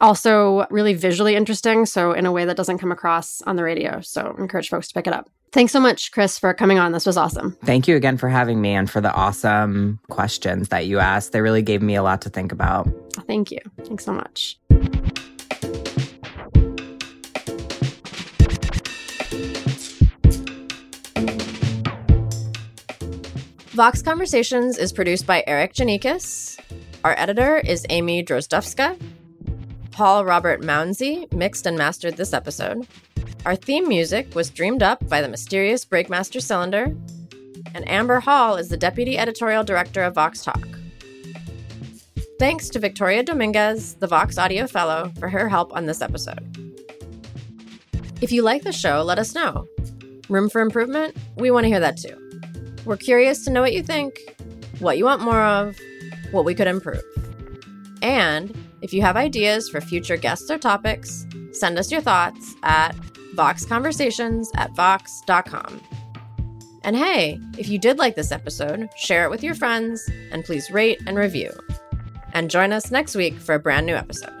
also 0.00 0.66
really 0.70 0.94
visually 0.94 1.36
interesting. 1.36 1.86
So, 1.86 2.12
in 2.12 2.26
a 2.26 2.32
way 2.32 2.44
that 2.46 2.56
doesn't 2.56 2.78
come 2.78 2.90
across 2.90 3.42
on 3.42 3.56
the 3.56 3.64
radio. 3.64 4.00
So, 4.00 4.34
I 4.36 4.40
encourage 4.40 4.68
folks 4.68 4.88
to 4.88 4.94
pick 4.94 5.06
it 5.06 5.12
up. 5.12 5.30
Thanks 5.52 5.72
so 5.72 5.80
much, 5.80 6.12
Krys, 6.12 6.38
for 6.38 6.54
coming 6.54 6.78
on. 6.78 6.92
This 6.92 7.06
was 7.06 7.16
awesome. 7.16 7.56
Thank 7.64 7.88
you 7.88 7.96
again 7.96 8.16
for 8.16 8.28
having 8.28 8.60
me 8.60 8.72
and 8.72 8.88
for 8.88 9.00
the 9.00 9.12
awesome 9.12 9.98
questions 10.08 10.68
that 10.68 10.86
you 10.86 11.00
asked. 11.00 11.32
They 11.32 11.40
really 11.40 11.62
gave 11.62 11.82
me 11.82 11.96
a 11.96 12.02
lot 12.02 12.22
to 12.22 12.30
think 12.30 12.52
about. 12.52 12.88
Thank 13.26 13.50
you. 13.50 13.58
Thanks 13.84 14.04
so 14.04 14.12
much. 14.12 14.58
Vox 23.70 24.02
Conversations 24.02 24.78
is 24.78 24.92
produced 24.92 25.28
by 25.28 25.44
Erikk 25.46 25.74
Geannikis. 25.74 26.58
Our 27.04 27.14
editor 27.16 27.58
is 27.58 27.86
Amy 27.88 28.24
Drozdowska. 28.24 29.00
Paul 29.92 30.24
Robert 30.24 30.60
Mounsey 30.60 31.32
mixed 31.32 31.66
and 31.66 31.78
mastered 31.78 32.16
this 32.16 32.32
episode. 32.32 32.84
Our 33.46 33.54
theme 33.54 33.86
music 33.86 34.34
was 34.34 34.50
dreamed 34.50 34.82
up 34.82 35.08
by 35.08 35.22
the 35.22 35.28
mysterious 35.28 35.84
Breakmaster 35.84 36.42
Cylinder. 36.42 36.96
And 37.72 37.88
Amber 37.88 38.18
Hall 38.18 38.56
is 38.56 38.70
the 38.70 38.76
deputy 38.76 39.16
editorial 39.16 39.62
director 39.62 40.02
of 40.02 40.16
Vox 40.16 40.42
Talk. 40.42 40.66
Thanks 42.40 42.70
to 42.70 42.80
Victoria 42.80 43.22
Dominguez, 43.22 43.94
the 43.94 44.08
Vox 44.08 44.36
Audio 44.36 44.66
Fellow, 44.66 45.12
for 45.20 45.28
her 45.28 45.48
help 45.48 45.72
on 45.76 45.86
this 45.86 46.02
episode. 46.02 46.44
If 48.20 48.32
you 48.32 48.42
like 48.42 48.64
the 48.64 48.72
show, 48.72 49.02
let 49.02 49.20
us 49.20 49.32
know. 49.32 49.68
Room 50.28 50.50
for 50.50 50.60
improvement? 50.60 51.16
We 51.36 51.52
want 51.52 51.64
to 51.64 51.68
hear 51.68 51.80
that 51.80 51.98
too. 51.98 52.29
We're 52.84 52.96
curious 52.96 53.44
to 53.44 53.50
know 53.50 53.60
what 53.60 53.72
you 53.72 53.82
think, 53.82 54.18
what 54.78 54.98
you 54.98 55.04
want 55.04 55.22
more 55.22 55.42
of, 55.42 55.78
what 56.30 56.44
we 56.44 56.54
could 56.54 56.66
improve. 56.66 57.02
And 58.02 58.56
if 58.82 58.92
you 58.92 59.02
have 59.02 59.16
ideas 59.16 59.68
for 59.68 59.80
future 59.80 60.16
guests 60.16 60.50
or 60.50 60.58
topics, 60.58 61.26
send 61.52 61.78
us 61.78 61.92
your 61.92 62.00
thoughts 62.00 62.54
at 62.62 62.96
voxconversations 63.34 64.46
at 64.56 64.74
vox.com. 64.74 65.80
And 66.82 66.96
hey, 66.96 67.38
if 67.58 67.68
you 67.68 67.78
did 67.78 67.98
like 67.98 68.16
this 68.16 68.32
episode, 68.32 68.88
share 68.96 69.24
it 69.24 69.30
with 69.30 69.42
your 69.42 69.54
friends 69.54 70.08
and 70.32 70.44
please 70.44 70.70
rate 70.70 71.00
and 71.06 71.18
review. 71.18 71.52
And 72.32 72.50
join 72.50 72.72
us 72.72 72.90
next 72.90 73.14
week 73.14 73.38
for 73.38 73.54
a 73.54 73.58
brand 73.58 73.86
new 73.86 73.94
episode. 73.94 74.39